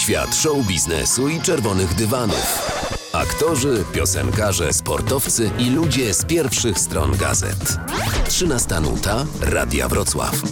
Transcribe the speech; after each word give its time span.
Świat 0.00 0.34
show 0.34 0.66
biznesu 0.66 1.28
i 1.28 1.40
czerwonych 1.40 1.94
dywanów. 1.94 2.70
Aktorzy, 3.12 3.84
piosenkarze, 3.94 4.72
sportowcy 4.72 5.50
i 5.58 5.70
ludzie 5.70 6.14
z 6.14 6.24
pierwszych 6.24 6.78
stron 6.78 7.16
gazet. 7.16 7.78
13 8.28 8.80
nuta 8.80 9.26
Radia 9.40 9.88
Wrocław. 9.88 10.42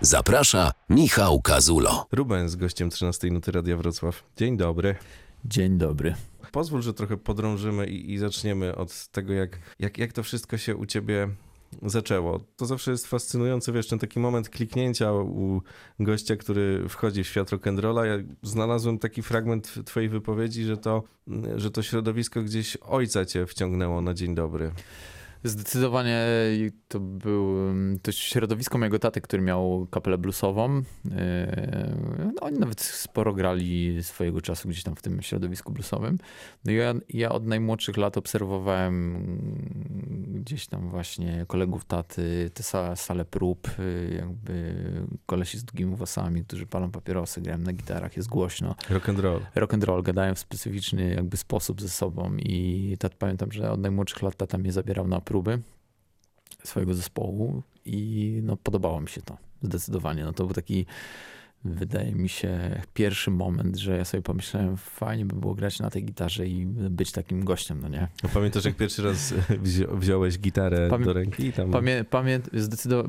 Zaprasza 0.00 0.72
Michał 0.90 1.40
Kazulo. 1.42 2.06
Ruben 2.12 2.48
z 2.48 2.56
gościem 2.56 2.90
13 2.90 3.30
Nuty 3.30 3.52
Radia 3.52 3.76
Wrocław. 3.76 4.24
Dzień 4.36 4.56
dobry. 4.56 4.96
Dzień 5.44 5.78
dobry. 5.78 6.14
Pozwól, 6.52 6.82
że 6.82 6.94
trochę 6.94 7.16
podrążymy 7.16 7.86
i, 7.86 8.12
i 8.12 8.18
zaczniemy 8.18 8.76
od 8.76 9.08
tego, 9.08 9.32
jak, 9.32 9.58
jak, 9.78 9.98
jak 9.98 10.12
to 10.12 10.22
wszystko 10.22 10.58
się 10.58 10.76
u 10.76 10.86
ciebie 10.86 11.28
zaczęło. 11.82 12.40
To 12.56 12.66
zawsze 12.66 12.90
jest 12.90 13.06
fascynujący, 13.06 13.72
wiesz, 13.72 13.88
ten 13.88 13.98
taki 13.98 14.20
moment 14.20 14.48
kliknięcia 14.48 15.12
u 15.12 15.62
gościa, 16.00 16.36
który 16.36 16.88
wchodzi 16.88 17.24
w 17.24 17.26
świat 17.26 17.50
rock'n'rolla. 17.50 18.04
Ja 18.04 18.18
znalazłem 18.42 18.98
taki 18.98 19.22
fragment 19.22 19.74
twojej 19.84 20.08
wypowiedzi, 20.08 20.64
że 20.64 20.76
to, 20.76 21.02
że 21.56 21.70
to 21.70 21.82
środowisko 21.82 22.42
gdzieś 22.42 22.76
ojca 22.76 23.24
cię 23.24 23.46
wciągnęło 23.46 24.00
na 24.00 24.14
dzień 24.14 24.34
dobry. 24.34 24.72
Zdecydowanie 25.44 26.26
to 26.88 27.00
był 27.00 27.56
to 28.02 28.12
środowisko 28.12 28.78
mojego 28.78 28.98
taty, 28.98 29.20
który 29.20 29.42
miał 29.42 29.86
kapelę 29.90 30.18
bluesową. 30.18 30.74
Yy, 30.76 31.12
no, 32.18 32.40
oni 32.40 32.58
nawet 32.58 32.80
sporo 32.80 33.32
grali 33.32 34.02
swojego 34.02 34.40
czasu 34.40 34.68
gdzieś 34.68 34.82
tam 34.82 34.96
w 34.96 35.02
tym 35.02 35.22
środowisku 35.22 35.72
bluesowym. 35.72 36.18
No 36.64 36.72
ja, 36.72 36.94
ja 37.08 37.32
od 37.32 37.46
najmłodszych 37.46 37.96
lat 37.96 38.16
obserwowałem 38.16 39.26
gdzieś 40.26 40.66
tam 40.66 40.88
właśnie 40.88 41.44
kolegów 41.48 41.84
taty, 41.84 42.50
te 42.54 42.62
sale, 42.62 42.96
sale 42.96 43.24
prób, 43.24 43.68
yy, 43.78 44.14
jakby 44.16 44.74
kolesi 45.26 45.58
z 45.58 45.64
długimi 45.64 45.96
włosami, 45.96 46.44
którzy 46.44 46.66
palą 46.66 46.90
papierosy, 46.90 47.40
grałem 47.40 47.62
na 47.62 47.72
gitarach, 47.72 48.16
jest 48.16 48.28
głośno. 48.28 48.74
Rock 48.90 49.08
and 49.08 49.18
roll. 49.18 49.40
Rock 49.54 49.74
and 49.74 49.84
roll, 49.84 50.02
gadają 50.02 50.34
w 50.34 50.38
specyficzny 50.38 51.14
jakby 51.14 51.36
sposób 51.36 51.80
ze 51.80 51.88
sobą 51.88 52.36
i 52.36 52.96
tat, 52.98 53.14
pamiętam, 53.14 53.52
że 53.52 53.70
od 53.70 53.80
najmłodszych 53.80 54.22
lat 54.22 54.36
tata 54.36 54.58
mnie 54.58 54.72
zabierał 54.72 55.08
na 55.08 55.20
próby 55.32 55.58
swojego 56.64 56.94
zespołu 56.94 57.62
i 57.84 58.40
no, 58.42 58.56
podobało 58.56 59.00
mi 59.00 59.08
się 59.08 59.22
to 59.22 59.36
zdecydowanie. 59.62 60.24
No, 60.24 60.32
to 60.32 60.44
był 60.44 60.54
taki, 60.54 60.86
wydaje 61.64 62.12
mi 62.12 62.28
się, 62.28 62.80
pierwszy 62.94 63.30
moment, 63.30 63.76
że 63.76 63.96
ja 63.96 64.04
sobie 64.04 64.22
pomyślałem, 64.22 64.76
fajnie 64.76 65.26
by 65.26 65.36
było 65.36 65.54
grać 65.54 65.80
na 65.80 65.90
tej 65.90 66.04
gitarze 66.04 66.46
i 66.46 66.66
być 66.66 67.12
takim 67.12 67.44
gościem, 67.44 67.80
no 67.82 67.88
nie? 67.88 68.08
No, 68.22 68.28
pamiętasz, 68.34 68.64
jak 68.64 68.76
pierwszy 68.76 69.02
raz 69.02 69.34
wzi 69.62 69.84
wziąłeś 69.92 70.38
gitarę 70.38 70.88
Pamię 70.88 71.04
do 71.04 71.12
ręki? 71.12 71.52
Tam... 71.52 71.70
Pamię 71.70 72.04
pamię 72.04 72.40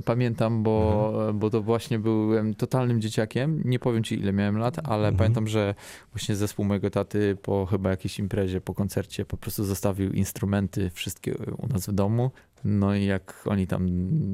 pamiętam, 0.05 0.63
bo, 0.63 1.09
mhm. 1.13 1.39
bo 1.39 1.49
to 1.49 1.61
właśnie 1.61 1.99
byłem 1.99 2.53
totalnym 2.53 3.01
dzieciakiem. 3.01 3.61
Nie 3.65 3.79
powiem 3.79 4.03
ci, 4.03 4.19
ile 4.19 4.33
miałem 4.33 4.57
lat, 4.57 4.79
ale 4.83 5.07
mhm. 5.07 5.15
pamiętam, 5.15 5.47
że 5.47 5.75
właśnie 6.11 6.35
zespół 6.35 6.65
mojego 6.65 6.89
taty 6.89 7.37
po 7.41 7.65
chyba 7.65 7.89
jakiejś 7.89 8.19
imprezie, 8.19 8.61
po 8.61 8.73
koncercie 8.73 9.25
po 9.25 9.37
prostu 9.37 9.63
zostawił 9.63 10.11
instrumenty 10.11 10.89
wszystkie 10.89 11.35
u 11.57 11.67
nas 11.67 11.87
w 11.87 11.91
domu. 11.91 12.31
No 12.65 12.95
i 12.95 13.05
jak 13.05 13.43
oni 13.45 13.67
tam 13.67 13.87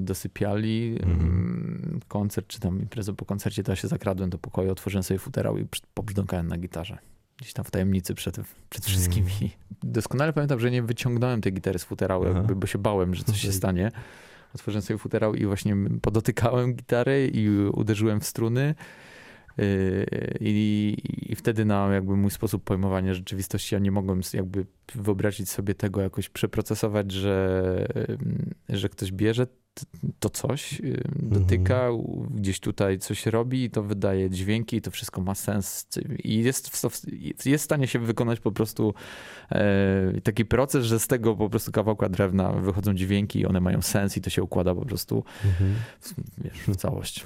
dosypiali 0.06 1.00
mm. 1.04 2.00
koncert, 2.08 2.48
czy 2.48 2.60
tam 2.60 2.80
imprezę 2.80 3.14
po 3.14 3.26
koncercie, 3.26 3.64
to 3.64 3.72
ja 3.72 3.76
się 3.76 3.88
zakradłem 3.88 4.30
do 4.30 4.38
pokoju, 4.38 4.72
otworzyłem 4.72 5.04
sobie 5.04 5.18
futerał 5.18 5.58
i 5.58 5.66
pobrzdąkałem 5.94 6.48
na 6.48 6.58
gitarze. 6.58 6.98
Gdzieś 7.38 7.54
tam 7.54 7.66
w 7.66 7.72
tajemnicy 7.72 8.16
przed, 8.16 8.38
przed 8.70 8.86
wszystkimi. 8.86 9.32
Mm. 9.42 9.52
Doskonale 9.84 10.34
pamiętam, 10.34 10.60
że 10.60 10.72
nie 10.72 10.84
wyciągnąłem 10.84 11.42
tej 11.42 11.54
gitary 11.54 11.80
z 11.80 11.84
futerału, 11.84 12.26
jakby, 12.26 12.56
bo 12.56 12.68
się 12.68 12.80
bałem, 12.80 13.16
że 13.16 13.24
coś 13.24 13.42
się 13.42 13.52
stanie. 13.52 13.92
Otworzyłem 14.56 14.82
sobie 14.82 14.98
futerał 14.98 15.36
i 15.36 15.46
właśnie 15.46 15.76
podotykałem 16.02 16.74
gitary 16.74 17.32
i 17.34 17.50
uderzyłem 17.74 18.20
w 18.20 18.26
struny. 18.26 18.76
Yy, 19.60 20.38
I, 20.40 20.96
I, 21.30 21.36
wtedy 21.36 21.66
na 21.66 21.94
jakby 21.94 22.16
mój 22.18 22.32
sposób 22.32 22.64
pojmowania 22.64 23.14
rzeczywistości, 23.14 23.76
ja 23.76 23.80
nie 23.80 23.92
mogłem 23.92 24.22
jakby 24.34 24.66
wyobrazić 24.96 25.50
sobie 25.50 25.76
tego 25.76 26.02
jakoś 26.02 26.30
przeprocesować, 26.30 27.12
że, 27.12 27.88
yy, 28.70 28.78
że 28.78 28.90
ktoś 28.90 29.12
bierze 29.12 29.48
to 30.20 30.30
coś, 30.30 30.80
yy, 30.80 31.02
dotyka, 31.16 31.88
mhm. 31.88 32.36
gdzieś 32.36 32.60
tutaj 32.60 33.00
coś 33.00 33.26
robi 33.26 33.64
i 33.64 33.70
to 33.70 33.84
wydaje 33.84 34.30
dźwięki 34.30 34.78
i 34.78 34.82
to 34.82 34.92
wszystko 34.92 35.22
ma 35.22 35.36
sens 35.36 35.88
i 36.24 36.44
jest 36.44 36.70
w, 36.70 36.82
jest 37.46 37.64
w 37.64 37.66
stanie 37.66 37.88
się 37.88 38.00
wykonać 38.00 38.40
po 38.40 38.52
prostu 38.52 38.94
taki 40.24 40.46
proces, 40.46 40.86
że 40.86 41.00
z 41.00 41.08
tego 41.08 41.36
po 41.36 41.50
prostu 41.50 41.72
kawałka 41.72 42.10
drewna 42.10 42.54
wychodzą 42.54 42.94
dźwięki 42.94 43.40
i 43.40 43.46
one 43.46 43.60
mają 43.60 43.82
sens 43.82 44.18
i 44.18 44.22
to 44.22 44.30
się 44.30 44.44
układa 44.44 44.76
po 44.76 44.86
prostu 44.86 45.24
mhm. 45.46 45.76
wiesz, 46.38 46.58
w 46.68 46.76
całość. 46.76 47.26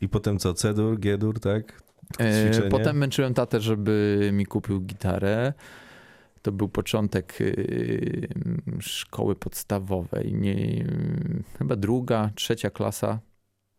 I 0.00 0.08
potem 0.08 0.38
co? 0.38 0.54
C-dur, 0.54 1.00
G-dur, 1.00 1.40
tak? 1.40 1.82
E, 2.18 2.44
Ćwiczenie. 2.44 2.70
Potem 2.70 2.96
męczyłem 2.96 3.34
tatę, 3.34 3.60
żeby 3.60 4.30
mi 4.32 4.46
kupił 4.46 4.80
gitarę. 4.80 5.52
To 6.42 6.52
był 6.52 6.68
początek 6.68 7.40
y, 7.40 8.28
szkoły 8.80 9.36
podstawowej. 9.36 10.34
Nie, 10.34 10.84
chyba 11.58 11.76
druga, 11.76 12.30
trzecia 12.34 12.70
klasa. 12.70 13.20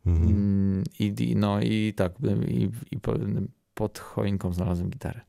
Mhm. 0.05 0.29
Mm, 0.29 0.83
I, 0.99 1.35
no 1.35 1.61
i 1.61 1.93
tak, 1.95 2.13
i, 2.47 2.69
i 2.91 2.99
pod 3.73 3.99
choinką 3.99 4.53
znalazłem 4.53 4.89
gitarę. 4.89 5.21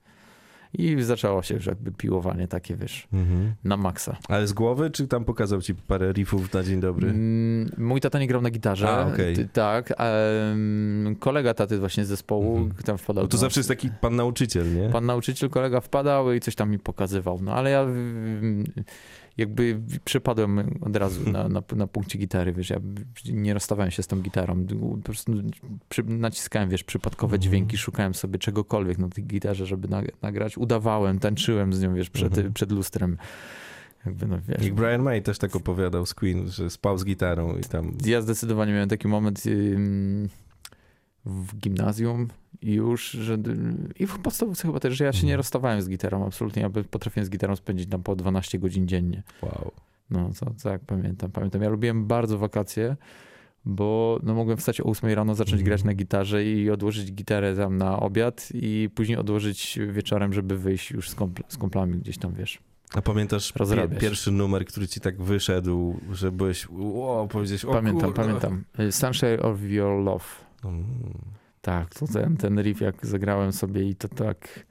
I 0.72 1.02
zaczęło 1.02 1.42
się 1.42 1.54
już 1.54 1.66
jakby 1.66 1.92
piłowanie 1.92 2.48
takie, 2.48 2.76
wiesz, 2.76 3.08
mhm. 3.12 3.54
na 3.64 3.76
maksa. 3.76 4.16
Ale 4.28 4.46
z 4.46 4.52
głowy, 4.52 4.90
czy 4.90 5.08
tam 5.08 5.24
pokazał 5.24 5.62
ci 5.62 5.74
parę 5.74 6.12
riffów 6.12 6.54
na 6.54 6.62
dzień 6.62 6.80
dobry? 6.80 7.08
Mm, 7.08 7.70
mój 7.78 8.00
tata 8.00 8.18
nie 8.18 8.26
grał 8.26 8.42
na 8.42 8.50
gitarze. 8.50 8.88
A, 8.88 9.06
okay. 9.06 9.48
Tak. 9.52 9.94
Um, 9.98 11.16
kolega 11.18 11.54
taty 11.54 11.78
właśnie 11.78 12.04
z 12.04 12.08
zespołu 12.08 12.56
mhm. 12.56 12.82
tam 12.82 12.98
wpadał. 12.98 13.24
Bo 13.24 13.28
to 13.28 13.38
zawsze 13.38 13.60
jest 13.60 13.68
taki 13.68 13.90
pan 14.00 14.16
nauczyciel, 14.16 14.74
nie? 14.74 14.88
Pan 14.88 15.06
nauczyciel, 15.06 15.50
kolega 15.50 15.80
wpadał 15.80 16.32
i 16.32 16.40
coś 16.40 16.54
tam 16.54 16.70
mi 16.70 16.78
pokazywał. 16.78 17.38
No 17.42 17.54
ale 17.54 17.70
ja 17.70 17.86
jakby 19.38 19.80
przypadłem 20.04 20.78
od 20.80 20.96
razu 20.96 21.30
na, 21.30 21.48
na, 21.48 21.62
na 21.76 21.86
punkcie 21.86 22.18
gitary, 22.18 22.52
wiesz, 22.52 22.70
ja 22.70 22.80
nie 23.32 23.54
rozstawałem 23.54 23.90
się 23.90 24.02
z 24.02 24.06
tą 24.06 24.20
gitarą, 24.20 24.66
po 24.96 25.04
prostu 25.04 25.32
przy, 25.88 26.02
naciskałem, 26.02 26.68
wiesz, 26.68 26.84
przypadkowe 26.84 27.36
mhm. 27.36 27.42
dźwięki, 27.42 27.78
szukałem 27.78 28.14
sobie 28.14 28.38
czegokolwiek 28.38 28.98
na 28.98 29.08
tej 29.08 29.24
gitarze, 29.24 29.66
żeby 29.66 29.88
na, 29.88 30.02
nagrać, 30.22 30.58
udawałem, 30.58 31.18
tańczyłem 31.18 31.72
z 31.72 31.82
nią, 31.82 31.94
wiesz, 31.94 32.10
przed, 32.10 32.32
mhm. 32.38 32.52
przed 32.52 32.72
lustrem. 32.72 33.16
Jakby, 34.06 34.26
no, 34.26 34.38
wiesz, 34.48 34.66
I 34.66 34.72
Brian 34.72 35.02
May 35.02 35.22
też 35.22 35.38
tak 35.38 35.56
opowiadał 35.56 36.06
z 36.06 36.14
Queen, 36.14 36.48
że 36.48 36.70
spał 36.70 36.98
z 36.98 37.04
gitarą 37.04 37.56
i 37.56 37.60
tam... 37.60 37.92
Ja 38.04 38.22
zdecydowanie 38.22 38.72
miałem 38.72 38.88
taki 38.88 39.08
moment 39.08 39.42
w 41.24 41.56
gimnazjum 41.56 42.28
i 42.62 42.72
już, 42.72 43.10
że 43.10 43.38
i 43.98 44.06
w 44.06 44.18
podstawówce 44.18 44.68
chyba 44.68 44.80
też, 44.80 44.96
że 44.96 45.04
ja 45.04 45.12
się 45.12 45.26
nie 45.26 45.32
mhm. 45.32 45.36
rozstawałem 45.36 45.82
z 45.82 45.88
gitarą 45.88 46.26
absolutnie, 46.26 46.62
ja 46.62 46.70
potrafiłem 46.90 47.26
z 47.26 47.30
gitarą 47.30 47.56
spędzić 47.56 47.90
tam 47.90 48.02
po 48.02 48.16
12 48.16 48.58
godzin 48.58 48.88
dziennie. 48.88 49.22
Wow. 49.42 49.72
No, 50.10 50.30
co, 50.32 50.46
co 50.56 50.70
jak 50.70 50.84
pamiętam. 50.84 51.30
Pamiętam, 51.30 51.62
ja 51.62 51.68
lubiłem 51.68 52.06
bardzo 52.06 52.38
wakacje, 52.38 52.96
bo 53.64 54.20
no, 54.22 54.34
mogłem 54.34 54.56
wstać 54.56 54.80
o 54.80 54.84
8 54.84 55.10
rano, 55.10 55.34
zacząć 55.34 55.54
mm. 55.54 55.64
grać 55.64 55.84
na 55.84 55.94
gitarze 55.94 56.44
i 56.44 56.70
odłożyć 56.70 57.12
gitarę 57.12 57.56
tam 57.56 57.76
na 57.76 58.00
obiad 58.00 58.48
i 58.54 58.90
później 58.94 59.18
odłożyć 59.18 59.78
wieczorem, 59.92 60.32
żeby 60.32 60.58
wyjść 60.58 60.90
już 60.90 61.10
z, 61.10 61.14
kompl 61.14 61.42
z 61.48 61.56
komplami 61.56 61.98
gdzieś 61.98 62.18
tam, 62.18 62.34
wiesz. 62.34 62.58
A 62.94 63.02
pamiętasz 63.02 63.52
pierwszy 64.00 64.30
numer, 64.30 64.64
który 64.64 64.88
ci 64.88 65.00
tak 65.00 65.22
wyszedł, 65.22 66.00
że 66.12 66.32
byłeś, 66.32 66.66
o, 66.94 67.28
powiedziałeś, 67.30 67.64
o 67.64 67.72
Pamiętam, 67.72 68.12
pamiętam. 68.12 68.64
Sunshine 68.90 69.40
of 69.42 69.62
Your 69.62 70.04
Love. 70.04 70.24
Mm. 70.64 70.84
Tak, 71.60 71.94
to 71.94 72.06
ten, 72.06 72.36
ten 72.36 72.62
riff 72.62 72.80
jak 72.80 73.06
zagrałem 73.06 73.52
sobie 73.52 73.88
i 73.88 73.94
to 73.94 74.08
tak... 74.08 74.66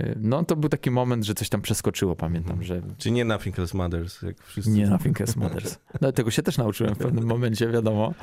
Y, 0.00 0.14
no 0.20 0.44
to 0.44 0.56
był 0.56 0.68
taki 0.68 0.90
moment, 0.90 1.24
że 1.24 1.34
coś 1.34 1.48
tam 1.48 1.62
przeskoczyło, 1.62 2.16
pamiętam, 2.16 2.52
mm. 2.52 2.64
że... 2.64 2.82
Czy 2.98 3.10
nie 3.10 3.24
Nothing 3.24 3.58
Else 3.58 3.76
Matters, 3.76 4.22
jak 4.22 4.42
wszyscy? 4.42 4.70
Nie 4.70 4.86
Nothing 4.86 5.20
Else 5.20 5.40
Matters. 5.40 5.78
No, 6.00 6.12
tego 6.12 6.30
się 6.30 6.42
też 6.42 6.58
nauczyłem 6.58 6.94
w 6.94 6.98
pewnym 7.06 7.26
momencie, 7.26 7.68
wiadomo. 7.68 8.14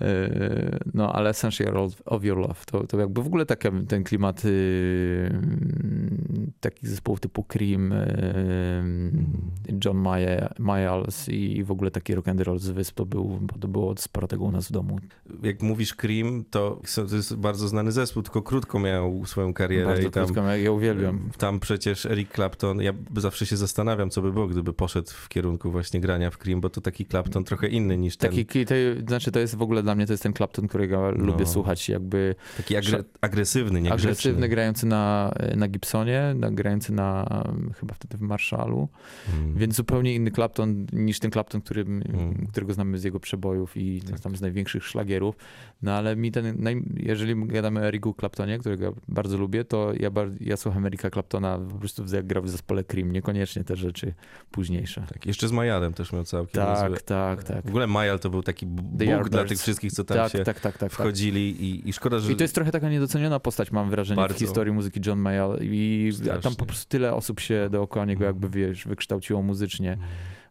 Yy, 0.00 0.78
no, 0.94 1.12
ale 1.12 1.30
Essential 1.30 1.88
of 2.04 2.24
Your 2.24 2.38
Love 2.38 2.64
to, 2.66 2.86
to 2.86 3.00
jakby 3.00 3.22
w 3.22 3.26
ogóle 3.26 3.46
taki, 3.46 3.68
ten 3.88 4.04
klimat 4.04 4.44
yy, 4.44 4.50
takich 6.60 6.88
zespołów 6.88 7.20
typu 7.20 7.44
Cream, 7.44 7.90
yy, 7.90 9.78
John 9.84 10.06
Miles 10.58 11.28
i 11.28 11.64
w 11.64 11.70
ogóle 11.70 11.90
taki 11.90 12.14
rock 12.14 12.28
and 12.28 12.40
roll 12.40 12.58
z 12.58 12.68
wysp, 12.68 12.96
to, 12.96 13.06
był, 13.06 13.38
bo 13.42 13.58
to 13.58 13.68
było 13.68 13.94
sporo 13.96 14.28
tego 14.28 14.44
u 14.44 14.50
nas 14.50 14.68
w 14.68 14.72
domu. 14.72 14.98
Jak 15.42 15.62
mówisz 15.62 15.94
Cream, 15.94 16.44
to, 16.50 16.80
to 17.10 17.16
jest 17.16 17.36
bardzo 17.36 17.68
znany 17.68 17.92
zespół, 17.92 18.22
tylko 18.22 18.42
krótko 18.42 18.78
miał 18.78 19.26
swoją 19.26 19.54
karierę. 19.54 19.86
Bardzo 19.86 20.08
i 20.08 20.10
tam, 20.10 20.24
krótko, 20.24 20.56
ja 20.56 20.70
uwielbiam. 20.70 21.30
Tam 21.38 21.60
przecież 21.60 22.06
Eric 22.06 22.32
Clapton, 22.34 22.80
ja 22.80 22.92
zawsze 23.16 23.46
się 23.46 23.56
zastanawiam, 23.56 24.10
co 24.10 24.22
by 24.22 24.32
było, 24.32 24.46
gdyby 24.46 24.72
poszedł 24.72 25.10
w 25.10 25.28
kierunku 25.28 25.70
właśnie 25.70 26.00
grania 26.00 26.30
w 26.30 26.38
Cream, 26.38 26.60
bo 26.60 26.70
to 26.70 26.80
taki 26.80 27.06
Clapton 27.06 27.44
trochę 27.44 27.68
inny 27.68 27.96
niż 27.96 28.16
ten. 28.16 28.30
Taki, 28.30 28.66
to, 28.66 28.74
znaczy 29.08 29.32
to 29.32 29.38
jest 29.38 29.54
w 29.54 29.62
ogóle 29.62 29.82
dla 29.90 29.94
mnie 29.94 30.06
to 30.06 30.12
jest 30.12 30.22
ten 30.22 30.32
Clapton, 30.32 30.68
którego 30.68 31.12
no. 31.16 31.24
lubię 31.24 31.46
słuchać, 31.46 31.88
jakby... 31.88 32.34
Taki 32.56 32.76
agre 32.76 33.04
agresywny, 33.20 33.80
nie 33.82 33.92
Agresywny, 33.92 34.48
grający 34.48 34.86
na, 34.86 35.32
na 35.56 35.68
Gibsonie, 35.68 36.34
na, 36.36 36.50
grający 36.50 36.92
na 36.92 37.26
chyba 37.80 37.94
wtedy 37.94 38.16
w 38.16 38.20
Marshallu, 38.20 38.88
Mm. 39.34 39.54
więc 39.54 39.74
zupełnie 39.74 40.14
inny 40.14 40.30
Clapton 40.30 40.86
niż 40.92 41.18
ten 41.18 41.30
Clapton, 41.30 41.60
który, 41.60 41.80
Mm. 41.82 42.46
którego 42.52 42.74
znamy 42.74 42.98
z 42.98 43.04
jego 43.04 43.20
przebojów 43.20 43.76
i 43.76 44.02
Tak. 44.02 44.20
tam 44.20 44.36
z 44.36 44.40
największych 44.40 44.84
szlagierów. 44.84 45.36
No 45.82 45.92
ale 45.92 46.16
mi 46.16 46.32
ten, 46.32 46.66
jeżeli 46.96 47.46
gadamy 47.46 47.80
o 47.80 47.84
Ericu 47.84 48.14
Claptonie, 48.20 48.58
którego 48.58 48.94
bardzo 49.08 49.36
lubię, 49.38 49.64
to 49.64 49.92
ja, 50.00 50.10
ja 50.40 50.56
słucham 50.56 50.86
Erika 50.86 51.10
Claptona 51.10 51.58
po 51.58 51.78
prostu 51.78 52.04
jak 52.12 52.26
grał 52.26 52.42
w 52.42 52.50
zespole 52.50 52.84
Cream, 52.84 53.12
niekoniecznie 53.12 53.64
te 53.64 53.76
rzeczy 53.76 54.14
późniejsze. 54.50 55.04
Tak, 55.12 55.26
jeszcze 55.26 55.48
z 55.48 55.52
Majalem 55.52 55.92
też 55.92 56.12
miał 56.12 56.24
całkiem 56.24 56.62
Tak, 56.62 56.90
niezłe- 56.90 57.00
tak, 57.04 57.44
tak. 57.44 57.64
W 57.64 57.68
ogóle 57.68 57.86
Majal 57.86 58.18
to 58.18 58.30
był 58.30 58.42
taki 58.42 58.66
Bóg 58.66 59.28
dla 59.28 59.44
tych 59.44 59.58
wszystkich, 59.58 59.92
co 59.92 60.04
tam 60.04 60.16
Tak, 60.16 60.32
się 60.32 60.38
tak, 60.38 60.44
tak, 60.44 60.60
tak, 60.60 60.78
tak. 60.78 60.92
wchodzili 60.92 61.64
i, 61.64 61.88
i 61.88 61.92
szkoda, 61.92 62.18
że... 62.18 62.32
I 62.32 62.36
to 62.36 62.44
jest 62.44 62.54
trochę 62.54 62.70
taka 62.72 62.90
niedoceniona 62.90 63.40
postać, 63.40 63.72
mam 63.72 63.90
wrażenie, 63.90 64.16
Bardzo. 64.16 64.36
w 64.36 64.40
historii 64.40 64.72
muzyki 64.72 65.00
John 65.06 65.18
Mayall. 65.18 65.58
I 65.62 66.10
a 66.22 66.26
tam 66.26 66.38
Strasznie. 66.38 66.56
po 66.56 66.66
prostu 66.66 66.88
tyle 66.88 67.14
osób 67.14 67.40
się 67.40 67.68
dookoła 67.70 68.04
niego 68.04 68.24
jakby, 68.24 68.48
wiesz, 68.50 68.84
wykształciło 68.86 69.42
muzycznie. 69.42 69.98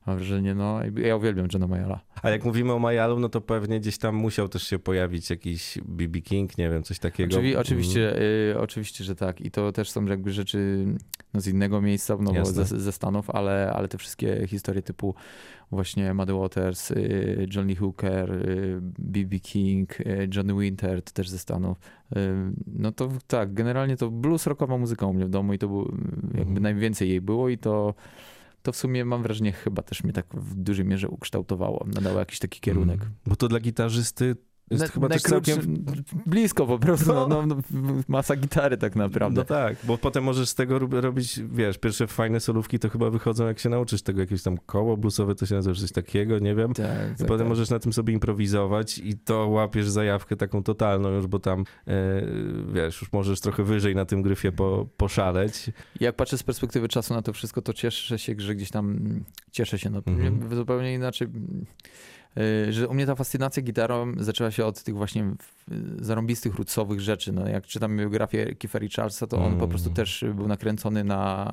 Mam 0.07 0.17
wrażenie, 0.17 0.55
no, 0.55 0.79
ja 1.03 1.15
uwielbiam 1.15 1.47
Johna 1.53 1.67
Mayalla. 1.67 1.99
A 2.23 2.29
jak 2.29 2.45
mówimy 2.45 2.73
o 2.73 2.79
Majalu, 2.79 3.19
no 3.19 3.29
to 3.29 3.41
pewnie 3.41 3.79
gdzieś 3.79 3.97
tam 3.97 4.15
musiał 4.15 4.49
też 4.49 4.63
się 4.63 4.79
pojawić 4.79 5.29
jakiś 5.29 5.77
BB 5.85 6.21
King, 6.21 6.57
nie 6.57 6.69
wiem, 6.69 6.83
coś 6.83 6.99
takiego. 6.99 7.29
Oczywi, 7.35 7.49
Mm. 7.49 7.61
oczywiście, 7.61 8.21
y, 8.51 8.59
oczywiście, 8.59 9.03
że 9.03 9.15
tak. 9.15 9.41
I 9.41 9.51
to 9.51 9.71
też 9.71 9.89
są 9.91 10.05
jakby 10.05 10.31
rzeczy 10.31 10.85
no, 11.33 11.41
z 11.41 11.47
innego 11.47 11.81
miejsca, 11.81 12.17
no 12.21 12.33
bo 12.33 12.45
ze, 12.45 12.65
ze 12.65 12.91
Stanów, 12.91 13.29
ale, 13.29 13.71
ale 13.75 13.87
te 13.87 13.97
wszystkie 13.97 14.47
historie 14.47 14.81
typu 14.81 15.15
właśnie 15.71 16.13
Muddy 16.13 16.33
Waters, 16.33 16.91
y, 16.91 17.47
Johnny 17.55 17.75
Hooker, 17.75 18.31
y, 18.33 18.77
BB 18.99 19.39
King, 19.39 19.99
y, 19.99 20.29
Johnny 20.35 20.53
Winter 20.59 21.01
to 21.03 21.11
też 21.11 21.29
ze 21.29 21.39
Stanów. 21.39 21.77
Y, 22.17 22.17
No 22.67 22.91
to 22.91 23.09
tak, 23.27 23.53
generalnie 23.53 23.97
to 23.97 24.09
blues 24.11 24.47
rockowa 24.47 24.77
muzyka 24.77 25.05
u 25.05 25.13
mnie 25.13 25.25
w 25.25 25.29
domu 25.29 25.53
i 25.53 25.57
to 25.57 25.67
był, 25.67 25.79
jakby 26.23 26.39
Mhm. 26.41 26.63
najwięcej 26.63 27.09
jej 27.09 27.21
było 27.21 27.49
i 27.49 27.57
to 27.57 27.93
to 28.61 28.71
w 28.71 28.75
sumie 28.75 29.05
mam 29.05 29.23
wrażenie 29.23 29.51
chyba 29.51 29.81
też 29.81 30.03
mnie 30.03 30.13
tak 30.13 30.25
w 30.33 30.55
dużej 30.55 30.85
mierze 30.85 31.09
ukształtowało, 31.09 31.85
nadało 31.95 32.19
jakiś 32.19 32.39
taki 32.39 32.59
kierunek. 32.59 33.01
Mm. 33.01 33.13
Bo 33.27 33.35
to 33.35 33.47
dla 33.47 33.59
gitarzysty 33.59 34.35
jest 34.69 34.83
Na- 34.83 34.87
chyba 34.89 35.09
też 35.09 35.21
całkiem... 35.21 35.83
Blisko 36.25 36.67
po 36.67 36.79
prostu, 36.79 37.13
no, 37.13 37.27
no, 37.27 37.45
no, 37.45 37.55
masa 38.07 38.35
gitary 38.35 38.77
tak 38.77 38.95
naprawdę. 38.95 39.41
No 39.41 39.45
tak, 39.45 39.77
bo 39.83 39.97
potem 39.97 40.23
możesz 40.23 40.49
z 40.49 40.55
tego 40.55 40.79
rob- 40.79 40.93
robić, 41.01 41.39
wiesz, 41.51 41.77
pierwsze 41.77 42.07
fajne 42.07 42.39
solówki 42.39 42.79
to 42.79 42.89
chyba 42.89 43.09
wychodzą, 43.09 43.47
jak 43.47 43.59
się 43.59 43.69
nauczysz 43.69 44.01
tego 44.01 44.19
jakieś 44.19 44.43
tam 44.43 44.57
koło 44.57 44.97
bluesowe, 44.97 45.35
to 45.35 45.45
się 45.45 45.55
nazywa 45.55 45.75
coś 45.79 45.91
takiego, 45.91 46.39
nie 46.39 46.55
wiem. 46.55 46.73
Tak, 46.73 46.85
I 46.85 47.17
tak, 47.17 47.27
potem 47.27 47.39
tak. 47.39 47.47
możesz 47.47 47.69
na 47.69 47.79
tym 47.79 47.93
sobie 47.93 48.13
improwizować 48.13 48.97
i 48.97 49.17
to 49.17 49.47
łapiesz 49.47 49.89
zajawkę 49.89 50.35
taką 50.35 50.63
totalną 50.63 51.09
już, 51.09 51.27
bo 51.27 51.39
tam, 51.39 51.63
e, 51.87 51.93
wiesz, 52.73 53.01
już 53.01 53.13
możesz 53.13 53.39
trochę 53.41 53.63
wyżej 53.63 53.95
na 53.95 54.05
tym 54.05 54.21
gryfie 54.21 54.51
po, 54.51 54.87
poszaleć. 54.97 55.71
Jak 55.99 56.15
patrzę 56.15 56.37
z 56.37 56.43
perspektywy 56.43 56.87
czasu 56.87 57.13
na 57.13 57.21
to 57.21 57.33
wszystko, 57.33 57.61
to 57.61 57.73
cieszę 57.73 58.19
się, 58.19 58.35
że 58.37 58.55
gdzieś 58.55 58.71
tam 58.71 58.99
cieszę 59.51 59.79
się. 59.79 59.89
No, 59.89 60.01
Mhm. 60.07 60.55
Zupełnie 60.55 60.93
inaczej. 60.93 61.27
Y, 62.37 62.73
Że 62.73 62.87
u 62.87 62.93
mnie 62.93 63.05
ta 63.05 63.15
fascynacja 63.15 63.63
gitarą 63.63 64.13
zaczęła 64.17 64.51
się 64.51 64.65
od 64.65 64.83
tych 64.83 64.95
właśnie 64.95 65.31
zarąbistych, 66.01 66.55
rootsowych 66.55 67.01
rzeczy. 67.01 67.31
No, 67.31 67.47
jak 67.49 67.65
czytam 67.67 67.97
biografię 67.97 68.55
Keefa 68.55 68.79
Richardsa, 68.79 69.27
to 69.27 69.37
on 69.37 69.43
Mm. 69.47 69.59
po 69.59 69.67
prostu 69.67 69.89
też 69.89 70.25
był 70.35 70.47
nakręcony 70.47 71.03
na, 71.03 71.51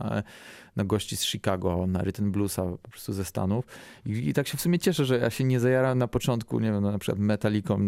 na 0.76 0.84
gości 0.84 1.16
z 1.16 1.22
Chicago, 1.24 1.86
na 1.86 2.02
Rhythm 2.02 2.30
Bluesa 2.32 2.62
po 2.82 2.88
prostu 2.90 3.12
ze 3.12 3.24
Stanów. 3.24 3.64
I, 4.06 4.28
I 4.28 4.32
tak 4.34 4.48
się 4.48 4.56
w 4.56 4.60
sumie 4.60 4.78
cieszę, 4.78 5.04
że 5.04 5.18
ja 5.18 5.30
się 5.30 5.44
nie 5.44 5.60
zajarałem 5.60 5.98
na 5.98 6.08
początku, 6.08 6.60
nie 6.60 6.72
wiem, 6.72 6.82
no, 6.82 6.92
na 6.92 6.98
przykład 6.98 7.18
Metaliką 7.18 7.80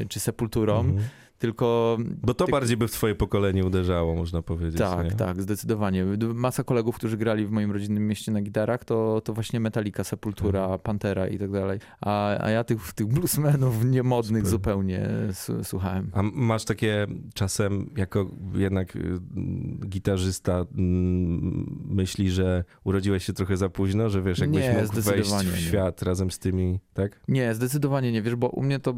y, 0.00 0.06
czy 0.08 0.20
Sepulturą, 0.20 0.80
Mhm. 0.80 1.08
tylko 1.38 1.98
Bo 2.22 2.34
to 2.34 2.44
Ty- 2.44 2.52
bardziej 2.52 2.76
by 2.76 2.88
w 2.88 2.92
twoje 2.92 3.14
pokolenie 3.14 3.64
uderzało, 3.64 4.14
można 4.14 4.42
powiedzieć. 4.42 4.78
tak, 4.78 5.04
nie? 5.04 5.10
tak, 5.16 5.42
zdecydowanie. 5.42 6.04
Masa 6.34 6.64
kolegów, 6.64 6.96
którzy 6.96 7.16
grali 7.16 7.46
w 7.46 7.50
moim 7.50 7.72
rodzinnym 7.72 8.06
mieście 8.08 8.32
na 8.32 8.40
gitarach, 8.42 8.84
to, 8.84 9.20
to 9.24 9.32
właśnie 9.32 9.60
Metallica, 9.60 10.04
Sepultura, 10.04 10.60
Mhm. 10.62 10.80
Pantera 10.80 11.28
i 11.28 11.38
tak 11.38 11.50
dalej. 11.50 11.78
A, 12.00 12.38
a 12.44 12.50
ja 12.50 12.64
tych, 12.64 12.92
tych 12.92 13.06
bluesmenów 13.06 13.84
niemodnych 13.84 14.42
Super. 14.42 14.50
zupełnie 14.50 15.08
słuchałem. 15.66 16.10
A 16.14 16.22
masz 16.22 16.64
takie 16.64 17.06
czasem, 17.34 17.90
jako 17.96 18.30
jednak 18.54 18.96
y, 18.96 19.00
gitarzysta, 19.86 20.64
myśli, 21.88 22.30
że 22.30 22.64
urodziłeś 22.84 23.24
się 23.24 23.32
trochę 23.32 23.56
za 23.56 23.68
późno, 23.68 24.10
że 24.10 24.22
wiesz, 24.22 24.38
jakbyś 24.38 24.62
Nie, 24.62 24.72
mógł 24.82 25.00
wejść 25.00 25.30
w 25.30 25.54
nie. 25.54 25.60
świat 25.60 26.02
razem 26.02 26.30
z 26.30 26.38
tymi, 26.38 26.80
tak? 26.94 27.20
Nie, 27.28 27.54
zdecydowanie 27.54 28.12
nie, 28.12 28.22
wiesz, 28.22 28.34
bo 28.36 28.48
u 28.48 28.62
mnie 28.62 28.78
to 28.80 28.94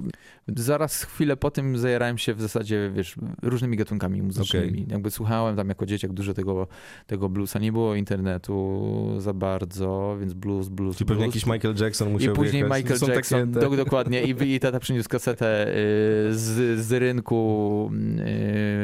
zaraz 0.56 1.02
chwilę 1.02 1.36
po 1.36 1.50
tym 1.50 1.78
zajarałem 1.78 2.18
się 2.18 2.34
w 2.34 2.40
zasadzie, 2.40 2.90
wiesz, 2.94 3.16
różnymi 3.42 3.76
gatunkami 3.76 4.22
muzycznymi. 4.22 4.86
Jakby 4.90 5.10
słuchałem 5.10 5.56
tam 5.56 5.68
jako 5.68 5.86
dzieciak 5.86 6.12
dużo 6.12 6.34
tego, 6.34 6.66
tego 7.06 7.28
bluesa. 7.28 7.58
Nie 7.58 7.72
było 7.72 7.94
internetu 7.94 8.88
za 9.18 9.32
bardzo, 9.32 10.16
więc 10.20 10.34
blues, 10.34 10.68
blues, 10.68 10.96
Czy 10.96 11.04
pewnie 11.04 11.26
jakiś 11.26 11.46
Michael 11.46 11.74
Jackson 11.80 12.12
musiał 12.12 12.32
I 12.32 12.36
później 12.36 12.62
wjechać. 12.62 12.82
Michael 12.82 12.98
Są 13.00 13.08
Jackson, 13.08 13.52
takie 13.52 13.60
te- 13.60 13.70
do, 13.70 13.84
dokładnie. 13.84 14.22
I, 14.24 14.54
I 14.54 14.60
tata 14.60 14.80
przyniósł 14.80 15.08
kasetę 15.08 15.68
y, 15.68 16.34
z, 16.58 16.80
z 16.80 16.92
rynku 16.92 17.90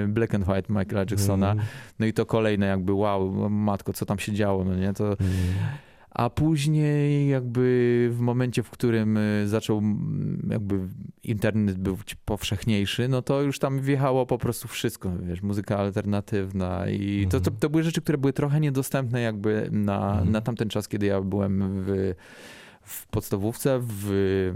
y, 0.04 0.08
Black 0.08 0.34
and 0.34 0.48
White 0.48 0.72
Michaela 0.72 1.04
Jacksona. 1.10 1.52
Mm, 1.52 1.64
No 1.98 2.06
i 2.06 2.12
to 2.12 2.26
kolejne 2.26 2.66
jakby 2.66 2.92
wow, 2.92 3.50
matko, 3.50 3.92
co 3.92 4.06
tam 4.06 4.18
się 4.18 4.32
działo, 4.32 4.64
no 4.64 4.74
nie? 4.76 4.92
To, 4.92 5.04
mm. 5.06 5.18
a 6.10 6.30
później 6.30 7.28
jakby 7.28 8.08
w 8.12 8.20
momencie, 8.20 8.62
w 8.62 8.70
którym 8.70 9.16
y, 9.16 9.48
zaczął 9.48 9.82
jakby 10.50 10.78
internet 11.22 11.78
był 11.78 11.98
powszechniejszy, 12.24 13.08
no 13.08 13.22
to 13.22 13.42
już 13.42 13.58
tam 13.58 13.80
wjechało 13.80 14.26
po 14.26 14.38
prostu 14.38 14.68
wszystko, 14.68 15.10
wiesz, 15.22 15.42
muzyka 15.42 15.78
alternatywna 15.78 16.88
i 16.88 17.24
to, 17.24 17.30
to, 17.30 17.36
Mhm. 17.50 17.56
to 17.60 17.70
były 17.70 17.82
rzeczy, 17.82 18.00
które 18.02 18.18
były 18.18 18.32
trochę 18.32 18.60
niedostępne 18.60 19.20
jakby 19.20 19.68
na, 19.72 20.10
Mhm. 20.10 20.30
na 20.32 20.40
tamten 20.40 20.68
czas, 20.68 20.88
kiedy 20.88 21.06
ja 21.06 21.20
byłem 21.20 21.62
w 21.86 22.14
w 22.84 23.06
podstawówce, 23.06 23.78
w, 23.82 24.52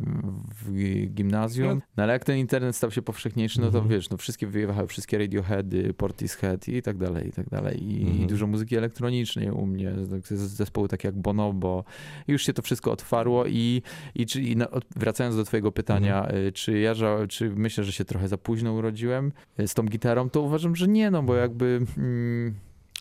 w 0.64 0.70
gimnazjum. 1.14 1.82
No 1.96 2.02
ale 2.02 2.12
jak 2.12 2.24
ten 2.24 2.38
internet 2.38 2.76
stał 2.76 2.90
się 2.90 3.02
powszechniejszy, 3.02 3.60
no 3.60 3.70
to 3.70 3.78
Mhm. 3.78 3.88
wiesz, 3.88 4.10
no 4.10 4.16
wszystkie 4.16 4.46
wyjechały, 4.46 4.86
wszystkie 4.88 5.18
Radioheady, 5.18 5.94
Portishead 5.94 6.68
i 6.68 6.82
tak 6.82 6.96
dalej, 6.96 7.28
i 7.28 7.32
tak 7.32 7.48
dalej. 7.48 7.92
I, 7.92 8.02
Mhm. 8.02 8.18
i 8.22 8.26
dużo 8.26 8.46
muzyki 8.46 8.76
elektronicznej 8.76 9.50
u 9.50 9.66
mnie, 9.66 9.92
zespoły 10.30 10.88
takie 10.88 11.08
jak 11.08 11.16
Bonobo. 11.18 11.84
Już 12.28 12.42
się 12.42 12.52
to 12.52 12.62
wszystko 12.62 12.92
otwarło 12.92 13.46
i, 13.46 13.82
i, 14.14 14.26
czy, 14.26 14.42
i 14.42 14.56
na, 14.56 14.70
od- 14.70 14.84
wracając 14.96 15.36
do 15.36 15.44
twojego 15.44 15.72
pytania, 15.72 16.22
Mhm. 16.24 16.46
y, 16.46 16.52
czy 16.52 16.78
ja 16.78 16.94
czy 17.28 17.50
myślę, 17.50 17.84
że 17.84 17.92
się 17.92 18.04
trochę 18.04 18.28
za 18.28 18.38
późno 18.38 18.72
urodziłem 18.72 19.32
y, 19.60 19.68
z 19.68 19.74
tą 19.74 19.82
gitarą, 19.82 20.30
to 20.30 20.40
uważam, 20.42 20.76
że 20.76 20.88
nie, 20.88 21.10
no 21.10 21.22
bo 21.22 21.34
jakby... 21.34 21.80
Mm, 21.98 22.54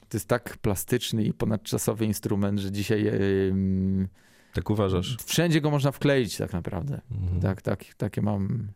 to 0.09 0.17
jest 0.17 0.27
tak 0.27 0.57
plastyczny 0.57 1.23
i 1.23 1.33
ponadczasowy 1.33 2.05
instrument, 2.05 2.59
że 2.59 2.71
dzisiaj 2.71 3.07
y, 3.07 3.49
mm, 3.51 4.07
Tak 4.57 4.69
uważasz? 4.69 5.17
wszędzie 5.25 5.61
go 5.61 5.71
można 5.71 5.91
wkleić 5.91 6.37
tak 6.37 6.53
naprawdę. 6.53 7.01
Mhm. 7.11 7.41
Tak, 7.41 7.61
tak, 7.61 7.83
takie 7.97 8.21
mam, 8.21 8.67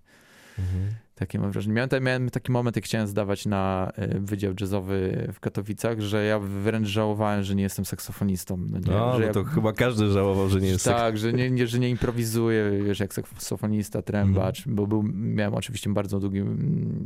Mhm. 0.59 0.93
Takie 1.21 1.39
mam 1.39 1.51
wrażenie. 1.51 1.73
Miałem, 1.75 1.89
ta- 1.89 1.99
miałem 1.99 2.29
taki 2.29 2.51
moment, 2.51 2.75
jak 2.75 2.85
chciałem 2.85 3.07
zdawać 3.07 3.45
na 3.45 3.91
y, 4.15 4.19
Wydział 4.19 4.53
Jazzowy 4.61 5.27
w 5.33 5.39
Katowicach, 5.39 5.99
że 5.99 6.25
ja 6.25 6.39
wręcz 6.39 6.87
żałowałem, 6.87 7.43
że 7.43 7.55
nie 7.55 7.63
jestem 7.63 7.85
saksofonistą. 7.85 8.57
No, 8.57 8.79
nie, 8.79 8.85
No, 8.91 9.13
że 9.13 9.19
no 9.19 9.25
ja- 9.25 9.33
to 9.33 9.43
chyba 9.43 9.73
każdy 9.73 10.09
żałował, 10.09 10.49
że 10.49 10.61
nie 10.61 10.67
jest 10.67 10.85
tak. 10.85 11.17
że 11.17 11.33
nie, 11.33 11.51
nie, 11.51 11.67
że 11.67 11.79
nie 11.79 11.89
improwizuję, 11.89 12.71
wiesz, 12.85 12.99
jak 12.99 13.13
saksofonista, 13.13 14.01
trębacz, 14.01 14.67
bo 14.67 14.87
był, 14.87 15.03
miałem 15.13 15.53
oczywiście 15.53 15.93
bardzo 15.93 16.19
długi, 16.19 16.41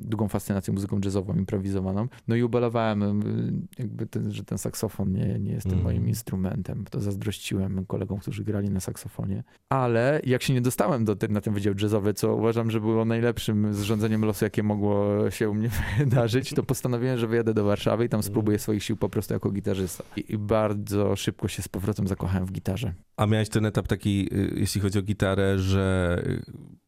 długą 0.01 0.27
fascynację 0.27 0.73
muzyką 0.73 0.99
jazzową, 1.05 1.33
improwizowaną. 1.33 2.07
No 2.27 2.35
i 2.35 2.43
ubolewałem, 2.43 3.01
y, 3.03 3.81
jakby 3.81 4.05
ten, 4.07 4.31
że 4.31 4.43
ten 4.43 4.57
saksofon 4.57 5.11
nie, 5.11 5.39
nie 5.39 5.51
jest 5.51 5.65
Mhm. 5.65 5.83
moim 5.83 6.07
instrumentem. 6.07 6.85
To 6.89 6.99
zazdrościłem 6.99 7.85
kolegom, 7.85 8.19
którzy 8.19 8.43
grali 8.43 8.69
na 8.69 8.79
saksofonie. 8.79 9.43
Ale 9.69 10.21
jak 10.23 10.43
się 10.43 10.53
nie 10.53 10.61
dostałem 10.61 11.05
do, 11.05 11.15
na 11.29 11.41
ten 11.41 11.53
wydział 11.53 11.73
jazzowy, 11.81 12.13
co 12.13 12.35
uważam, 12.35 12.71
że 12.71 12.79
było 12.81 13.05
najlepszym 13.05 13.73
zrządzeniem 13.73 14.04
losu, 14.07 14.45
jakie 14.45 14.63
mogło 14.63 15.31
się 15.31 15.49
u 15.49 15.53
mnie 15.53 15.69
wydarzyć, 15.97 16.53
to 16.53 16.63
postanowiłem, 16.63 17.17
że 17.17 17.27
wyjadę 17.27 17.53
do 17.53 17.63
Warszawy 17.63 18.05
i 18.05 18.09
tam 18.09 18.23
spróbuję 18.23 18.59
swoich 18.59 18.83
sił 18.83 18.97
po 18.97 19.09
prostu 19.09 19.33
jako 19.33 19.51
gitarzysta. 19.51 20.03
I, 20.17 20.33
i 20.33 20.37
bardzo 20.37 21.15
szybko 21.15 21.47
się 21.47 21.61
z 21.61 21.67
powrotem 21.67 22.07
zakochałem 22.07 22.45
w 22.45 22.51
gitarze. 22.51 22.93
A 23.17 23.25
miałeś 23.25 23.49
ten 23.49 23.65
etap 23.65 23.87
taki, 23.87 24.29
y, 24.33 24.53
jeśli 24.55 24.81
chodzi 24.81 24.99
o 24.99 25.01
gitarę, 25.01 25.59
że 25.59 26.17
y, 26.25 26.41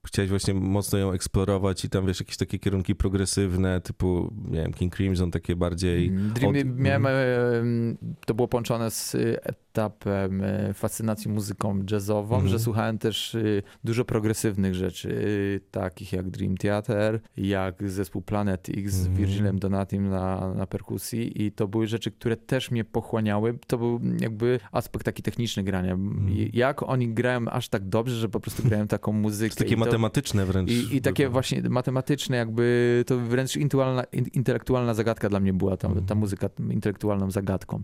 chciałeś 0.08 0.30
właśnie 0.30 0.54
mocno 0.54 0.98
ją 1.00 1.12
eksplorować 1.12 1.86
i 1.86 1.90
tam 1.90 2.06
wiesz, 2.08 2.20
jakieś 2.20 2.38
takie 2.38 2.60
kierunki 2.60 2.96
progresywne, 2.96 3.82
typu, 3.82 4.34
nie 4.50 4.62
wiem, 4.62 4.74
King 4.74 4.96
Crimson, 4.96 5.32
takie 5.32 5.56
bardziej... 5.56 6.08
Mm, 6.08 6.34
Dream, 6.34 6.56
od- 6.56 6.80
miałem, 6.80 7.06
em, 7.08 7.98
to 8.26 8.34
było 8.34 8.48
połączone 8.48 8.92
z 8.92 9.16
y, 9.16 9.38
etapem 9.44 10.42
e, 10.44 10.74
fascynacji 10.74 11.32
muzyką 11.32 11.80
jazzową, 11.92 12.36
Mhm. 12.36 12.52
że 12.52 12.60
słuchałem 12.60 12.98
też 12.98 13.38
dużo 13.84 14.06
progresywnych 14.06 14.76
rzeczy, 14.76 15.62
takich 15.72 16.14
jak 16.14 16.30
Dream 16.30 16.58
Theater, 16.58 17.20
jak 17.38 17.90
zespół 17.90 18.22
Planet 18.22 18.70
X 18.70 18.94
z 18.94 19.00
Mhm. 19.08 19.16
Virgilem 19.18 19.60
Donatim 19.60 20.10
na, 20.10 20.54
na 20.54 20.68
perkusji 20.68 21.44
i 21.46 21.52
to 21.52 21.68
były 21.68 21.88
rzeczy, 21.88 22.12
które 22.12 22.38
też 22.38 22.72
mnie 22.72 22.84
pochłaniały. 22.86 23.58
To 23.68 23.78
był 23.78 24.00
jakby 24.20 24.60
aspekt 24.72 25.06
taki 25.06 25.24
techniczny 25.24 25.64
grania. 25.64 25.94
Mhm. 25.94 26.50
Jak 26.54 26.84
oni 26.84 27.14
grają 27.14 27.46
aż 27.50 27.70
tak 27.70 27.90
dobrze, 27.90 28.16
że 28.16 28.30
po 28.30 28.40
prostu 28.40 28.64
grają 28.64 28.88
taką 28.88 29.12
muzykę. 29.12 29.56
Takie 29.56 29.76
to- 29.78 29.82
matematyczne 29.98 30.46
wręcz. 30.46 30.72
I, 30.72 30.96
I 30.96 31.02
takie 31.02 31.30
właśnie 31.30 31.62
matematyczne, 31.70 32.38
jakby 32.38 33.04
to 33.08 33.18
wręcz 33.20 33.56
intelektualna, 33.56 34.04
in- 34.04 34.28
intelektualna 34.34 34.94
zagadka 34.94 35.30
dla 35.30 35.40
mnie 35.40 35.54
była 35.54 35.78
ta, 35.78 35.90
ta 36.08 36.16
muzyka 36.16 36.50
intelektualną 36.70 37.32
zagadką. 37.32 37.82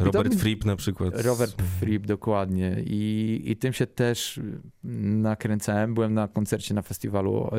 Robert 0.00 0.32
to- 0.32 0.38
Fripp 0.38 0.64
na 0.64 0.76
przykład. 0.76 1.22
Robert 1.22 1.62
Fripp, 1.80 2.06
dokładnie. 2.06 2.76
I, 2.86 3.42
I 3.46 3.56
tym 3.56 3.72
się 3.72 3.86
też 3.86 4.40
nakręcałem. 4.84 5.94
Byłem 5.94 6.14
na 6.14 6.28
koncercie 6.28 6.74
na 6.74 6.82
festiwalu 6.82 7.50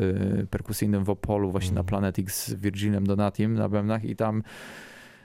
y, 0.42 0.46
perkusyjnym 0.46 1.04
w 1.04 1.10
Opolu, 1.10 1.50
właśnie 1.50 1.74
na 1.74 1.80
Mhm. 1.80 1.86
Planet 1.86 2.18
X 2.18 2.46
z 2.48 2.54
Virginem 2.54 3.06
Donatim 3.06 3.54
na 3.54 3.68
bębnach 3.68 4.04
i 4.04 4.16
tam 4.16 4.42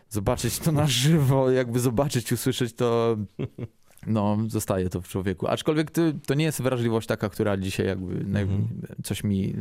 zobaczyć 0.10 0.60
to 0.60 0.72
na 0.72 0.88
żywo, 0.88 1.52
jakby 1.52 1.80
zobaczyć, 1.80 2.32
usłyszeć 2.32 2.74
to, 2.74 3.18
no, 4.08 4.38
zostaje 4.48 4.90
to 4.90 5.02
w 5.02 5.08
człowieku. 5.08 5.48
Aczkolwiek 5.48 5.92
to, 5.92 6.02
to 6.26 6.34
nie 6.34 6.46
jest 6.46 6.62
wrażliwość 6.62 7.08
taka, 7.08 7.30
która 7.30 7.58
dzisiaj 7.58 7.86
jakby 7.88 8.16
naj- 8.26 8.42
Mhm. 8.42 8.68
coś 9.04 9.24
mi 9.24 9.56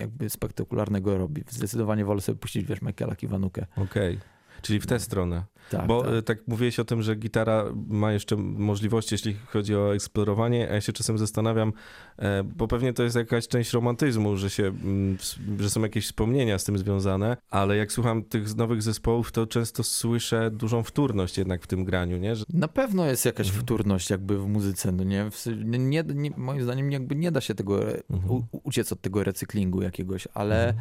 jakby 0.00 0.30
spektakularnego 0.30 1.18
robi. 1.18 1.42
Zdecydowanie 1.50 2.04
wolę 2.04 2.20
sobie 2.20 2.38
puścić, 2.38 2.64
wiesz, 2.66 2.82
Michaela 2.82 3.16
Kiwanukę. 3.16 3.66
Okej. 3.76 4.18
Czyli 4.62 4.80
w 4.80 4.86
tę 4.86 5.00
stronę. 5.00 5.44
Tak, 5.70 5.86
Bo 5.86 6.02
tak. 6.02 6.12
tak. 6.14 6.24
tak 6.24 6.38
mówiłeś 6.48 6.78
o 6.78 6.84
tym, 6.84 7.02
że 7.02 7.16
gitara 7.16 7.64
ma 7.88 8.12
jeszcze 8.12 8.36
możliwości, 8.36 9.14
jeśli 9.14 9.34
chodzi 9.46 9.76
o 9.76 9.94
eksplorowanie, 9.94 10.68
a 10.70 10.74
ja 10.74 10.80
się 10.80 10.92
czasem 10.92 11.18
zastanawiam, 11.18 11.72
e, 12.18 12.42
bo 12.44 12.68
pewnie 12.68 12.92
to 12.92 13.02
jest 13.02 13.16
jakaś 13.16 13.48
część 13.48 13.72
romantyzmu, 13.72 14.36
że, 14.36 14.50
się, 14.50 14.66
mm, 14.66 15.16
że 15.58 15.70
są 15.70 15.82
jakieś 15.82 16.06
wspomnienia 16.06 16.58
z 16.58 16.64
tym 16.64 16.78
związane, 16.78 17.36
ale 17.50 17.76
jak 17.76 17.92
słucham 17.92 18.22
tych 18.24 18.56
nowych 18.56 18.82
zespołów, 18.82 19.32
to 19.32 19.46
często 19.46 19.82
słyszę 19.82 20.50
dużą 20.50 20.82
wtórność 20.82 21.38
jednak 21.38 21.62
w 21.62 21.66
tym 21.66 21.84
graniu, 21.84 22.16
nie? 22.18 22.36
Że, 22.36 22.44
Na 22.54 22.68
pewno 22.68 23.06
jest 23.06 23.24
jakaś 23.24 23.46
Mhm. 23.46 23.64
wtórność 23.64 24.10
jakby 24.10 24.38
w 24.38 24.46
muzyce, 24.46 24.92
no 24.92 25.04
nie? 25.04 25.30
Nie, 25.78 26.04
nie 26.14 26.30
moim 26.36 26.62
zdaniem 26.62 26.92
jakby 26.92 27.14
nie 27.16 27.32
da 27.32 27.40
się 27.40 27.54
tego, 27.54 27.90
e, 27.92 28.02
Mhm. 28.10 28.32
u, 28.32 28.42
uciec 28.62 28.92
od 28.92 29.00
tego 29.00 29.24
recyklingu 29.24 29.82
jakiegoś, 29.82 30.28
ale 30.34 30.70
y, 30.70 30.74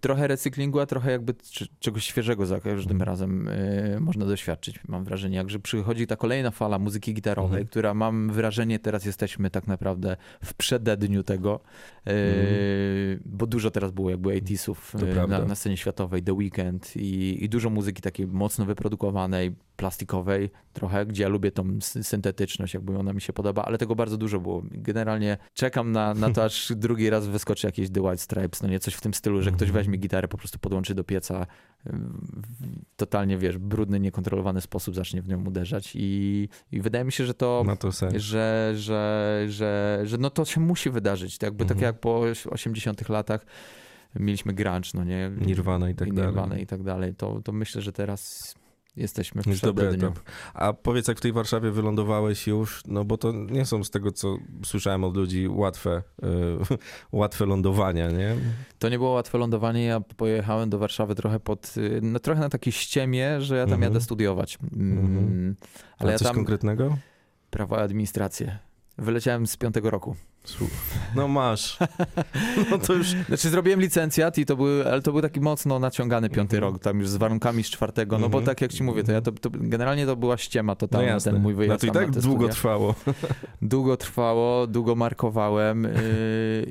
trochę 0.00 0.26
recyklingu, 0.26 0.80
a 0.80 0.86
trochę 0.86 1.10
jakby 1.12 1.34
czegoś 1.80 2.04
świeżego 2.04 2.46
za 2.46 2.60
każdym 2.60 2.92
Mhm. 2.96 3.02
razem 3.08 3.48
y, 3.48 3.96
można 4.00 4.26
doświadczyć, 4.26 4.80
mam 4.88 5.04
wrażenie. 5.04 5.36
Jakże 5.36 5.58
przychodzi 5.60 6.06
ta 6.06 6.16
kolejna 6.16 6.50
fala 6.50 6.78
muzyki 6.78 7.14
gitarowej, 7.14 7.50
Mhm. 7.50 7.66
która 7.66 7.94
mam 7.94 8.30
wrażenie, 8.30 8.78
teraz 8.78 9.04
jesteśmy 9.04 9.50
tak 9.50 9.66
naprawdę 9.66 10.16
w 10.44 10.54
przededniu 10.54 11.22
tego, 11.22 11.60
y, 12.08 13.20
bo 13.24 13.46
dużo 13.46 13.70
teraz 13.70 13.90
było 13.90 14.10
jakby 14.10 14.28
80sów 14.28 14.94
Mhm. 14.94 15.00
To 15.04 15.10
y, 15.10 15.14
prawda. 15.14 15.38
na, 15.38 15.44
na 15.44 15.54
scenie 15.54 15.76
światowej, 15.76 16.22
The 16.22 16.32
Weeknd 16.32 16.96
i, 16.96 17.44
i 17.44 17.48
dużo 17.48 17.70
muzyki 17.70 18.02
takiej 18.02 18.26
mocno 18.26 18.64
wyprodukowanej, 18.64 19.54
plastikowej 19.82 20.50
trochę, 20.72 21.06
gdzie 21.06 21.22
ja 21.22 21.28
lubię 21.28 21.50
tą 21.52 21.64
sy- 21.64 22.02
syntetyczność, 22.02 22.74
jakby 22.74 22.98
ona 22.98 23.12
mi 23.12 23.20
się 23.20 23.32
podoba, 23.32 23.64
ale 23.64 23.78
tego 23.78 23.94
bardzo 23.96 24.16
dużo 24.16 24.40
było. 24.40 24.62
Generalnie 24.70 25.38
czekam 25.54 25.92
na, 25.92 26.14
na 26.14 26.30
to, 26.30 26.44
aż 26.48 26.72
drugi 26.76 27.10
raz 27.10 27.26
wyskoczy 27.26 27.66
jakieś 27.66 27.90
The 27.90 28.00
White 28.02 28.18
Stripes, 28.18 28.62
no 28.62 28.68
nie, 28.68 28.80
coś 28.80 28.94
w 28.94 29.00
tym 29.00 29.14
stylu, 29.14 29.42
że 29.42 29.50
ktoś 29.50 29.68
Mhm. 29.68 29.74
weźmie 29.84 29.98
gitarę, 29.98 30.28
po 30.28 30.38
prostu 30.38 30.58
podłączy 30.58 30.94
do 30.94 31.04
pieca, 31.04 31.46
w 31.84 32.66
totalnie, 32.96 33.38
wiesz, 33.38 33.58
brudny, 33.58 34.00
niekontrolowany 34.00 34.60
sposób 34.60 34.94
zacznie 34.94 35.22
w 35.22 35.28
nią 35.28 35.44
uderzać 35.46 35.92
i, 35.94 36.48
i 36.72 36.80
wydaje 36.80 37.04
mi 37.04 37.12
się, 37.12 37.26
że 37.26 37.34
to 37.34 37.62
ma 37.66 37.76
to 37.76 37.90
że, 38.20 38.72
że, 38.76 39.44
że, 39.48 40.00
że 40.04 40.18
no 40.18 40.30
to 40.30 40.44
się 40.44 40.60
musi 40.60 40.90
wydarzyć. 40.90 41.38
To 41.38 41.46
jakby 41.46 41.64
tak 41.64 41.76
Mhm. 41.76 41.84
jak 41.94 42.00
po 42.00 42.24
80 42.50 43.08
latach 43.08 43.46
mieliśmy 44.16 44.52
grunge, 44.52 44.90
no 44.94 45.04
nie? 45.04 45.30
Nirvana 45.46 45.90
i 45.90 45.94
tak 45.94 46.08
I 46.08 46.12
dalej. 46.12 46.30
Nirvana 46.30 46.58
i 46.58 46.66
tak 46.66 46.82
dalej. 46.82 47.14
To, 47.14 47.40
to 47.44 47.52
myślę, 47.52 47.82
że 47.82 47.92
teraz 47.92 48.54
jesteśmy 48.96 49.42
w 49.42 49.60
dobry 49.60 49.88
etap. 49.88 50.18
A 50.54 50.72
powiedz, 50.72 51.08
jak 51.08 51.18
w 51.18 51.20
tej 51.20 51.32
Warszawie 51.32 51.70
wylądowałeś 51.70 52.46
już, 52.46 52.82
no 52.86 53.04
bo 53.04 53.18
to 53.18 53.32
nie 53.32 53.66
są 53.66 53.84
z 53.84 53.90
tego, 53.90 54.12
co 54.12 54.36
słyszałem 54.64 55.04
od 55.04 55.16
ludzi, 55.16 55.48
łatwe, 55.48 56.02
y, 56.22 56.26
łatwe 57.12 57.46
lądowania, 57.46 58.10
nie? 58.10 58.34
To 58.78 58.88
nie 58.88 58.98
było 58.98 59.10
łatwe 59.10 59.38
lądowanie. 59.38 59.84
Ja 59.84 60.00
pojechałem 60.00 60.70
do 60.70 60.78
Warszawy 60.78 61.14
trochę 61.14 61.40
pod, 61.40 61.74
y, 61.76 62.00
no 62.02 62.18
trochę 62.18 62.40
na 62.40 62.48
takiej 62.48 62.72
ściemie, 62.72 63.40
że 63.40 63.56
ja 63.56 63.64
tam 63.64 63.72
Mhm. 63.74 63.92
jadę 63.92 64.00
studiować. 64.04 64.58
Mm, 64.76 64.98
Mhm. 64.98 65.56
Ale 65.98 66.08
A 66.08 66.12
ja 66.12 66.18
coś 66.18 66.26
tam 66.28 66.36
konkretnego? 66.36 66.96
prawo 67.50 67.76
i 67.76 67.80
administrację. 67.80 68.58
Wyleciałem 68.98 69.46
z 69.46 69.56
piątego 69.56 69.90
roku. 69.90 70.16
No 71.16 71.28
masz. 71.28 71.78
No 72.70 72.78
to 72.78 72.92
już 72.94 73.06
Znaczy 73.28 73.48
zrobiłem 73.50 73.80
licencjat 73.80 74.38
i 74.38 74.46
to 74.46 74.56
był, 74.56 74.66
ale 74.88 75.02
to 75.02 75.12
był 75.12 75.20
taki 75.22 75.40
mocno 75.40 75.78
naciągany 75.78 76.30
piąty 76.30 76.56
Mhm. 76.56 76.72
rok, 76.72 76.82
tam 76.82 76.98
już 77.00 77.08
z 77.08 77.16
warunkami 77.16 77.64
z 77.64 77.70
czwartego, 77.70 78.18
no 78.18 78.28
bo 78.28 78.38
Mhm. 78.38 78.44
tak 78.44 78.60
jak 78.60 78.72
ci 78.72 78.82
mówię, 78.82 79.04
to 79.04 79.12
ja 79.12 79.20
to, 79.20 79.32
to 79.32 79.50
generalnie 79.52 80.06
to 80.06 80.16
była 80.16 80.36
ściema 80.36 80.72
no 80.72 80.76
totalna, 80.76 81.08
jasne. 81.08 81.32
ten 81.32 81.42
mój 81.42 81.52
no 81.52 81.58
wyjazd 81.58 81.80
to 81.80 81.86
i 81.86 81.90
tak 81.90 82.10
długo 82.10 82.20
studia. 82.38 82.48
trwało. 82.52 82.94
Długo 83.62 83.96
trwało, 83.96 84.66
długo 84.66 84.94
markowałem 84.94 85.82
yy, 85.84 85.90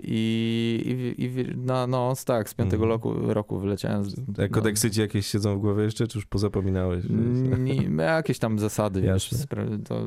i, 0.03 1.13
i, 1.17 1.23
i 1.23 1.45
no, 1.57 1.87
no 1.87 2.13
tak, 2.25 2.49
z 2.49 2.53
piątego 2.53 2.83
Mhm. 2.83 2.89
roku, 2.91 3.33
roku 3.33 3.59
wyleciałem. 3.59 4.05
Z, 4.09 4.15
A 4.45 4.47
kodeksy 4.47 4.91
ci 4.91 5.01
jakieś 5.01 5.27
siedzą 5.27 5.57
w 5.57 5.61
głowie 5.61 5.83
jeszcze, 5.83 6.07
czy 6.07 6.17
już 6.17 6.25
pozapominałeś? 6.25 7.05
no, 7.09 7.57
nie, 7.57 7.75
jakieś 8.03 8.39
tam 8.39 8.59
zasady, 8.59 9.01
wiesz, 9.01 9.31
Jasne. 9.31 9.45
spra- 9.47 9.83
to, 9.83 10.05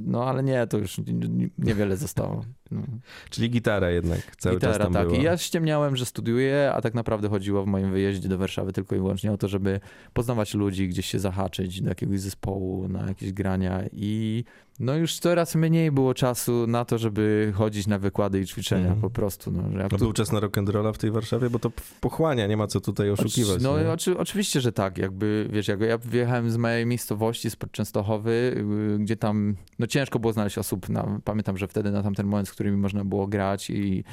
no 0.00 0.24
ale 0.24 0.42
nie, 0.42 0.66
to 0.66 0.78
już 0.78 0.98
nie- 0.98 1.48
niewiele 1.58 1.96
zostało. 1.96 2.44
No. 2.70 2.82
Czyli 3.30 3.50
gitara 3.50 3.90
jednak 3.90 4.36
cały 4.36 4.56
Gitara, 4.56 4.72
czas 4.74 4.82
tam 4.82 4.92
tak. 4.92 5.06
była. 5.08 5.18
I 5.18 5.22
ja 5.22 5.36
ściemniałem, 5.38 5.96
że 5.96 6.06
studiuję, 6.06 6.72
a 6.74 6.80
tak 6.80 6.94
naprawdę 6.94 7.28
chodziło 7.28 7.64
w 7.64 7.66
moim 7.66 7.90
wyjeździe 7.90 8.28
do 8.28 8.38
Warszawy 8.38 8.72
tylko 8.72 8.96
i 8.96 8.98
wyłącznie 8.98 9.32
o 9.32 9.38
to, 9.38 9.48
żeby 9.48 9.80
poznawać 10.12 10.54
ludzi, 10.54 10.88
gdzieś 10.88 11.06
się 11.06 11.18
zahaczyć 11.18 11.82
do 11.82 11.88
jakiegoś 11.88 12.20
zespołu, 12.20 12.88
na 12.88 13.06
jakieś 13.08 13.32
grania 13.32 13.82
i 13.92 14.44
no 14.80 14.94
już 14.96 15.18
coraz 15.18 15.54
mniej 15.54 15.90
było 15.92 16.14
czasu 16.14 16.66
na 16.66 16.84
to, 16.84 16.98
żeby 16.98 17.52
chodzić 17.54 17.86
na 17.86 17.98
wykłady 17.98 18.40
i 18.40 18.46
ćwiczenia 18.46 18.82
Mhm. 18.82 19.00
po 19.00 19.10
prostu. 19.10 19.50
No, 19.50 19.62
że 19.72 19.88
tu- 19.88 19.98
był 19.98 20.12
czas 20.12 20.32
na 20.32 20.40
rock'n'rolla 20.40 20.92
w 20.92 20.98
tej 20.98 21.10
Warszawie, 21.10 21.50
bo 21.50 21.58
to 21.58 21.70
pochłania, 22.00 22.46
nie 22.46 22.56
ma 22.56 22.66
co 22.66 22.80
tutaj 22.80 23.10
oszukiwać. 23.10 23.62
No 23.62 23.92
oczy, 23.92 24.18
oczywiście, 24.18 24.60
że 24.60 24.72
tak, 24.72 24.98
jakby, 24.98 25.48
wiesz, 25.52 25.68
jak 25.68 25.80
ja 25.80 25.98
wyjechałem 25.98 26.50
z 26.50 26.56
mojej 26.56 26.86
miejscowości, 26.86 27.50
z 27.50 27.56
Częstochowy, 27.72 28.64
yy, 28.90 28.98
gdzie 28.98 29.16
tam, 29.16 29.56
no 29.78 29.86
ciężko 29.86 30.18
było 30.18 30.32
znaleźć 30.32 30.58
osób, 30.58 30.88
na, 30.88 31.20
pamiętam, 31.24 31.58
że 31.58 31.68
wtedy 31.68 31.90
na 31.90 32.02
tamten 32.02 32.26
moment, 32.26 32.48
z 32.48 32.52
którymi 32.52 32.76
można 32.76 33.04
było 33.04 33.26
grać 33.26 33.70
i, 33.70 34.04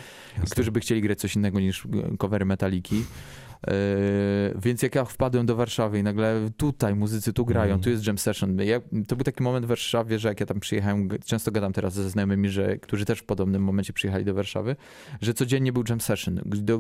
i 0.44 0.50
którzy 0.52 0.72
by 0.72 0.80
chcieli 0.80 1.02
grać 1.02 1.20
coś 1.20 1.36
innego 1.36 1.60
niż 1.60 1.88
covery 2.20 2.46
metaliki. 2.46 3.04
Yy, 3.68 3.74
więc 4.62 4.82
jak 4.84 4.96
ja 4.96 5.06
wpadłem 5.06 5.46
do 5.46 5.56
Warszawy 5.56 6.00
i 6.00 6.04
nagle 6.04 6.50
tutaj 6.58 6.96
muzycy 6.96 7.34
tu 7.34 7.46
grają, 7.46 7.64
Mhm. 7.74 7.82
tu 7.82 7.90
jest 7.90 8.08
jam 8.08 8.18
session. 8.18 8.58
Ja, 8.62 8.80
to 9.08 9.16
był 9.16 9.24
taki 9.24 9.44
moment 9.44 9.66
w 9.66 9.70
Warszawie, 9.70 10.20
że 10.20 10.28
jak 10.28 10.40
ja 10.40 10.46
tam 10.46 10.60
przyjechałem, 10.60 11.10
często 11.26 11.52
gadam 11.52 11.74
teraz 11.74 11.94
ze 11.94 12.10
znajomymi, 12.10 12.50
że, 12.50 12.78
którzy 12.78 13.06
też 13.06 13.20
w 13.20 13.24
podobnym 13.24 13.64
momencie 13.64 13.94
przyjechali 13.94 14.26
do 14.26 14.34
Warszawy, 14.34 14.76
że 15.22 15.34
codziennie 15.34 15.74
był 15.74 15.84
jam 15.90 16.02
session, 16.02 16.42
do, 16.46 16.80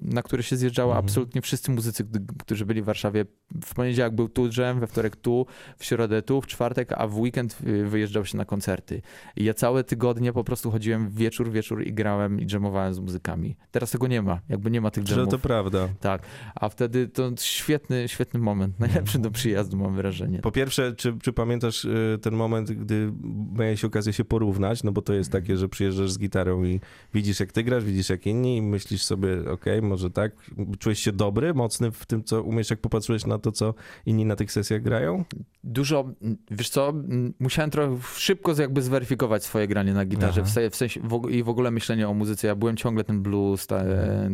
na 0.00 0.22
który 0.22 0.42
się 0.42 0.56
zjeżdżało 0.56 0.92
Mhm. 0.92 1.04
absolutnie 1.04 1.42
wszyscy 1.42 1.70
muzycy, 1.70 2.04
którzy 2.38 2.66
byli 2.66 2.82
w 2.82 2.84
Warszawie. 2.84 3.24
W 3.64 3.74
poniedziałek 3.74 4.14
był 4.14 4.28
tu 4.28 4.48
jam, 4.58 4.80
we 4.80 4.86
wtorek 4.86 5.16
tu, 5.16 5.46
w 5.78 5.84
środę 5.84 6.22
tu, 6.22 6.40
w 6.40 6.46
czwartek, 6.46 6.92
a 6.96 7.06
w 7.06 7.18
weekend 7.18 7.58
y, 7.66 7.84
wyjeżdżał 7.86 8.24
się 8.24 8.36
na 8.38 8.44
koncerty. 8.44 9.02
I 9.36 9.44
ja 9.44 9.54
całe 9.54 9.84
tygodnie 9.84 10.32
po 10.32 10.44
prostu 10.44 10.70
chodziłem 10.70 11.10
wieczór, 11.10 11.50
wieczór 11.50 11.82
i 11.86 11.92
grałem 11.92 12.40
i 12.40 12.46
jamowałem 12.52 12.94
z 12.94 12.98
muzykami. 12.98 13.56
Teraz 13.70 13.90
tego 13.90 14.06
nie 14.06 14.22
ma, 14.22 14.40
jakby 14.48 14.70
nie 14.70 14.80
ma 14.80 14.90
tych 14.90 15.06
Że 15.06 15.16
jamów. 15.16 15.30
to 15.30 15.38
prawda. 15.38 15.88
Tak, 16.02 16.22
a 16.54 16.68
wtedy 16.68 17.08
to 17.08 17.30
świetny, 17.40 18.08
świetny 18.08 18.40
moment, 18.40 18.80
najlepszy 18.80 19.18
do 19.18 19.30
przyjazdu 19.30 19.76
mam 19.76 19.96
wrażenie. 19.96 20.38
Po 20.38 20.52
pierwsze, 20.52 20.94
czy, 20.96 21.18
czy 21.22 21.32
pamiętasz 21.32 21.84
y, 21.84 22.18
ten 22.22 22.34
moment, 22.34 22.72
gdy 22.72 23.12
miałeś 23.58 23.84
okazję 23.84 24.12
się 24.12 24.24
porównać? 24.24 24.82
No 24.82 24.92
bo 24.92 25.02
to 25.02 25.12
jest 25.12 25.32
takie, 25.32 25.56
że 25.56 25.68
przyjeżdżasz 25.68 26.10
z 26.12 26.18
gitarą 26.18 26.64
i 26.64 26.80
widzisz 27.14 27.40
jak 27.40 27.52
ty 27.52 27.62
grasz, 27.62 27.84
widzisz 27.84 28.10
jak 28.10 28.26
inni 28.26 28.56
i 28.56 28.62
myślisz 28.62 29.02
sobie, 29.02 29.50
okej, 29.50 29.82
może 29.82 30.10
tak. 30.10 30.32
Czułeś 30.78 30.98
się 30.98 31.12
dobry, 31.12 31.54
mocny 31.54 31.90
w 31.90 32.06
tym, 32.06 32.24
co 32.24 32.42
umiesz, 32.42 32.70
jak 32.70 32.80
popatrzyłeś 32.80 33.26
na 33.26 33.38
to, 33.38 33.52
co 33.52 33.74
inni 34.06 34.24
na 34.24 34.36
tych 34.36 34.52
sesjach 34.52 34.82
grają? 34.82 35.24
Dużo, 35.64 36.04
wiesz 36.50 36.70
co, 36.70 36.92
musiałem 37.40 37.70
trochę 37.70 37.96
szybko 38.16 38.54
jakby 38.58 38.82
zweryfikować 38.82 39.44
swoje 39.44 39.68
granie 39.68 39.92
na 39.94 40.04
gitarze, 40.04 40.40
Aha. 40.40 40.50
w, 40.50 40.52
se- 40.52 40.70
w 40.70 40.76
sensie 40.76 41.00
w, 41.00 41.30
i 41.30 41.42
w 41.42 41.48
ogóle 41.48 41.70
myślenie 41.70 42.08
o 42.08 42.14
muzyce. 42.14 42.46
Ja 42.46 42.54
byłem 42.54 42.76
ciągle 42.76 43.04
ten 43.04 43.22
blues, 43.22 43.66
ta, 43.66 43.84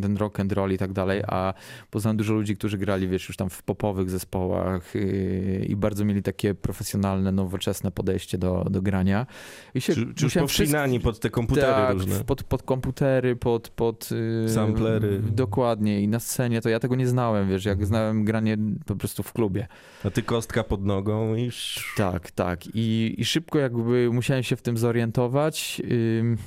ten 0.01 0.17
rock 0.17 0.39
and 0.39 0.51
roll 0.51 0.71
i 0.71 0.77
tak 0.77 0.93
dalej, 0.93 1.23
a 1.27 1.53
poznałem 1.91 2.17
dużo 2.17 2.33
ludzi, 2.33 2.55
którzy 2.55 2.77
grali, 2.77 3.07
wiesz, 3.07 3.27
już 3.27 3.37
tam 3.37 3.49
w 3.49 3.63
popowych 3.63 4.09
zespołach 4.09 4.95
yy, 4.95 5.65
i 5.67 5.75
bardzo 5.75 6.05
mieli 6.05 6.23
takie 6.23 6.55
profesjonalne, 6.55 7.31
nowoczesne 7.31 7.91
podejście 7.91 8.37
do, 8.37 8.65
do 8.69 8.81
grania. 8.81 9.25
I 9.73 9.81
się 9.81 9.93
Czy, 9.93 10.13
czy 10.13 10.25
już 10.25 10.33
powspinani 10.33 10.99
pod 10.99 11.19
te 11.19 11.29
komputery 11.29 11.67
tak, 11.67 11.93
różne? 11.93 12.23
Pod, 12.23 12.43
pod 12.43 12.63
komputery, 12.63 13.35
pod, 13.35 13.69
pod 13.69 14.09
yy, 14.11 14.49
Samplery. 14.49 15.19
Dokładnie 15.19 16.01
i 16.01 16.07
na 16.07 16.19
scenie 16.19 16.61
to 16.61 16.69
ja 16.69 16.79
tego 16.79 16.95
nie 16.95 17.07
znałem, 17.07 17.49
wiesz, 17.49 17.65
jak 17.65 17.85
znałem 17.85 18.25
granie 18.25 18.57
po 18.85 18.95
prostu 18.95 19.23
w 19.23 19.33
klubie. 19.33 19.67
A 20.03 20.09
ty 20.09 20.23
kostka 20.23 20.63
pod 20.63 20.85
nogą 20.85 21.35
i... 21.35 21.51
Tak, 21.97 22.31
tak. 22.31 22.67
I, 22.73 23.15
i 23.17 23.25
szybko 23.25 23.59
jakby 23.59 24.09
musiałem 24.13 24.43
się 24.43 24.55
w 24.55 24.61
tym 24.61 24.77
zorientować. 24.77 25.81
ym, 26.19 26.37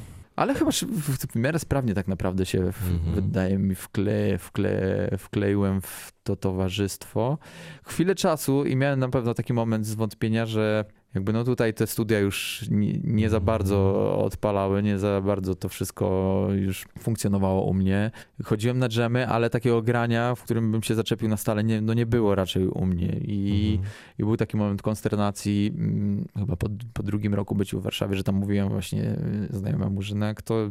ale 0.43 0.55
chyba 0.55 0.71
w, 0.73 1.37
miarę 1.37 1.59
sprawnie 1.59 1.95
tak 1.95 2.09
naprawdę 2.09 2.47
się, 2.47 2.59
Mhm. 2.59 3.15
wydaje 3.15 3.59
mi, 3.59 3.75
wkle, 3.75 4.39
wkle, 4.39 5.09
wkleiłem 5.19 5.81
w 5.81 6.13
to 6.23 6.37
towarzystwo. 6.37 7.39
Chwilę 7.87 8.15
czasu 8.15 8.65
i 8.65 8.77
miałem 8.77 9.01
na 9.01 9.09
pewno 9.09 9.35
taki 9.35 9.53
moment 9.53 9.87
zwątpienia, 9.87 10.47
że 10.47 10.85
jakby 11.14 11.33
no 11.33 11.45
tutaj 11.45 11.75
te 11.75 11.87
studia 11.87 12.19
już 12.19 12.64
nie, 12.71 12.92
nie 13.04 13.31
za 13.31 13.40
bardzo 13.40 13.76
odpalały, 14.25 14.83
nie 14.83 14.99
za 14.99 15.21
bardzo 15.21 15.54
to 15.54 15.69
wszystko 15.69 16.49
już 16.54 16.85
funkcjonowało 16.99 17.64
u 17.64 17.75
mnie. 17.75 18.11
Chodziłem 18.45 18.78
na 18.78 18.88
dżemy, 18.88 19.28
ale 19.28 19.50
takiego 19.50 19.83
grania, 19.83 20.35
w 20.35 20.42
którym 20.42 20.73
bym 20.73 20.83
się 20.83 20.95
zaczepił 20.95 21.28
na 21.28 21.37
stale, 21.37 21.64
nie, 21.64 21.81
no 21.81 21.95
nie 21.95 22.07
było 22.07 22.35
raczej 22.35 22.69
u 22.69 22.87
mnie. 22.87 23.16
I, 23.25 23.73
Mhm. 23.76 23.92
i 24.19 24.23
był 24.25 24.37
taki 24.37 24.57
moment 24.57 24.83
konsternacji, 24.83 25.73
mm, 25.78 26.25
chyba 26.38 26.57
po, 26.57 26.66
po 26.92 27.02
drugim 27.02 27.35
roku 27.35 27.54
byciu 27.54 27.81
w 27.81 27.83
Warszawie, 27.83 28.16
że 28.16 28.25
tam 28.25 28.35
mówiłem 28.35 28.69
właśnie 28.69 29.16
znajomemu, 29.50 30.02
że 30.02 30.14
no 30.14 30.26
jak 30.26 30.42
to 30.42 30.71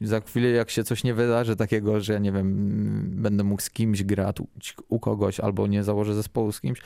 za 0.00 0.20
chwilę 0.20 0.48
jak 0.48 0.70
się 0.70 0.84
coś 0.84 1.04
nie 1.04 1.14
wydarzy 1.14 1.56
takiego, 1.56 2.00
że 2.00 2.12
ja 2.12 2.18
nie 2.18 2.32
wiem, 2.32 2.46
mm, 2.46 3.22
będę 3.22 3.44
mógł 3.44 3.62
z 3.62 3.70
kimś 3.70 4.02
grać 4.02 4.36
u 4.88 4.98
kogoś 4.98 5.40
albo 5.40 5.66
nie 5.66 5.84
założę 5.84 6.14
zespołu 6.14 6.52
z 6.52 6.60
kimś, 6.60 6.80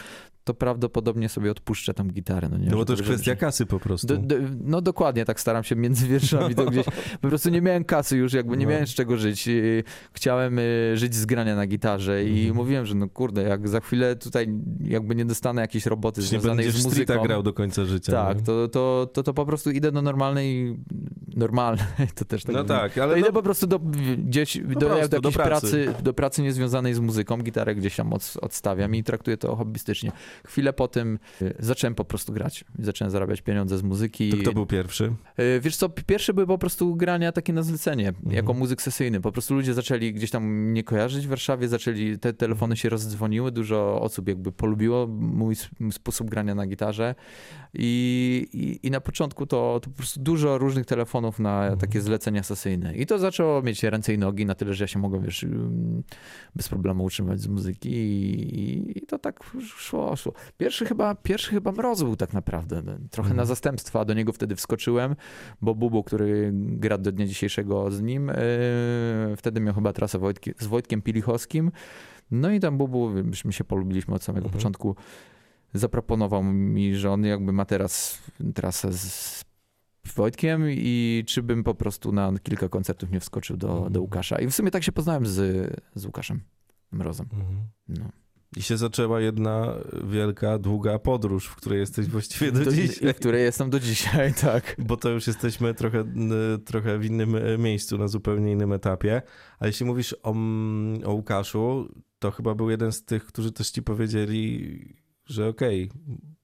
to 0.44 0.54
prawdopodobnie 0.54 1.28
sobie 1.28 1.50
odpuszczę 1.50 1.94
tam 1.94 2.09
gitarę. 2.11 2.49
No, 2.49 2.59
nie? 2.59 2.66
No 2.70 2.76
bo 2.76 2.85
to 2.85 2.92
już 2.92 3.02
kwestia 3.02 3.37
kasy 3.37 3.66
po 3.66 3.80
prostu. 3.80 4.06
do, 4.06 4.16
do, 4.16 4.35
no 4.64 4.80
dokładnie, 4.80 5.25
tak 5.25 5.40
staram 5.40 5.64
się 5.64 5.76
między 5.76 6.06
wierszami 6.06 6.54
to 6.54 6.64
gdzieś. 6.64 6.87
Po 7.20 7.28
prostu 7.28 7.50
nie 7.50 7.61
miałem 7.62 7.85
kasy 7.85 8.16
już, 8.16 8.32
jakby 8.32 8.56
nie 8.56 8.64
No. 8.66 8.70
miałem 8.70 8.87
z 8.87 8.94
czego 8.94 9.16
żyć. 9.16 9.49
Y, 9.49 9.85
Chciałem 10.12 10.59
y, 10.59 10.92
żyć 10.94 11.14
z 11.14 11.26
grania 11.26 11.56
na 11.56 11.66
gitarze 11.66 12.25
i 12.25 12.38
Mhm. 12.38 12.56
mówiłem, 12.56 12.87
że 12.87 12.94
no 12.94 13.09
kurde, 13.09 13.42
jak 13.42 13.68
za 13.68 13.80
chwilę 13.80 14.16
tutaj 14.16 14.49
jakby 14.80 15.14
nie 15.14 15.25
dostanę 15.25 15.61
jakiejś 15.62 15.87
roboty 15.87 16.23
Czy 16.23 16.25
nie 16.25 16.28
związanej 16.40 16.70
z 16.70 16.85
muzyką. 16.85 17.23
grał 17.23 17.42
do 17.42 17.52
końca 17.52 17.85
życia. 17.85 18.12
Tak, 18.12 18.37
no. 18.38 18.42
to, 18.44 18.68
to, 18.68 19.11
to, 19.12 19.23
to 19.23 19.35
po 19.35 19.47
prostu 19.47 19.70
idę 19.70 19.92
do 19.92 20.02
normalnej, 20.02 20.76
normalnej, 21.37 21.85
to 22.14 22.25
też 22.25 22.44
tak 22.44 22.54
No 22.54 22.64
tak, 22.64 22.92
To 22.92 23.02
ale 23.02 23.18
idę 23.18 23.28
no, 23.28 23.32
po 23.32 23.42
prostu 23.42 23.66
do, 23.66 23.78
gdzieś, 24.18 24.59
do, 24.59 24.64
prostu, 24.80 25.09
do 25.09 25.09
do 25.09 25.16
jakiejś 25.16 25.35
pracy. 25.35 25.85
pracy. 25.85 26.02
do 26.02 26.12
pracy 26.14 26.42
niezwiązanej 26.42 26.94
z 26.94 27.00
muzyką, 27.00 27.37
gitarę 27.38 27.75
gdzieś 27.75 27.97
tam 27.97 28.12
od, 28.12 28.32
odstawiam 28.40 28.94
i 28.94 29.04
traktuję 29.04 29.37
to 29.37 29.56
hobbystycznie. 29.56 30.12
Chwilę 30.47 30.73
po 30.73 30.88
tym 30.88 31.18
y, 31.42 31.54
zacząłem 31.59 31.94
po 31.94 32.04
prostu 32.04 32.32
grać. 32.32 32.64
Zacząłem 32.78 33.11
zarabiać 33.11 33.40
pieniądze 33.42 33.78
z 33.78 33.82
muzyki. 33.82 34.30
to 34.30 34.37
kto 34.37 34.52
był 34.52 34.66
pierwszy? 34.66 35.12
Y, 35.38 35.61
Wiesz 35.61 35.76
co, 35.76 35.88
pierwsze 35.88 36.35
były 36.35 36.47
po 36.47 36.59
prostu 36.59 36.97
grania 36.97 37.32
takie 37.32 37.52
na 37.52 37.62
zlecenie, 37.62 38.09
Mhm. 38.09 38.32
jako 38.32 38.54
muzyk 38.54 38.82
sesyjny. 38.82 39.20
Po 39.20 39.32
prostu 39.32 39.54
ludzie 39.54 39.75
zaczęli 39.75 40.12
gdzieś 40.12 40.30
tam 40.30 40.44
mnie 40.44 40.85
kojarzyć 40.85 41.26
w 41.26 41.28
Warszawie, 41.28 41.68
zaczęli, 41.68 42.18
te 42.18 42.32
telefony 42.32 42.76
się 42.76 42.88
rozdzwoniły, 42.88 43.52
dużo 43.52 44.00
osób 44.02 44.28
jakby 44.28 44.52
polubiło 44.52 45.06
mój 45.06 45.56
sposób 45.90 46.30
grania 46.30 46.54
na 46.54 46.66
gitarze 46.66 47.14
i, 47.75 48.47
i, 48.82 48.87
i 48.87 48.90
na 48.90 49.00
początku 49.00 49.47
to, 49.47 49.80
to 49.82 49.90
po 49.90 49.97
prostu 49.97 50.20
dużo 50.20 50.59
różnych 50.59 50.87
telefonów 50.87 51.38
na 51.38 51.61
Mhm. 51.61 51.78
takie 51.80 52.00
zlecenia 52.00 52.42
sesyjne. 52.42 52.94
I 52.97 53.06
to 53.06 53.18
zaczęło 53.18 53.62
mieć 53.62 53.82
ręce 53.82 54.14
i 54.14 54.18
nogi 54.18 54.47
na 54.47 54.54
tyle, 54.54 54.75
że 54.75 54.85
ja 54.85 54.88
się 54.88 54.99
mogłem, 54.99 55.23
wiesz, 55.23 55.47
bez 56.56 56.68
problemu 56.68 57.04
utrzymywać 57.04 57.40
z 57.40 57.47
muzyki 57.49 57.90
i, 57.90 58.99
i 58.99 59.06
to 59.06 59.18
tak 59.18 59.40
szło, 59.76 60.16
Pierwszy 60.58 60.86
chyba, 60.86 61.14
pierwszy 61.14 61.50
chyba 61.50 61.72
mroz 61.72 62.02
był 62.02 62.16
tak 62.16 62.32
naprawdę, 62.32 62.82
trochę 63.10 63.28
na 63.28 63.32
Mhm. 63.32 63.48
zastępstwa, 63.48 64.04
do 64.04 64.14
niego 64.14 64.32
wtedy 64.32 64.56
wskoczyłem, 64.56 65.16
bo 65.60 65.74
Bubu, 65.74 66.04
który 66.04 66.50
gra 66.54 66.98
do 66.98 67.12
dnia 67.12 67.26
dzisiejszego 67.26 67.90
z 67.90 68.00
nim, 68.02 68.26
yy, 68.28 69.36
wtedy 69.36 69.60
miał 69.60 69.74
chyba 69.74 69.92
trasę 69.92 70.18
Wojtki, 70.18 70.50
z 70.58 70.66
Wojtkiem 70.66 71.02
Pilichowskim. 71.02 71.70
No 72.30 72.50
i 72.50 72.60
tam 72.60 72.78
Bubu, 72.78 73.10
myśmy 73.10 73.52
się 73.52 73.64
polubiliśmy 73.64 74.14
od 74.14 74.22
samego 74.22 74.44
Mhm. 74.46 74.58
początku. 74.58 74.96
Zaproponował 75.74 76.42
mi, 76.42 76.94
że 76.94 77.10
on 77.10 77.24
jakby 77.24 77.52
ma 77.52 77.64
teraz 77.64 78.22
trasę 78.54 78.92
z 78.92 79.44
Wojtkiem 80.16 80.64
i 80.68 81.24
czy 81.26 81.42
bym 81.42 81.64
po 81.64 81.74
prostu 81.74 82.12
na 82.12 82.32
kilka 82.42 82.68
koncertów 82.68 83.10
nie 83.10 83.20
wskoczył 83.20 83.56
do, 83.56 83.72
Mhm. 83.72 83.92
do 83.92 84.00
Łukasza. 84.00 84.38
I 84.40 84.46
w 84.46 84.54
sumie 84.54 84.70
tak 84.70 84.82
się 84.82 84.92
poznałem 84.92 85.26
z, 85.26 85.36
z 85.94 86.04
Łukaszem 86.06 86.40
Mrozem. 86.92 87.26
Mhm. 87.32 87.56
No. 87.88 88.10
I 88.57 88.62
się 88.62 88.76
zaczęła 88.76 89.21
jedna 89.21 89.75
wielka, 90.04 90.59
długa 90.59 90.99
podróż, 90.99 91.47
w 91.47 91.57
której 91.57 91.78
jesteś 91.80 92.07
właściwie 92.07 92.52
do, 92.52 92.64
Do, 92.64 92.73
dzisiaj. 92.73 93.12
w 93.12 93.16
której 93.16 93.42
jestem 93.42 93.71
do 93.71 93.80
dzisiaj, 93.80 94.35
tak. 94.40 94.76
Bo 94.78 94.97
to 94.97 95.11
już 95.11 95.26
jesteśmy 95.26 95.75
trochę, 95.75 96.04
trochę 96.64 96.99
w 96.99 97.04
innym 97.04 97.35
y, 97.35 97.59
miejscu, 97.59 97.99
na 97.99 98.09
zupełnie 98.09 98.52
innym 98.52 98.73
etapie. 98.73 99.23
A 99.59 99.66
jeśli 99.66 99.87
mówisz 99.87 100.16
o, 100.23 100.35
o 101.04 101.12
Łukaszu, 101.12 101.95
to 102.19 102.30
chyba 102.30 102.54
był 102.54 102.71
jeden 102.71 102.92
z 102.92 103.04
tych, 103.04 103.25
którzy 103.26 103.52
też 103.52 103.71
ci 103.71 103.83
powiedzieli, 103.83 104.78
że 105.25 105.49
okej, 105.49 105.90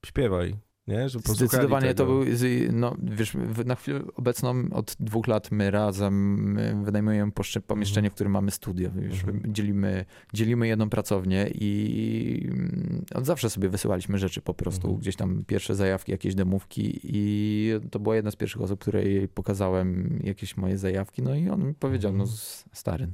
śpiewaj, 0.06 0.56
nie? 0.88 1.08
Że 1.08 1.18
Zdecydowanie 1.18 1.94
tego. 1.94 2.04
to 2.04 2.06
był, 2.06 2.24
no 2.72 2.96
wiesz, 3.02 3.36
na 3.64 3.74
chwilę 3.74 4.00
obecną 4.14 4.54
od 4.72 4.96
dwóch 5.00 5.26
lat 5.26 5.50
my 5.50 5.70
razem 5.70 6.58
wynajmujemy 6.84 7.32
pomieszczenie, 7.66 8.10
w 8.10 8.14
którym 8.14 8.32
mamy 8.32 8.50
studio. 8.50 8.90
Wiesz, 8.96 9.24
Mhm. 9.24 9.54
dzielimy, 9.54 10.04
dzielimy 10.32 10.68
jedną 10.68 10.90
pracownię 10.90 11.50
i 11.54 12.48
mm, 12.50 13.04
od 13.14 13.26
zawsze 13.26 13.50
sobie 13.50 13.68
wysyłaliśmy 13.68 14.18
rzeczy 14.18 14.40
po 14.42 14.54
prostu, 14.54 14.86
Mhm. 14.86 15.00
gdzieś 15.00 15.16
tam 15.16 15.44
pierwsze 15.46 15.74
zajawki, 15.74 16.12
jakieś 16.12 16.34
demówki 16.34 17.00
i 17.02 17.70
to 17.90 17.98
była 17.98 18.16
jedna 18.16 18.30
z 18.30 18.36
pierwszych 18.36 18.62
osób, 18.62 18.80
której 18.80 19.28
pokazałem 19.28 20.20
jakieś 20.24 20.56
moje 20.56 20.78
zajawki, 20.78 21.22
no 21.22 21.34
i 21.34 21.48
on 21.48 21.66
mi 21.66 21.74
powiedział, 21.74 22.12
no 22.12 22.24
Mhm. 22.24 22.34
s- 22.34 22.64
stary, 22.72 23.08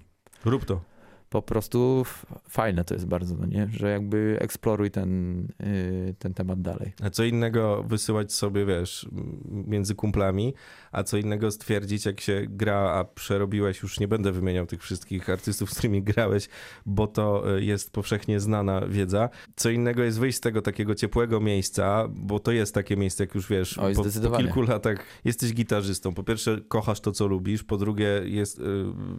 Rób 0.44 0.64
to. 0.64 0.80
Po 1.32 1.42
prostu 1.42 2.04
fajne 2.48 2.84
to 2.84 2.94
jest 2.94 3.06
bardzo, 3.06 3.36
no 3.36 3.46
nie? 3.46 3.68
Że 3.72 3.90
jakby 3.90 4.38
eksploruj 4.40 4.90
ten, 4.90 5.40
y, 5.60 6.14
ten 6.18 6.34
temat 6.34 6.62
dalej. 6.62 6.92
A 7.02 7.10
co 7.10 7.24
innego 7.24 7.82
wysyłać 7.82 8.32
sobie, 8.32 8.66
wiesz, 8.66 9.08
między 9.48 9.94
kumplami, 9.94 10.54
a 10.92 11.02
co 11.02 11.16
innego 11.16 11.50
stwierdzić, 11.50 12.06
jak 12.06 12.20
się 12.20 12.46
gra, 12.48 12.78
a 12.78 13.04
przerobiłeś, 13.04 13.82
już 13.82 14.00
nie 14.00 14.08
będę 14.08 14.32
wymieniał 14.32 14.66
tych 14.66 14.82
wszystkich 14.82 15.30
artystów, 15.30 15.70
z 15.70 15.74
którymi 15.74 16.02
grałeś, 16.02 16.48
bo 16.86 17.06
to 17.06 17.56
y, 17.56 17.64
jest 17.64 17.92
powszechnie 17.92 18.40
znana 18.40 18.86
wiedza. 18.88 19.28
Co 19.56 19.70
innego 19.70 20.02
jest 20.02 20.20
wyjść 20.20 20.38
z 20.38 20.40
tego 20.40 20.62
takiego 20.62 20.94
ciepłego 20.94 21.40
miejsca, 21.40 22.08
bo 22.10 22.38
to 22.38 22.52
jest 22.52 22.74
takie 22.74 22.96
miejsce, 22.96 23.24
jak 23.24 23.34
już 23.34 23.48
wiesz, 23.48 23.78
Oj, 23.78 23.94
po, 23.94 24.04
po 24.30 24.36
kilku 24.36 24.62
latach 24.62 25.04
jesteś 25.24 25.54
gitarzystą. 25.54 26.14
Po 26.14 26.22
pierwsze, 26.22 26.60
kochasz 26.68 27.00
to, 27.00 27.12
co 27.12 27.26
lubisz, 27.26 27.64
po 27.64 27.76
drugie, 27.76 28.22
jest, 28.24 28.58
y, 28.58 28.62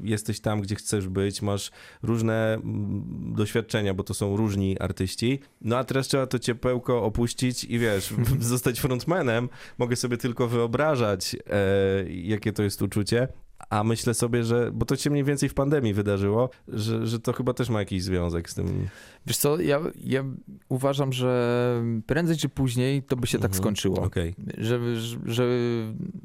jesteś 0.04 0.39
tam, 0.39 0.62
gdzie 0.62 0.76
chcesz 0.76 1.08
być, 1.08 1.41
masz 1.41 1.71
różne 2.04 2.54
mm, 2.54 3.34
doświadczenia, 3.36 3.94
bo 3.94 4.04
to 4.04 4.13
są 4.13 4.38
różni 4.38 4.80
artyści. 4.80 5.39
No 5.62 5.78
a 5.78 5.84
teraz 5.84 6.08
trzeba 6.08 6.28
to 6.28 6.39
ciepełko 6.39 7.04
opuścić 7.04 7.63
i 7.63 7.80
wiesz, 7.80 8.13
zostać 8.39 8.80
frontmanem. 8.80 9.50
Mogę 9.78 9.96
sobie 9.96 10.18
tylko 10.18 10.48
wyobrażać, 10.48 11.36
e, 11.36 12.10
jakie 12.10 12.54
to 12.54 12.63
jest 12.63 12.82
uczucie. 12.82 13.28
A 13.70 13.84
myślę 13.84 14.13
sobie, 14.13 14.44
że, 14.44 14.72
bo 14.74 14.86
to 14.86 14.96
się 14.96 15.10
mniej 15.10 15.24
więcej 15.24 15.50
w 15.50 15.54
pandemii 15.54 15.94
wydarzyło, 15.94 16.50
że, 16.68 17.08
że 17.08 17.20
to 17.20 17.34
chyba 17.34 17.54
też 17.54 17.70
ma 17.70 17.80
jakiś 17.80 18.04
związek 18.04 18.50
z 18.50 18.56
tym. 18.56 18.88
Wiesz 19.28 19.38
co, 19.38 19.62
ja, 19.62 19.80
ja 20.04 20.24
uważam, 20.70 21.14
że 21.14 21.84
prędzej 22.06 22.38
czy 22.38 22.50
później 22.50 23.04
to 23.04 23.16
by 23.16 23.28
się 23.28 23.38
tak 23.38 23.52
Mhm. 23.52 23.58
skończyło. 23.64 24.02
Okej. 24.02 24.36
Że, 24.58 24.96
że, 25.02 25.18
że 25.26 25.48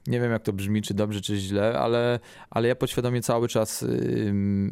nie 0.07 0.21
wiem 0.21 0.33
jak 0.33 0.43
to 0.43 0.53
brzmi, 0.53 0.83
czy 0.83 0.95
dobrze, 0.95 1.21
czy 1.21 1.37
źle, 1.37 1.79
ale, 1.79 2.21
ale 2.51 2.69
ja 2.69 2.75
podświadomie 2.77 3.23
cały 3.23 3.49
czas 3.49 3.85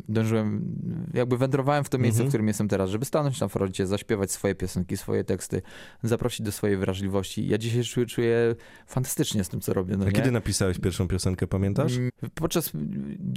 dążyłem, 0.09 0.75
jakby 1.15 1.39
wędrowałem 1.39 1.85
w 1.85 1.89
to 1.89 1.99
miejsce, 1.99 2.17
Mhm. 2.21 2.29
w 2.29 2.31
którym 2.31 2.49
jestem 2.49 2.69
teraz, 2.69 2.91
żeby 2.91 3.05
stanąć 3.05 3.41
na 3.41 3.49
froncie, 3.49 3.87
zaśpiewać 3.87 4.31
swoje 4.33 4.55
piosenki, 4.55 4.97
swoje 4.97 5.25
teksty, 5.25 5.62
zaprosić 6.03 6.43
do 6.47 6.53
swojej 6.53 6.77
wrażliwości. 6.77 7.49
Ja 7.49 7.59
dzisiaj 7.59 7.83
czuję, 7.85 8.07
czuję 8.07 8.55
fantastycznie 8.87 9.45
z 9.45 9.49
tym, 9.49 9.61
co 9.61 9.73
robię. 9.75 9.97
No 9.97 10.05
A 10.05 10.07
nie? 10.07 10.12
kiedy 10.12 10.31
napisałeś 10.31 10.79
pierwszą 10.79 11.09
piosenkę, 11.09 11.47
pamiętasz? 11.47 11.97
Mm, 11.97 12.11
Podczas, 12.35 12.73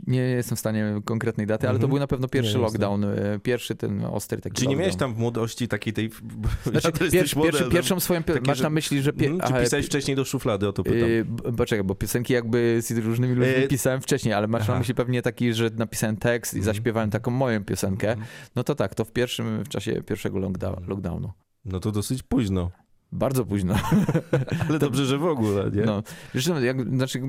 nie 0.08 0.22
jestem 0.22 0.56
w 0.56 0.60
stanie 0.60 1.02
konkretnej 1.06 1.48
daty, 1.48 1.68
ale 1.70 1.80
to 1.80 1.84
Mhm. 1.86 1.90
był 1.90 2.00
na 2.00 2.08
pewno 2.08 2.28
pierwszy 2.28 2.56
Nie, 2.56 2.62
lockdown, 2.62 3.04
y, 3.04 3.40
pierwszy 3.44 3.76
ten 3.76 4.06
ostry 4.06 4.42
taki 4.42 4.56
Czy 4.56 4.62
nie 4.62 4.68
lockdown. 4.68 4.79
Miałeś 4.80 4.96
tam 4.96 5.14
w 5.14 5.18
młodości 5.18 5.68
takiej 5.68 5.94
tej... 5.94 6.10
Znaczy, 6.66 6.88
ja 7.04 7.10
pier, 7.10 7.30
pierwszy, 7.44 7.70
pierwszą 7.72 8.00
swoją 8.00 8.20
piosenkę, 8.24 8.40
takie, 8.40 8.52
masz 8.52 8.58
że- 8.58 8.64
na 8.64 8.70
myśli, 8.70 9.02
że... 9.02 9.14
Pie, 9.14 9.28
Mhm, 9.28 9.54
Czy 9.54 9.64
pisałeś 9.64 9.86
wcześniej 9.86 10.16
do 10.16 10.26
szuflady, 10.26 10.68
o 10.68 10.74
to 10.74 10.84
pytam. 10.84 11.10
Yy, 11.10 11.26
bo 11.54 11.66
czekaj, 11.66 11.84
bo 11.84 11.96
piosenki 11.96 12.34
jakby 12.34 12.80
z 12.82 12.92
różnymi 12.92 13.36
ludźmi 13.36 13.54
Yy, 13.54 13.68
pisałem 13.68 14.02
wcześniej, 14.02 14.34
ale 14.34 14.48
masz 14.48 14.62
aha. 14.64 14.74
na 14.74 14.80
myśli 14.80 14.94
pewnie 14.96 15.22
taki, 15.22 15.54
że 15.54 15.70
napisałem 15.78 16.18
tekst 16.18 16.54
i 16.54 16.58
Mhm. 16.58 16.76
zaśpiewałem 16.76 17.10
taką 17.10 17.32
moją 17.32 17.64
piosenkę. 17.64 18.10
Mhm. 18.12 18.28
No 18.56 18.64
to 18.64 18.76
tak, 18.76 18.96
to 18.96 19.06
w 19.06 19.12
pierwszym, 19.12 19.64
w 19.64 19.70
czasie 19.70 20.02
pierwszego 20.04 20.40
lockdown, 20.40 20.86
lockdownu. 20.88 21.32
No 21.66 21.80
to 21.80 21.92
dosyć 21.92 22.24
późno. 22.24 22.72
Bardzo 23.12 23.46
późno. 23.46 23.76
Ale 24.70 24.80
dobrze, 24.80 25.06
że 25.06 25.18
w 25.18 25.26
ogóle, 25.26 25.72
nie? 25.72 25.82
No, 25.82 26.04
co, 26.44 26.60
jak, 26.60 26.90
znaczy 26.96 27.22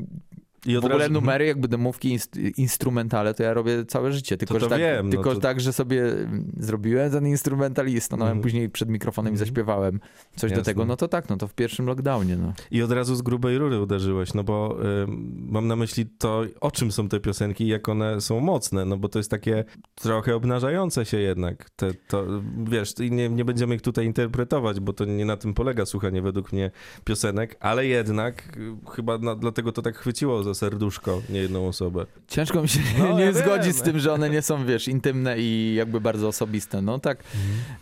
I 0.67 0.75
w 0.75 0.79
ogóle 0.79 0.99
razu- 0.99 1.13
numery, 1.13 1.47
jakby 1.47 1.69
demówki, 1.69 2.11
inst, 2.11 2.37
instrumentale, 2.57 3.35
to 3.35 3.43
ja 3.43 3.55
robię 3.55 3.85
całe 3.85 4.13
życie. 4.13 4.37
Tylko, 4.37 4.55
to 4.55 4.61
że, 4.61 4.69
tak, 4.69 4.79
wiem, 4.79 5.07
no 5.07 5.11
tylko 5.11 5.35
to- 5.35 5.41
tak, 5.41 5.61
że 5.61 5.73
sobie 5.73 6.05
mm, 6.13 6.53
zrobiłem 6.59 7.13
ten 7.13 7.27
instrumental 7.27 7.87
i 7.89 8.01
stanąłem 8.01 8.31
Mhm. 8.33 8.43
później 8.43 8.69
przed 8.69 8.89
mikrofonem 8.89 9.33
i 9.33 9.35
Mhm. 9.35 9.47
zaśpiewałem 9.49 10.01
coś 10.37 10.51
Jasne. 10.51 10.57
do 10.57 10.65
tego. 10.65 10.85
No 10.85 10.97
to 10.97 11.09
tak, 11.09 11.29
no 11.29 11.37
to 11.37 11.49
w 11.49 11.55
pierwszym 11.55 11.87
lockdownie, 11.87 12.37
no. 12.37 12.53
I 12.71 12.83
od 12.83 12.93
razu 12.93 13.15
z 13.17 13.23
grubej 13.23 13.59
rury 13.59 13.81
uderzyłeś, 13.81 14.35
no 14.35 14.45
bo 14.45 14.77
ym, 15.03 15.47
mam 15.51 15.67
na 15.67 15.77
myśli 15.77 16.07
to, 16.19 16.43
o 16.61 16.71
czym 16.71 16.93
są 16.93 17.09
te 17.09 17.21
piosenki 17.21 17.65
i 17.65 17.69
jak 17.69 17.89
one 17.89 18.21
są 18.21 18.41
mocne, 18.41 18.85
no 18.85 18.97
bo 18.97 19.09
to 19.09 19.19
jest 19.19 19.31
takie 19.31 19.65
trochę 19.95 20.35
obnażające 20.37 21.05
się 21.05 21.19
jednak. 21.19 21.71
Te, 21.71 21.95
to, 22.09 22.27
wiesz, 22.65 22.95
i 23.01 23.11
nie, 23.11 23.29
nie 23.29 23.45
będziemy 23.45 23.75
ich 23.75 23.83
tutaj 23.83 24.07
interpretować, 24.07 24.81
bo 24.81 24.93
to 24.93 25.05
nie 25.05 25.25
na 25.25 25.37
tym 25.37 25.55
polega 25.55 25.87
słuchanie 25.87 26.23
według 26.23 26.53
mnie 26.53 26.71
piosenek, 27.05 27.57
ale 27.61 27.87
jednak 27.87 28.57
y, 28.57 28.91
chyba 28.91 29.19
na, 29.19 29.35
dlatego 29.35 29.73
to 29.73 29.83
tak 29.83 29.97
chwyciło 29.97 30.43
za 30.55 30.61
serduszko 30.61 31.23
nie 31.31 31.41
jedną 31.41 31.69
osobę. 31.69 32.07
Ciężko 32.29 32.63
mi 32.63 32.69
się 32.69 32.81
No, 32.99 33.13
nie 33.19 33.25
ja 33.25 33.33
zgodzić 33.33 33.65
wiem. 33.65 33.73
z 33.75 33.83
tym, 33.83 33.99
że 33.99 34.13
one 34.13 34.31
nie 34.31 34.43
są, 34.43 34.67
wiesz, 34.67 34.89
intymne 34.89 35.39
i 35.39 35.75
jakby 35.75 36.01
bardzo 36.01 36.29
osobiste. 36.29 36.83
No 36.83 36.99
tak, 36.99 37.25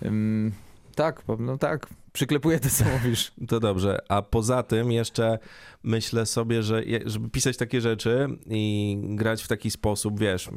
ym, 0.04 0.52
tak, 0.94 1.22
no 1.38 1.58
tak, 1.58 1.86
przyklepuję 2.12 2.60
to, 2.60 2.68
co 2.70 2.84
mówisz. 2.84 3.32
To 3.48 3.60
dobrze. 3.60 3.98
A 4.08 4.22
poza 4.22 4.62
tym 4.62 4.92
jeszcze 4.92 5.38
myślę 5.82 6.26
sobie, 6.26 6.62
że 6.62 6.84
je- 6.84 7.00
żeby 7.06 7.30
pisać 7.30 7.56
takie 7.56 7.80
rzeczy 7.80 8.26
i 8.46 8.96
grać 9.02 9.42
w 9.42 9.48
taki 9.48 9.70
sposób, 9.70 10.20
wiesz, 10.20 10.50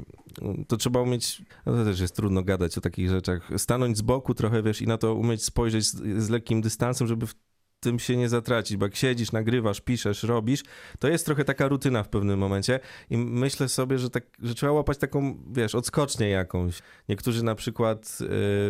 to 0.67 0.77
trzeba 0.77 1.01
umieć, 1.01 1.41
no 1.65 1.73
to 1.73 1.85
też 1.85 1.99
jest 1.99 2.15
trudno 2.15 2.43
gadać 2.43 2.77
o 2.77 2.81
takich 2.81 3.09
rzeczach, 3.09 3.49
stanąć 3.57 3.97
z 3.97 4.01
boku 4.01 4.33
trochę, 4.33 4.63
wiesz, 4.63 4.81
i 4.81 4.87
na 4.87 4.97
to 4.97 5.15
umieć 5.15 5.43
spojrzeć 5.43 5.85
z, 5.85 6.23
z 6.23 6.29
lekkim 6.29 6.61
dystansem, 6.61 7.07
żeby 7.07 7.27
w 7.27 7.35
tym 7.81 7.99
się 7.99 8.17
nie 8.17 8.29
zatracić, 8.29 8.77
bo 8.77 8.85
jak 8.85 8.95
siedzisz, 8.95 9.31
nagrywasz, 9.31 9.81
piszesz, 9.81 10.23
robisz, 10.23 10.63
to 10.99 11.07
jest 11.07 11.25
trochę 11.25 11.45
taka 11.45 11.67
rutyna 11.67 12.03
w 12.03 12.09
pewnym 12.09 12.39
momencie 12.39 12.79
i 13.09 13.17
myślę 13.17 13.69
sobie, 13.69 13.97
że, 13.97 14.09
tak, 14.09 14.23
że 14.39 14.55
trzeba 14.55 14.71
łapać 14.71 14.97
taką, 14.97 15.37
wiesz, 15.51 15.75
odskocznię 15.75 16.29
jakąś. 16.29 16.81
Niektórzy 17.09 17.43
na 17.43 17.55
przykład 17.55 18.17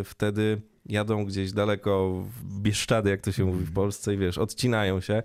y, 0.00 0.04
wtedy 0.04 0.62
jadą 0.86 1.24
gdzieś 1.24 1.52
daleko 1.52 2.24
w 2.42 2.60
Bieszczady, 2.60 3.10
jak 3.10 3.20
to 3.20 3.32
się 3.32 3.44
mówi 3.44 3.64
w 3.64 3.72
Polsce 3.72 4.14
i 4.14 4.18
wiesz, 4.18 4.38
odcinają 4.38 5.00
się 5.00 5.22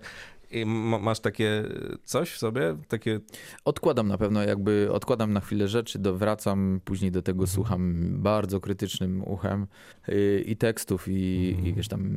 i 0.50 0.64
ma, 0.66 0.98
masz 0.98 1.20
takie 1.20 1.64
coś 2.04 2.30
w 2.30 2.38
sobie, 2.38 2.76
takie 2.88 3.20
Odkładam 3.64 4.08
na 4.08 4.18
pewno, 4.18 4.42
jakby 4.42 4.88
odkładam 4.92 5.32
na 5.32 5.40
chwilę 5.40 5.68
rzeczy, 5.68 5.98
do, 5.98 6.14
wracam, 6.16 6.80
później 6.84 7.10
do 7.10 7.18
Mhm. 7.18 7.24
tego 7.24 7.46
słucham 7.46 8.12
bardzo 8.22 8.60
krytycznym 8.60 9.22
uchem 9.24 9.66
y, 10.08 10.44
i 10.46 10.56
tekstów, 10.56 11.08
i, 11.08 11.48
Mhm. 11.50 11.66
i 11.66 11.74
wiesz 11.74 11.88
tam 11.88 12.16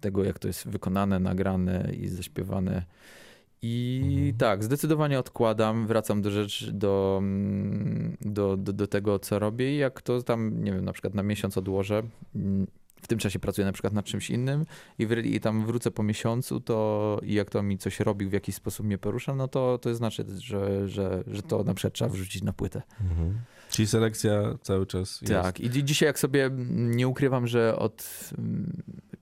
tego, 0.00 0.24
jak 0.24 0.38
to 0.38 0.48
jest 0.48 0.68
wykonane, 0.68 1.18
nagrane 1.18 1.90
i 2.00 2.08
zaśpiewane. 2.08 2.82
I 3.62 4.00
Mhm. 4.04 4.36
tak, 4.36 4.64
zdecydowanie 4.64 5.18
odkładam, 5.18 5.86
wracam 5.86 6.22
do 6.22 6.30
rzeczy, 6.30 6.72
do, 6.72 7.18
mm, 7.22 8.16
do, 8.20 8.56
do, 8.56 8.72
do 8.72 8.86
tego, 8.86 9.18
co 9.18 9.38
robię 9.38 9.74
i 9.74 9.78
jak 9.78 10.02
to 10.02 10.22
tam, 10.22 10.64
nie 10.64 10.72
wiem, 10.72 10.84
na 10.84 10.92
przykład 10.92 11.14
na 11.14 11.22
miesiąc 11.22 11.58
odłożę, 11.58 12.02
mm, 12.36 12.66
w 13.02 13.06
tym 13.06 13.18
czasie 13.18 13.38
pracuję 13.38 13.64
na 13.66 13.72
przykład 13.72 13.92
nad 13.92 14.04
czymś 14.04 14.30
innym 14.30 14.66
i, 14.98 15.06
wr- 15.06 15.26
i 15.26 15.40
tam 15.40 15.66
wrócę 15.66 15.90
po 15.90 16.02
miesiącu, 16.02 16.60
to 16.60 17.18
i 17.22 17.34
jak 17.34 17.50
to 17.50 17.62
mi 17.62 17.78
coś 17.78 18.00
robi, 18.00 18.26
w 18.26 18.32
jakiś 18.32 18.54
sposób 18.54 18.86
mnie 18.86 18.98
porusza, 18.98 19.34
no 19.34 19.48
to, 19.48 19.78
to 19.78 19.94
znaczy, 19.94 20.24
że, 20.38 20.88
że, 20.88 21.24
że 21.26 21.42
to 21.42 21.64
na 21.64 21.74
przykład 21.74 21.94
trzeba 21.94 22.10
wrzucić 22.10 22.42
na 22.42 22.52
płytę. 22.52 22.82
Czyli 23.70 23.88
selekcja 23.88 24.58
cały 24.62 24.86
czas 24.86 25.20
jest. 25.20 25.32
Tak, 25.34 25.60
i 25.60 25.70
dzi- 25.70 25.84
dzisiaj 25.84 26.06
jak 26.06 26.18
sobie 26.18 26.44
mm, 26.44 26.94
nie 26.94 27.08
ukrywam, 27.08 27.46
że 27.46 27.76
od 27.76 28.30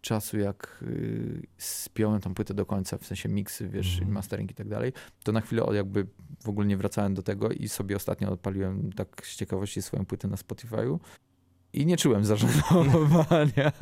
czasu 0.00 0.38
jak 0.38 0.78
y, 0.82 1.42
spiąłem 1.58 2.20
tą 2.20 2.34
płytę 2.34 2.54
do 2.54 2.66
końca, 2.66 2.98
w 2.98 3.06
sensie 3.06 3.28
miksy, 3.28 3.68
wiesz, 3.68 3.94
Mhm. 3.94 4.12
mastering 4.12 4.50
i 4.50 4.54
tak 4.54 4.68
dalej, 4.68 4.92
to 5.24 5.32
na 5.32 5.40
chwilę 5.40 5.66
jakby 5.72 6.06
w 6.44 6.48
ogóle 6.48 6.66
nie 6.66 6.76
wracałem 6.76 7.14
do 7.14 7.22
tego 7.22 7.50
i 7.50 7.68
sobie 7.68 7.96
ostatnio 7.96 8.30
odpaliłem 8.30 8.92
tak 8.92 9.26
z 9.26 9.37
ciekawości 9.37 9.82
swoją 9.82 10.06
płytę 10.06 10.28
na 10.28 10.37
Spotify'u 10.37 10.98
i 11.72 11.87
nie 11.87 11.96
czułem 11.96 12.24
zażenowania. 12.34 13.72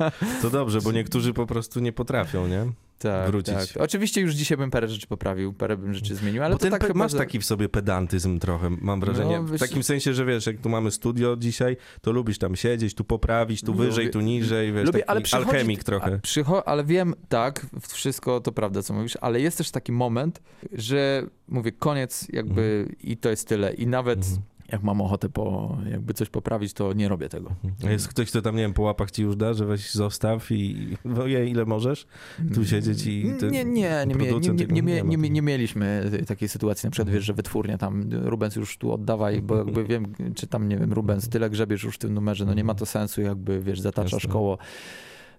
To 0.41 0.49
dobrze, 0.49 0.81
bo 0.81 0.91
niektórzy 0.99 1.33
po 1.33 1.45
prostu 1.45 1.79
nie 1.79 1.91
potrafią, 1.93 2.47
nie? 2.47 2.71
Tak, 2.97 3.27
Wrócić. 3.31 3.53
tak. 3.55 3.67
Oczywiście 3.79 4.21
już 4.21 4.33
dzisiaj 4.33 4.57
bym 4.57 4.71
parę 4.71 4.87
rzeczy 4.87 5.07
poprawił, 5.07 5.53
parę 5.53 5.77
bym 5.77 5.93
rzeczy 5.93 6.15
zmienił, 6.15 6.43
ale 6.43 6.55
bo 6.55 6.59
to 6.59 6.69
tak 6.69 6.81
pe- 6.83 6.87
chyba, 6.87 6.97
masz 6.99 7.13
taki 7.13 7.39
w 7.39 7.45
sobie 7.45 7.69
pedantyzm 7.69 8.39
trochę, 8.39 8.69
mam 8.81 8.99
wrażenie. 8.99 9.37
No, 9.39 9.43
w 9.43 9.59
takim 9.59 9.83
sensie, 9.83 10.13
że 10.13 10.25
wiesz, 10.25 10.45
jak 10.45 10.57
tu 10.57 10.69
mamy 10.69 10.91
studio 10.91 11.35
dzisiaj, 11.37 11.77
to 12.01 12.11
lubisz 12.11 12.37
tam 12.37 12.55
siedzieć, 12.55 12.93
tu 12.93 13.03
poprawić, 13.03 13.61
tu 13.61 13.71
Lubię- 13.73 13.77
wyżej, 13.85 14.09
tu 14.09 14.21
niżej, 14.21 14.73
wiesz, 14.73 14.85
Lubię, 14.85 14.99
taki 14.99 15.11
ale 15.11 15.21
alchemik 15.45 15.83
trochę. 15.83 16.17
przycho- 16.23 16.61
ale 16.65 16.83
wiem, 16.83 17.13
tak, 17.29 17.65
wszystko 17.89 18.39
to 18.41 18.51
prawda, 18.51 18.83
co 18.83 18.93
mówisz, 18.93 19.17
ale 19.21 19.41
jest 19.41 19.57
też 19.57 19.71
taki 19.71 19.91
moment, 19.91 20.41
że 20.71 21.23
mówię, 21.47 21.71
koniec 21.71 22.27
jakby 22.33 22.95
i 23.03 23.17
to 23.17 23.29
jest 23.29 23.47
tyle. 23.47 23.73
I 23.73 23.87
nawet 23.87 24.19
Mhm. 24.19 24.41
Jak 24.71 24.83
mam 24.83 25.01
ochotę 25.01 25.29
po, 25.29 25.77
jakby 25.91 26.13
coś 26.13 26.29
poprawić, 26.29 26.73
to 26.73 26.93
nie 26.93 27.07
robię 27.07 27.29
tego. 27.29 27.55
A 27.87 27.89
jest 27.91 28.07
ktoś, 28.07 28.29
kto 28.29 28.41
tam, 28.41 28.55
nie 28.55 28.61
wiem, 28.61 28.73
po 28.73 28.81
łapach 28.81 29.11
ci 29.11 29.21
już 29.23 29.35
da, 29.35 29.53
że 29.53 29.65
weź 29.65 29.91
zostaw 29.91 30.51
i 30.51 30.97
no 31.05 31.27
je, 31.27 31.47
ile 31.47 31.65
możesz 31.65 32.07
tu 32.53 32.65
siedzieć 32.65 33.05
i... 33.05 33.25
Nie, 33.25 33.49
nie, 33.51 33.65
nie, 33.65 34.05
nie, 34.05 34.05
nie, 34.05 34.15
producent 34.15 34.59
nie, 34.59 34.65
tego 34.65 34.75
nie, 34.75 34.81
nie 34.81 34.93
nie, 34.93 35.03
ma 35.03 35.09
nie, 35.09 35.17
tego. 35.17 35.33
nie 35.33 35.41
mieliśmy 35.41 36.11
takiej 36.27 36.49
sytuacji, 36.49 36.87
na 36.87 36.91
przykład 36.91 37.07
Mhm. 37.07 37.17
wiesz, 37.19 37.25
że 37.25 37.33
wytwórnia 37.33 37.77
tam, 37.77 38.09
Rubens 38.11 38.55
już 38.55 38.77
tu 38.77 38.93
oddawaj, 38.93 39.41
bo 39.41 39.57
jakby 39.57 39.83
wiem, 39.85 40.13
czy 40.35 40.47
tam, 40.47 40.69
nie 40.69 40.77
wiem, 40.77 40.93
Rubens, 40.93 41.29
tyle 41.29 41.49
grzebiesz 41.49 41.83
już 41.83 41.95
w 41.95 41.99
tym 41.99 42.13
numerze, 42.13 42.45
no 42.45 42.53
nie 42.53 42.63
ma 42.63 42.73
to 42.75 42.85
sensu, 42.85 43.21
jakby, 43.21 43.59
wiesz, 43.61 43.79
zataczasz 43.79 44.27
koło. 44.27 44.57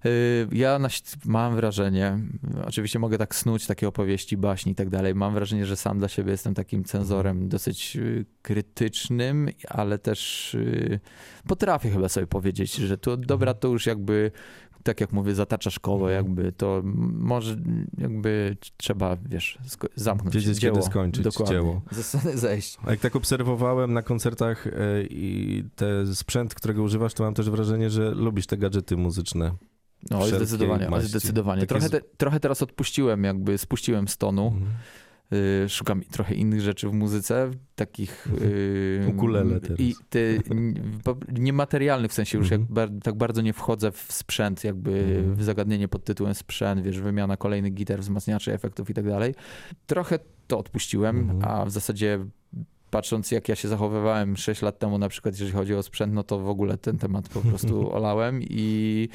Y, 0.07 0.49
Ja 0.53 0.79
na, 0.79 0.89
mam 1.25 1.57
wrażenie, 1.57 2.19
oczywiście 2.67 2.99
mogę 2.99 3.19
tak 3.19 3.35
snuć 3.35 3.67
takie 3.67 3.89
opowieści, 3.89 4.37
baśni 4.37 4.73
i 4.73 4.75
tak 4.75 4.89
dalej, 4.91 5.15
mam 5.15 5.35
wrażenie, 5.35 5.67
że 5.67 5.77
sam 5.77 5.99
dla 5.99 6.09
siebie 6.09 6.31
jestem 6.31 6.55
takim 6.55 6.85
cenzorem 6.85 7.49
dosyć 7.49 7.97
y, 7.97 8.25
krytycznym, 8.43 9.49
ale 9.69 9.99
też 9.99 10.55
y, 10.55 11.01
potrafię 11.47 11.91
chyba 11.91 12.09
sobie 12.09 12.27
powiedzieć, 12.27 12.75
że 12.75 12.99
to 12.99 13.17
dobra, 13.17 13.55
to 13.55 13.69
już 13.69 13.87
jakby 13.87 14.31
tak 14.83 15.01
jak 15.01 15.13
mówię, 15.13 15.35
zataczasz 15.35 15.79
koło, 15.79 16.11
Mhm. 16.13 16.27
jakby 16.27 16.53
to 16.53 16.83
może 17.13 17.57
jakby 17.99 18.57
trzeba, 18.77 19.17
wiesz, 19.29 19.59
zamknąć 19.95 20.35
Wiedzieć, 20.35 20.59
dzieło. 20.59 20.77
kiedy 20.77 20.87
skończyć 20.91 21.25
Dokładnie. 21.25 21.55
dzieło. 21.57 21.83
Sceny 21.93 22.39
zejść. 22.39 22.79
A 22.87 22.91
jak 22.91 23.01
tak 23.01 23.17
obserwowałem 23.17 23.93
na 23.93 24.03
koncertach 24.03 24.67
e, 24.67 24.71
i 25.11 25.65
ten 25.77 26.15
sprzęt, 26.15 26.55
którego 26.55 26.83
używasz, 26.83 27.15
to 27.15 27.25
mam 27.25 27.35
też 27.35 27.51
wrażenie, 27.51 27.91
że 27.91 28.11
lubisz 28.11 28.47
te 28.47 28.57
gadżety 28.57 28.97
muzyczne. 28.97 29.53
No, 30.11 30.19
Wszelkiej 30.21 30.47
zdecydowanie, 30.47 30.89
maści. 30.89 31.09
zdecydowanie. 31.09 31.61
Takie 31.61 31.69
Trochę, 31.81 31.91
te, 31.91 32.01
trochę 32.17 32.41
teraz 32.41 32.63
odpuściłem, 32.63 33.25
jakby 33.25 33.59
spuściłem 33.59 34.09
z 34.09 34.17
tonu. 34.17 34.47
Mhm. 34.47 34.71
Y, 35.65 35.69
szukam 35.69 36.03
trochę 36.11 36.35
innych 36.35 36.61
rzeczy 36.61 36.89
w 36.89 36.93
muzyce, 36.93 37.51
takich... 37.75 38.27
y, 38.43 39.07
Ukulele 39.09 39.61
teraz. 39.61 39.81
I 39.81 39.95
po- 41.05 41.17
niematerialnych, 41.39 42.11
w 42.11 42.15
sensie 42.15 42.39
już 42.39 42.47
Mhm. 42.53 42.61
jak 42.61 42.71
bar, 42.73 42.89
tak 43.03 43.15
bardzo 43.15 43.43
nie 43.43 43.53
wchodzę 43.53 43.93
w 43.93 44.07
sprzęt, 44.13 44.65
jakby 44.65 44.91
Mhm. 45.19 45.35
w 45.35 45.43
zagadnienie 45.43 45.89
pod 45.89 46.05
tytułem 46.05 46.35
sprzęt, 46.35 46.83
wiesz, 46.83 47.01
wymiana 47.01 47.37
kolejnych 47.37 47.75
gitar, 47.75 48.01
wzmacniaczy, 48.01 48.53
efektów 48.53 48.91
i 48.91 48.95
tak 48.95 49.07
dalej. 49.07 49.35
Trochę 49.87 50.19
to 50.47 50.59
odpuściłem, 50.59 51.19
Mhm. 51.19 51.45
a 51.45 51.65
w 51.65 51.71
zasadzie 51.71 52.19
patrząc 52.91 53.31
jak 53.31 53.49
ja 53.49 53.57
się 53.57 53.69
zachowywałem 53.69 54.37
6 54.37 54.63
lat 54.63 54.79
temu 54.79 54.99
na 54.99 55.09
przykład, 55.09 55.35
jeżeli 55.35 55.53
chodzi 55.53 55.75
o 55.75 55.83
sprzęt, 55.83 56.13
no 56.15 56.23
to 56.23 56.39
w 56.39 56.49
ogóle 56.49 56.79
ten 56.79 56.99
temat 56.99 57.29
po 57.29 57.41
prostu 57.41 57.75
olałem 57.97 58.41
i 58.43 59.09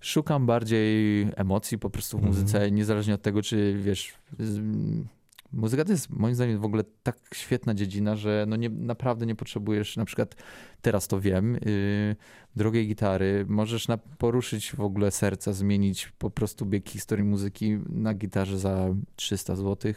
szukam 0.00 0.46
bardziej 0.46 1.22
emocji 1.36 1.78
po 1.78 1.90
prostu 1.90 2.18
w 2.18 2.20
Mhm. 2.20 2.34
muzyce, 2.36 2.70
niezależnie 2.70 3.14
od 3.14 3.22
tego, 3.22 3.42
czy 3.42 3.78
wiesz... 3.82 4.12
z- 4.38 4.60
Muzyka 5.52 5.84
to 5.84 5.92
jest 5.92 6.10
moim 6.10 6.34
zdaniem 6.34 6.60
w 6.60 6.64
ogóle 6.64 6.84
tak 7.02 7.16
świetna 7.34 7.74
dziedzina, 7.74 8.16
że 8.16 8.44
no 8.48 8.56
nie, 8.56 8.68
naprawdę 8.68 9.26
nie 9.26 9.34
potrzebujesz, 9.34 9.96
na 9.96 10.04
przykład 10.04 10.34
teraz 10.82 11.08
to 11.08 11.20
wiem, 11.20 11.52
yy, 11.54 12.16
drogiej 12.56 12.88
gitary, 12.88 13.46
możesz 13.48 13.88
na, 13.88 13.96
poruszyć 13.98 14.72
w 14.72 14.80
ogóle 14.80 15.10
serca, 15.10 15.52
zmienić 15.52 16.12
po 16.18 16.30
prostu 16.30 16.66
bieg 16.66 16.88
historii 16.88 17.24
muzyki 17.24 17.78
na 17.88 18.14
gitarze 18.14 18.58
za 18.58 18.88
300 19.16 19.56
zł 19.56 19.92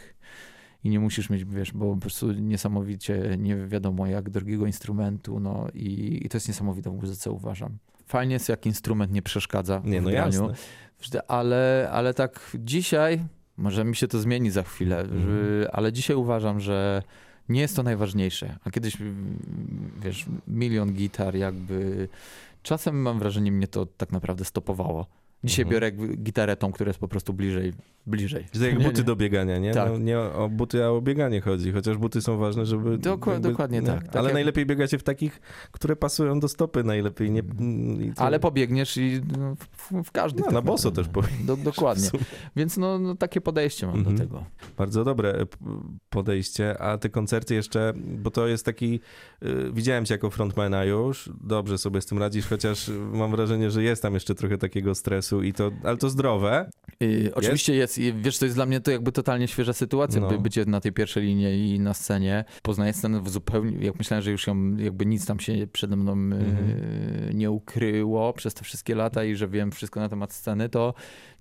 i 0.83 0.89
nie 0.89 0.99
musisz 0.99 1.29
mieć, 1.29 1.45
wiesz, 1.45 1.71
bo 1.73 1.93
po 1.93 2.01
prostu 2.01 2.31
niesamowicie 2.31 3.35
nie 3.39 3.67
wiadomo 3.67 4.07
jak 4.07 4.29
drogiego 4.29 4.65
instrumentu, 4.65 5.39
no 5.39 5.67
i, 5.73 6.19
i 6.25 6.29
to 6.29 6.37
jest 6.37 6.47
niesamowite 6.47 6.89
w 6.91 6.93
muzyce 7.01 7.31
uważam. 7.31 7.77
Fajnie 8.05 8.33
jest 8.33 8.49
jak 8.49 8.65
instrument 8.65 9.11
nie 9.11 9.21
przeszkadza 9.21 9.81
Nie, 9.85 10.01
w 10.01 10.03
no 10.03 10.09
graniu, 10.09 10.49
jasne. 10.49 11.21
ale, 11.27 11.89
ale 11.91 12.13
tak 12.13 12.51
dzisiaj, 12.59 13.19
może 13.57 13.83
mi 13.85 13.95
się 13.95 14.07
to 14.07 14.19
zmieni 14.19 14.49
za 14.51 14.63
chwilę, 14.63 14.99
Mhm. 14.99 15.67
ale 15.71 15.93
dzisiaj 15.93 16.15
uważam, 16.15 16.59
że 16.59 17.03
nie 17.49 17.61
jest 17.61 17.75
to 17.75 17.83
najważniejsze. 17.83 18.57
A 18.63 18.71
kiedyś, 18.71 19.01
mm, 19.01 19.39
wiesz, 20.01 20.25
milion 20.47 20.93
gitar 20.93 21.35
jakby... 21.35 22.09
Czasem 22.63 23.01
mam 23.01 23.19
wrażenie, 23.19 23.51
mnie 23.51 23.67
to 23.67 23.85
tak 23.85 24.11
naprawdę 24.11 24.45
stopowało. 24.45 25.05
Dzisiaj 25.43 25.63
Mhm. 25.65 25.71
biorę 25.73 26.15
gitarę 26.17 26.55
tą, 26.55 26.71
która 26.71 26.89
jest 26.89 26.99
po 26.99 27.07
prostu 27.07 27.33
bliżej, 27.33 27.73
bliżej. 28.07 28.45
To 28.59 28.65
jak 28.65 28.79
Nie, 28.79 28.85
buty 28.85 28.97
nie. 28.97 29.03
do 29.03 29.15
biegania, 29.15 29.57
nie? 29.57 29.73
Tak. 29.73 29.89
No, 29.91 29.97
nie 29.97 30.19
o 30.19 30.49
buty, 30.49 30.83
a 30.85 30.89
o 30.89 31.01
bieganie 31.01 31.41
chodzi, 31.41 31.71
chociaż 31.71 31.97
buty 31.97 32.21
są 32.21 32.37
ważne, 32.37 32.65
żeby... 32.65 32.97
Dokła- 32.97 33.39
dokładnie 33.39 33.81
nie? 33.81 33.87
tak. 33.87 34.03
Tak 34.03 34.15
Ale 34.15 34.25
jak- 34.25 34.33
najlepiej 34.33 34.65
biegacie 34.65 34.97
w 34.97 35.03
takich, 35.03 35.41
które 35.71 35.95
pasują 35.95 36.39
do 36.39 36.47
stopy 36.47 36.83
najlepiej, 36.83 37.31
nie... 37.31 37.43
i 38.05 38.13
to- 38.15 38.21
Ale 38.23 38.39
pobiegniesz 38.39 38.97
i 38.97 39.21
no, 39.37 39.55
w, 39.71 40.03
w 40.03 40.11
każdy. 40.11 40.43
No, 40.45 40.51
na 40.51 40.61
boso 40.61 40.91
też 40.91 41.07
powinien. 41.07 41.45
Do, 41.45 41.57
dokładnie. 41.57 42.09
Więc 42.55 42.77
no, 42.77 42.99
no 42.99 43.15
takie 43.15 43.41
podejście 43.41 43.87
mam 43.87 43.95
Mhm. 43.95 44.15
do 44.15 44.23
tego. 44.23 44.43
Bardzo 44.77 45.03
dobre 45.03 45.29
e, 45.33 45.45
podejście, 46.09 46.77
a 46.81 46.97
te 46.97 47.09
koncerty 47.09 47.53
jeszcze, 47.55 47.93
bo 47.95 48.31
to 48.31 48.47
jest 48.47 48.65
taki, 48.65 48.99
y, 49.43 49.71
widziałem 49.73 50.05
cię 50.05 50.13
jako 50.13 50.29
frontmana 50.29 50.83
już, 50.85 51.29
dobrze 51.43 51.77
sobie 51.77 52.01
z 52.01 52.05
tym 52.05 52.17
radzisz, 52.17 52.47
chociaż 52.47 52.91
mam 53.13 53.31
wrażenie, 53.31 53.71
że 53.71 53.83
jest 53.83 54.01
tam 54.01 54.13
jeszcze 54.13 54.35
trochę 54.35 54.57
takiego 54.57 54.95
stresu 54.95 55.43
i 55.43 55.53
to, 55.53 55.71
ale 55.83 55.97
to 55.97 56.09
zdrowe. 56.09 56.69
Yy, 56.99 57.31
oczywiście 57.35 57.75
jest, 57.75 57.92
i 57.97 58.13
wiesz, 58.13 58.37
to 58.37 58.45
jest 58.45 58.57
dla 58.57 58.65
mnie 58.65 58.79
to 58.79 58.91
jakby 58.91 59.11
totalnie 59.11 59.47
świeża 59.47 59.73
sytuacja, 59.73 60.21
No. 60.21 60.27
by 60.27 60.39
bycie 60.39 60.65
na 60.65 60.81
tej 60.81 60.91
pierwszej 60.91 61.23
linii 61.23 61.75
i 61.75 61.79
na 61.79 61.93
scenie. 61.93 62.45
Poznaję 62.61 62.93
scenę 62.93 63.21
w 63.21 63.29
zupełnie, 63.29 63.85
jak 63.85 63.95
myślałem, 63.97 64.21
że 64.23 64.31
już 64.31 64.47
ją, 64.47 64.77
jakby 64.77 65.05
nic 65.05 65.25
tam 65.25 65.39
się 65.39 65.67
przede 65.73 65.95
mną 65.95 66.15
yy, 66.29 66.35
Mhm. 66.35 67.37
nie 67.37 67.51
ukryło 67.51 68.33
przez 68.33 68.53
te 68.53 68.63
wszystkie 68.63 68.95
lata 68.95 69.23
i 69.23 69.35
że 69.35 69.47
wiem 69.47 69.71
wszystko 69.71 69.99
na 69.99 70.09
temat 70.09 70.33
sceny, 70.33 70.69
to 70.69 70.93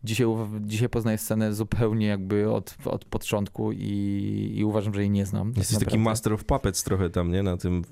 dzisiaj, 0.04 0.26
dzisiaj 0.60 0.88
poznaję 0.88 1.18
scenę 1.18 1.54
zupełnie 1.54 2.06
jakby 2.06 2.50
od, 2.52 2.74
od 2.84 3.04
początku 3.04 3.72
i, 3.72 4.52
i 4.56 4.64
uważam, 4.64 4.94
że 4.94 5.00
jej 5.00 5.10
nie 5.10 5.26
znam. 5.26 5.48
tak 5.50 5.58
Jesteś 5.58 5.74
taki 5.78 5.84
naprawdę. 5.84 6.04
master 6.10 6.32
of 6.32 6.44
puppets 6.44 6.84
trochę 6.84 7.10
tam, 7.10 7.30
nie? 7.30 7.42
Na 7.42 7.56
tym 7.56 7.82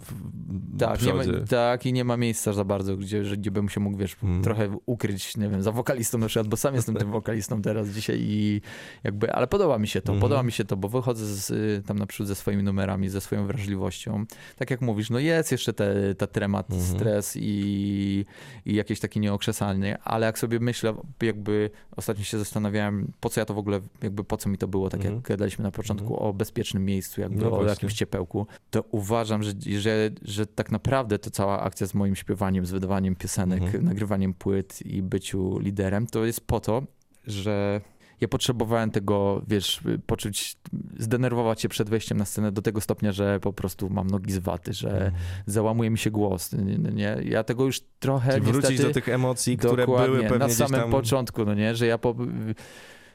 Tak, 0.78 1.02
nie 1.02 1.14
ma, 1.14 1.22
tak, 1.50 1.86
i 1.86 1.92
nie 1.92 2.04
ma 2.04 2.16
miejsca 2.16 2.52
za 2.52 2.64
bardzo, 2.64 2.96
gdzie, 2.96 3.22
gdzie 3.22 3.50
bym 3.50 3.68
się 3.68 3.80
mógł, 3.80 3.96
wiesz, 3.98 4.16
Mhm. 4.22 4.42
trochę 4.42 4.76
ukryć, 4.86 5.36
nie 5.36 5.48
wiem, 5.48 5.62
za 5.62 5.72
wokalistą 5.72 6.18
na 6.18 6.26
przykład, 6.26 6.48
bo 6.48 6.56
sam 6.56 6.74
jestem 6.74 6.94
tym 6.94 7.10
wokalistą 7.20 7.62
teraz 7.62 7.88
dzisiaj 7.88 8.16
i 8.20 8.60
jakby, 9.04 9.32
ale 9.32 9.46
podoba 9.46 9.78
mi 9.78 9.88
się 9.88 10.00
to, 10.00 10.12
Mhm. 10.12 10.20
podoba 10.20 10.42
mi 10.42 10.52
się 10.52 10.64
to, 10.64 10.76
bo 10.76 10.88
wychodzę 10.88 11.26
z, 11.26 11.86
tam 11.86 11.98
naprzód 11.98 12.26
ze 12.26 12.34
swoimi 12.34 12.62
numerami, 12.62 13.08
ze 13.08 13.20
swoją 13.20 13.46
wrażliwością. 13.46 14.24
Tak 14.56 14.70
jak 14.70 14.80
mówisz, 14.80 15.10
no 15.10 15.18
jest 15.18 15.52
jeszcze 15.52 15.72
te, 15.72 16.14
ta 16.14 16.26
tremat, 16.26 16.70
Mhm. 16.70 16.90
stres 16.98 17.36
i, 17.36 18.24
i 18.64 18.74
jakieś 18.74 19.00
takie 19.00 19.20
nieokrzesanie, 19.20 19.98
ale 20.04 20.26
jak 20.26 20.38
sobie 20.38 20.60
myślę, 20.60 20.94
jakby 21.22 21.70
ostatnio 22.00 22.24
się 22.24 22.38
zastanawiałem, 22.38 23.12
po 23.20 23.28
co 23.28 23.40
ja 23.40 23.44
to 23.44 23.54
w 23.54 23.58
ogóle, 23.58 23.80
jakby 24.02 24.24
po 24.24 24.36
co 24.36 24.48
mi 24.48 24.58
to 24.58 24.68
było, 24.68 24.88
tak 24.90 25.00
Mhm. 25.00 25.14
jak 25.14 25.24
gadaliśmy 25.24 25.62
na 25.62 25.70
początku 25.70 26.16
o 26.22 26.32
bezpiecznym 26.32 26.84
miejscu, 26.84 27.20
jakby 27.20 27.40
No 27.40 27.46
o 27.46 27.50
właśnie. 27.50 27.68
jakimś 27.70 27.92
ciepełku, 27.94 28.46
to 28.70 28.84
uważam, 28.90 29.42
że, 29.42 29.52
że, 29.78 30.10
że 30.22 30.46
tak 30.46 30.70
naprawdę 30.72 31.18
to 31.18 31.30
cała 31.30 31.60
akcja 31.60 31.86
z 31.86 31.94
moim 31.94 32.16
śpiewaniem, 32.16 32.66
z 32.66 32.70
wydawaniem 32.70 33.16
piosenek, 33.16 33.62
Mhm. 33.62 33.84
nagrywaniem 33.84 34.34
płyt 34.34 34.82
i 34.86 35.02
byciu 35.02 35.58
liderem, 35.58 36.06
to 36.06 36.24
jest 36.24 36.40
po 36.46 36.60
to, 36.60 36.82
że 37.26 37.80
ja 38.20 38.28
potrzebowałem 38.28 38.90
tego, 38.90 39.42
wiesz, 39.48 39.80
poczuć, 40.06 40.56
zdenerwować 40.98 41.60
się 41.62 41.68
przed 41.68 41.90
wejściem 41.90 42.18
na 42.18 42.24
scenę 42.24 42.52
do 42.52 42.62
tego 42.62 42.80
stopnia, 42.80 43.12
że 43.12 43.40
po 43.40 43.52
prostu 43.52 43.90
mam 43.90 44.06
nogi 44.06 44.32
z 44.32 44.38
waty, 44.38 44.72
że 44.72 44.90
Mhm. 44.92 45.12
załamuje 45.46 45.90
mi 45.90 45.98
się 45.98 46.10
głos. 46.10 46.52
Nie, 46.52 46.78
nie, 46.78 47.16
ja 47.24 47.44
tego 47.44 47.64
już 47.64 47.80
trochę 47.98 48.30
Czyli 48.32 48.42
wrócić 48.52 48.70
niestety... 48.70 48.88
do 48.88 48.94
tych 48.94 49.08
emocji, 49.08 49.56
które 49.56 49.86
były 49.86 50.20
pewnie 50.22 50.38
na 50.38 50.48
samym 50.48 50.80
tam... 50.80 50.90
początku, 50.90 51.44
no 51.44 51.54
nie, 51.54 51.74
że 51.76 51.86
ja 51.86 51.98
po, 51.98 52.14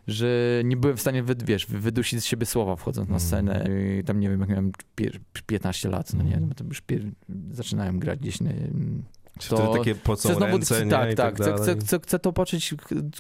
że 0.08 0.62
nie 0.66 0.78
byłem 0.78 0.98
w 0.98 1.02
stanie, 1.02 1.24
wy, 1.24 1.36
wiesz, 1.46 1.66
wydusić 1.66 2.20
z 2.20 2.26
siebie 2.26 2.46
słowa 2.46 2.76
wchodząc 2.76 3.10
na 3.10 3.16
Mhm. 3.16 3.28
scenę. 3.28 3.70
I 4.00 4.04
tam 4.04 4.20
nie 4.20 4.30
wiem, 4.30 4.40
jak 4.40 4.50
miałem 4.50 4.72
pier, 4.96 5.20
15 5.46 5.90
lat, 5.90 6.14
no 6.14 6.24
nie, 6.24 6.30
Mhm. 6.34 6.50
no 6.50 6.56
to 6.56 6.64
już 6.64 6.82
pier, 6.82 7.02
zaczynałem 7.52 8.00
grać 8.00 8.20
gdzieś 8.20 8.42
na, 8.42 8.50
Czy 9.40 9.50
to- 9.50 9.74
takie 9.74 9.96
pocą 9.96 10.30
Chcę 10.30 10.38
znowu, 10.38 10.52
ręce, 10.52 10.86
nie? 10.86 10.92
tak, 10.92 11.14
tak, 11.14 11.36
chcę, 11.36 11.76
chcę, 11.80 12.00
chcę, 12.04 12.20
to 12.20 12.34
poczuć 12.34 12.76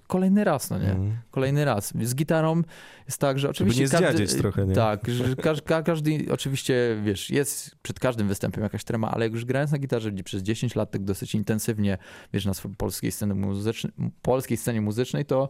kolejny 0.08 0.44
raz, 0.44 0.70
no 0.70 0.80
nie? 0.80 0.92
Mhm. 0.92 1.18
Kolejny 1.32 1.66
raz. 1.66 1.94
Z 2.02 2.16
gitarą 2.16 2.62
jest 3.06 3.18
tak, 3.18 3.40
że 3.40 3.50
oczywiście 3.50 3.82
nie 3.82 3.88
zdziadzieć 3.88 4.34
trochę, 4.34 4.66
nie? 4.66 4.76
Tak, 4.76 5.10
że 5.10 5.36
każ, 5.36 5.62
ka, 5.62 5.84
każdy, 5.84 6.26
oczywiście, 6.32 6.98
wiesz, 7.04 7.30
jest 7.30 7.76
przed 7.82 8.00
każdym 8.00 8.28
występem 8.28 8.64
jakaś 8.64 8.84
trema, 8.84 9.12
ale 9.12 9.26
jak 9.26 9.34
już 9.34 9.46
grając 9.46 9.72
na 9.72 9.78
gitarze 9.78 10.12
przez 10.12 10.44
10 10.44 10.76
lat 10.76 10.92
tak 10.92 11.04
dosyć 11.04 11.36
intensywnie, 11.36 11.98
wiesz, 12.34 12.46
na 12.46 12.54
polskiej 12.78 13.12
scenie 13.12 13.34
muzycznej, 13.34 13.94
polskiej 14.22 14.58
scenie 14.58 14.82
muzycznej, 14.82 15.26
to, 15.26 15.50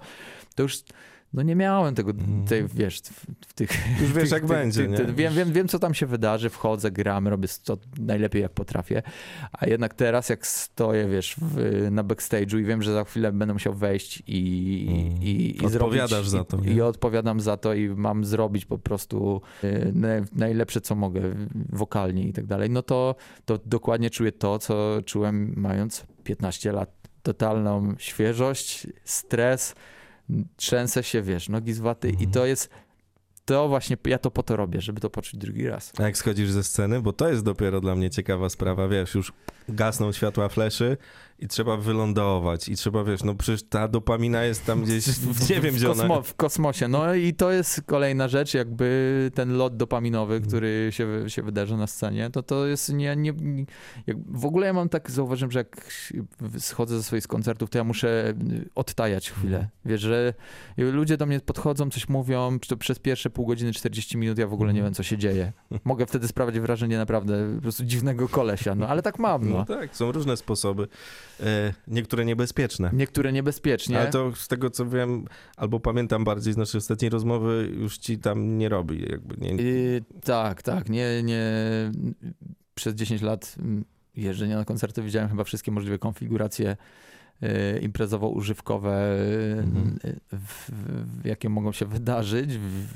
to 0.55 0.63
już 0.63 0.83
no 1.33 1.41
nie 1.41 1.55
miałem 1.55 1.95
tego, 1.95 2.13
tej, 2.47 2.67
wiesz, 2.67 2.99
w, 3.01 3.25
w 3.47 3.53
tych... 3.53 3.71
Już 4.01 4.13
wiesz, 4.13 4.23
tych- 4.23 4.31
jak 4.31 4.41
tych- 4.41 4.49
będzie, 4.49 4.87
tych- 4.87 5.15
Wiem, 5.15 5.33
wiem, 5.33 5.53
wiem, 5.53 5.67
co 5.67 5.79
tam 5.79 5.93
się 5.93 6.05
wydarzy, 6.05 6.49
wchodzę, 6.49 6.91
gram, 6.91 7.27
robię 7.27 7.47
to 7.63 7.77
najlepiej, 7.99 8.41
jak 8.41 8.51
potrafię, 8.51 9.01
a 9.51 9.65
jednak 9.67 9.93
teraz, 9.93 10.29
jak 10.29 10.47
stoję, 10.47 11.07
wiesz, 11.07 11.35
w, 11.41 11.87
na 11.91 12.03
backstage'u 12.03 12.59
i 12.59 12.63
wiem, 12.63 12.81
że 12.81 12.93
za 12.93 13.03
chwilę 13.03 13.31
będę 13.31 13.53
musiał 13.53 13.73
wejść 13.73 14.23
i, 14.27 14.37
i, 14.37 15.27
i, 15.27 15.63
i 15.63 15.65
Odpowiadasz 15.65 16.09
zrobić, 16.09 16.29
za 16.29 16.43
to, 16.43 16.57
I? 16.57 16.71
I 16.73 16.81
odpowiadam 16.81 17.39
za 17.39 17.57
to 17.57 17.73
i 17.73 17.89
mam 17.89 18.25
zrobić 18.25 18.65
po 18.65 18.77
prostu 18.77 19.41
y, 19.63 19.91
naj, 19.95 20.21
najlepsze, 20.35 20.81
co 20.81 20.95
mogę 20.95 21.21
wokalnie 21.69 22.23
i 22.27 22.33
tak 22.33 22.45
dalej, 22.45 22.69
no 22.69 22.81
to, 22.81 23.15
to 23.45 23.59
dokładnie 23.65 24.09
czuję 24.09 24.31
to, 24.31 24.59
co 24.59 24.97
czułem 25.05 25.53
mając 25.57 26.05
15 26.23 26.71
lat. 26.71 26.95
Totalną 27.23 27.95
świeżość, 27.97 28.87
stres, 29.03 29.75
trzęsę 30.55 31.03
się, 31.03 31.21
wiesz, 31.21 31.49
nogi 31.49 31.73
z 31.73 31.79
waty 31.79 32.07
i 32.09 32.11
Mhm. 32.11 32.31
to 32.31 32.45
jest, 32.45 32.69
to 33.45 33.67
właśnie, 33.67 33.97
ja 34.05 34.17
to 34.17 34.31
po 34.31 34.43
to 34.43 34.55
robię, 34.55 34.81
żeby 34.81 35.01
to 35.01 35.09
poczuć 35.09 35.39
drugi 35.39 35.67
raz. 35.67 35.91
A 35.97 36.03
jak 36.03 36.17
schodzisz 36.17 36.51
ze 36.51 36.63
sceny, 36.63 37.01
bo 37.01 37.13
to 37.13 37.29
jest 37.29 37.43
dopiero 37.43 37.81
dla 37.81 37.95
mnie 37.95 38.09
ciekawa 38.09 38.49
sprawa, 38.49 38.87
wiesz, 38.87 39.15
już 39.15 39.33
gasną 39.69 40.11
światła 40.11 40.49
fleszy 40.49 40.97
i 41.39 41.47
trzeba 41.47 41.77
wylądować 41.77 42.69
i 42.69 42.75
trzeba, 42.75 43.03
wiesz, 43.03 43.23
no 43.23 43.35
przecież 43.35 43.63
ta 43.63 43.87
dopamina 43.87 44.43
jest 44.43 44.65
tam 44.65 44.83
gdzieś, 44.83 45.05
nie 45.49 45.61
wiem 45.61 45.73
w, 45.73 45.77
gdzie 45.77 45.91
ona... 45.91 46.01
kosmo, 46.01 46.21
w 46.21 46.35
kosmosie. 46.35 46.87
No 46.87 47.13
i 47.13 47.33
to 47.33 47.51
jest 47.51 47.81
kolejna 47.81 48.27
rzecz, 48.27 48.53
jakby 48.53 49.31
ten 49.33 49.57
lot 49.57 49.77
dopaminowy, 49.77 50.33
Mhm. 50.35 50.47
który 50.49 50.87
się, 50.91 51.29
się 51.29 51.43
wydarza 51.43 51.77
na 51.77 51.87
scenie, 51.87 52.29
to 52.29 52.43
to 52.43 52.65
jest 52.65 52.93
nie, 52.93 53.15
nie 53.15 53.33
jak, 54.07 54.17
w 54.27 54.45
ogóle 54.45 54.67
ja 54.67 54.73
mam 54.73 54.89
tak, 54.89 55.11
zauważyłem, 55.11 55.51
że 55.51 55.59
jak 55.59 55.91
schodzę 56.59 56.97
ze 56.97 57.03
swoich 57.03 57.27
koncertów, 57.27 57.69
to 57.69 57.77
ja 57.77 57.83
muszę 57.83 58.33
odtajać 58.75 59.31
chwilę. 59.31 59.55
Mhm. 59.57 59.69
Wiesz, 59.85 60.01
że 60.01 60.33
ludzie 60.77 61.17
do 61.17 61.25
mnie 61.25 61.39
podchodzą, 61.39 61.89
coś 61.89 62.09
mówią, 62.09 62.59
to 62.67 62.77
przez 62.77 62.99
pierwsze 62.99 63.29
pół 63.29 63.45
godziny, 63.45 63.73
40 63.73 64.17
minut 64.17 64.37
ja 64.37 64.47
w 64.47 64.53
ogóle 64.53 64.73
nie 64.73 64.79
Mhm. 64.79 64.85
wiem, 64.91 64.95
co 64.95 65.03
się 65.03 65.17
dzieje. 65.17 65.53
Mogę 65.83 66.05
wtedy 66.05 66.27
sprawiać 66.27 66.59
wrażenie 66.59 66.97
naprawdę 66.97 67.55
po 67.55 67.61
prostu 67.61 67.83
dziwnego 67.85 68.29
kolesia, 68.29 68.75
no 68.75 68.87
ale 68.87 69.01
tak 69.01 69.19
mam, 69.19 69.49
No 69.49 69.57
no. 69.57 69.65
tak, 69.65 69.95
są 69.95 70.11
różne 70.11 70.37
sposoby, 70.37 70.87
niektóre 71.87 72.25
niebezpieczne. 72.25 72.89
Niektóre 72.93 73.31
niebezpiecznie. 73.33 73.99
Ale 73.99 74.09
to 74.09 74.31
z 74.35 74.47
tego 74.47 74.69
co 74.69 74.85
wiem, 74.89 75.25
albo 75.57 75.79
pamiętam 75.79 76.23
bardziej 76.23 76.53
z 76.53 76.57
naszej 76.57 76.77
ostatniej 76.79 77.09
rozmowy, 77.09 77.69
już 77.79 77.97
ci 77.97 78.17
tam 78.17 78.57
nie 78.57 78.69
robi, 78.69 79.05
jakby 79.09 79.35
nie... 79.37 79.63
Yy, 79.63 80.01
tak, 80.23 80.63
tak. 80.63 80.89
Nie, 80.89 81.23
nie. 81.23 81.43
Przez 82.75 82.95
10 82.95 83.21
lat 83.21 83.55
mm, 83.59 83.85
jeżdżenia 84.15 84.57
na 84.57 84.65
koncerty 84.65 85.01
widziałem 85.01 85.29
chyba 85.29 85.43
wszystkie 85.43 85.71
możliwe 85.71 85.97
konfiguracje 85.99 86.77
yy, 87.41 87.49
imprezowo-używkowe, 87.81 88.93
Mhm. 89.63 89.99
w, 90.31 90.69
w, 90.71 91.25
jakie 91.25 91.49
mogą 91.49 91.71
się 91.71 91.85
wydarzyć. 91.85 92.57
W, 92.57 92.87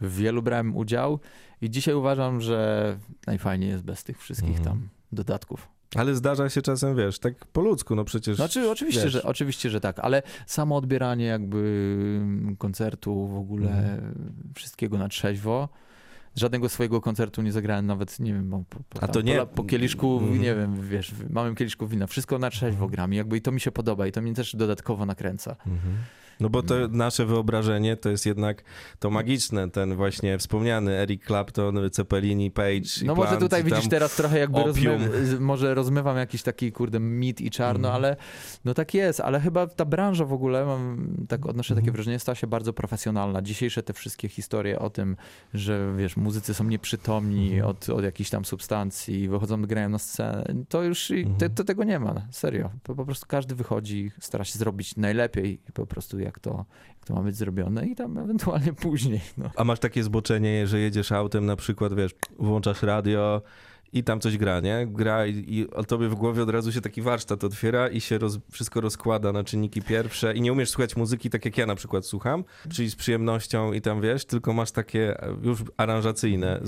w 0.00 0.16
wielu 0.16 0.42
brałem 0.42 0.76
udział 0.76 1.20
i 1.60 1.70
dzisiaj 1.70 1.94
uważam, 1.94 2.40
że 2.40 2.98
najfajniej 3.26 3.70
jest 3.70 3.84
bez 3.84 4.04
tych 4.04 4.18
wszystkich 4.18 4.58
Mhm. 4.58 4.64
tam 4.64 4.88
dodatków. 5.12 5.68
Ale 5.96 6.14
zdarza 6.14 6.48
się 6.50 6.62
czasem, 6.62 6.96
wiesz, 6.96 7.18
tak 7.18 7.34
po 7.46 7.60
ludzku, 7.60 7.94
no 7.94 8.04
przecież... 8.04 8.36
Znaczy, 8.36 8.70
oczywiście, 8.70 9.02
wiesz. 9.02 9.12
że, 9.12 9.22
oczywiście, 9.22 9.70
że 9.70 9.80
tak, 9.80 9.98
ale 9.98 10.22
samo 10.46 10.76
odbieranie 10.76 11.24
jakby 11.24 12.20
koncertu, 12.58 13.26
w 13.28 13.36
ogóle 13.38 13.68
Mhm. 13.70 14.14
wszystkiego 14.54 14.98
na 14.98 15.08
trzeźwo. 15.08 15.68
Żadnego 16.36 16.68
swojego 16.68 17.00
koncertu 17.00 17.42
nie 17.42 17.52
zagrałem 17.52 17.86
nawet, 17.86 18.20
nie 18.20 18.32
wiem, 18.34 18.50
po, 18.70 18.76
po, 18.88 19.02
A 19.02 19.08
to 19.08 19.20
nie- 19.20 19.36
po, 19.38 19.46
po 19.46 19.64
kieliszku, 19.64 20.18
Mhm. 20.18 20.40
nie 20.40 20.54
wiem, 20.54 20.88
wiesz, 20.88 21.12
małym 21.30 21.54
kieliszku 21.54 21.86
wina. 21.86 22.06
Wszystko 22.06 22.38
na 22.38 22.50
trzeźwo 22.50 22.84
Mhm. 22.84 22.90
gram 22.90 23.12
i 23.14 23.16
jakby 23.16 23.36
i 23.36 23.42
to 23.42 23.52
mi 23.52 23.60
się 23.60 23.72
podoba 23.72 24.06
i 24.06 24.12
to 24.12 24.22
mnie 24.22 24.34
też 24.34 24.56
dodatkowo 24.56 25.06
nakręca. 25.06 25.56
Mhm. 25.66 25.94
No 26.40 26.48
bo 26.48 26.62
to 26.62 26.74
nasze 26.90 27.26
wyobrażenie 27.26 27.96
to 27.96 28.08
jest 28.08 28.26
jednak 28.26 28.62
to 28.98 29.10
magiczne, 29.10 29.70
ten 29.70 29.94
właśnie 29.96 30.38
wspomniany 30.38 30.92
Eric 30.92 31.26
Clapton, 31.26 31.78
Cepelini, 31.92 32.50
Page 32.50 32.80
No 33.04 33.14
może 33.14 33.28
Plant, 33.28 33.40
tutaj 33.42 33.64
widzisz 33.64 33.88
teraz 33.88 34.16
trochę 34.16 34.38
jakby 34.38 34.62
rozmy, 34.62 34.98
może 35.40 35.74
rozmywam 35.74 36.16
jakiś 36.16 36.42
taki 36.42 36.72
kurde 36.72 37.00
mit 37.00 37.40
i 37.40 37.50
czarno, 37.50 37.88
Mhm. 37.88 37.94
ale 37.94 38.16
no 38.64 38.74
tak 38.74 38.94
jest, 38.94 39.20
ale 39.20 39.40
chyba 39.40 39.66
ta 39.66 39.84
branża 39.84 40.24
w 40.24 40.32
ogóle, 40.32 40.64
mam 40.66 41.16
tak 41.28 41.46
odnoszę 41.46 41.74
takie 41.74 41.82
Mhm. 41.82 41.94
wrażenie, 41.94 42.18
stała 42.18 42.36
się 42.36 42.46
bardzo 42.46 42.72
profesjonalna. 42.72 43.42
Dzisiejsze 43.42 43.82
te 43.82 43.92
wszystkie 43.92 44.28
historie 44.28 44.78
o 44.78 44.90
tym, 44.90 45.16
że 45.54 45.94
wiesz, 45.96 46.16
muzycy 46.16 46.54
są 46.54 46.64
nieprzytomni 46.64 47.46
Mhm. 47.52 47.66
od, 47.70 47.88
od 47.88 48.04
jakichś 48.04 48.30
tam 48.30 48.44
substancji, 48.44 49.28
wychodzą, 49.28 49.62
grają 49.62 49.88
na 49.88 49.98
scenę, 49.98 50.44
to 50.68 50.82
już 50.82 51.10
i 51.10 51.24
te, 51.24 51.30
Mhm. 51.30 51.54
to, 51.54 51.64
tego 51.64 51.84
nie 51.84 51.98
ma, 51.98 52.14
serio. 52.30 52.70
Po, 52.82 52.94
po 52.94 53.04
prostu 53.04 53.26
każdy 53.28 53.54
wychodzi, 53.54 54.10
stara 54.20 54.44
się 54.44 54.58
zrobić 54.58 54.96
najlepiej 54.96 55.60
i 55.68 55.72
po 55.72 55.86
prostu 55.86 56.18
jak 56.22 56.38
to, 56.38 56.64
jak 56.88 57.06
to 57.06 57.14
ma 57.14 57.22
być 57.22 57.36
zrobione 57.36 57.86
i 57.86 57.96
tam 57.96 58.18
ewentualnie 58.18 58.72
później, 58.86 59.20
no. 59.38 59.50
A 59.56 59.64
masz 59.64 59.78
takie 59.78 60.02
zboczenie, 60.02 60.66
że 60.66 60.80
jedziesz 60.80 61.12
autem 61.12 61.46
na 61.46 61.56
przykład, 61.56 61.94
wiesz, 61.94 62.12
włączasz 62.38 62.82
radio 62.82 63.42
i 63.92 64.04
tam 64.04 64.20
coś 64.20 64.38
gra, 64.38 64.60
nie? 64.60 64.86
Gra 64.86 65.26
i, 65.26 65.44
i 65.54 65.70
o 65.70 65.84
tobie 65.84 66.08
w 66.08 66.14
głowie 66.14 66.42
od 66.42 66.50
razu 66.50 66.72
się 66.72 66.80
taki 66.80 67.02
warsztat 67.02 67.44
otwiera 67.44 67.88
i 67.88 68.00
się 68.00 68.18
roz, 68.18 68.38
wszystko 68.50 68.80
rozkłada 68.80 69.32
na 69.32 69.44
czynniki 69.44 69.82
pierwsze 69.82 70.34
i 70.34 70.40
nie 70.40 70.52
umiesz 70.52 70.70
słuchać 70.70 70.96
muzyki 70.96 71.30
tak 71.30 71.44
jak 71.44 71.58
ja 71.58 71.66
na 71.66 71.74
przykład 71.74 72.06
słucham, 72.06 72.44
czyli 72.70 72.90
z 72.90 72.96
przyjemnością 72.96 73.72
i 73.72 73.80
tam 73.80 74.00
wiesz, 74.00 74.24
tylko 74.24 74.52
masz 74.52 74.70
takie 74.70 75.16
już 75.42 75.62
aranżacyjne. 75.76 76.60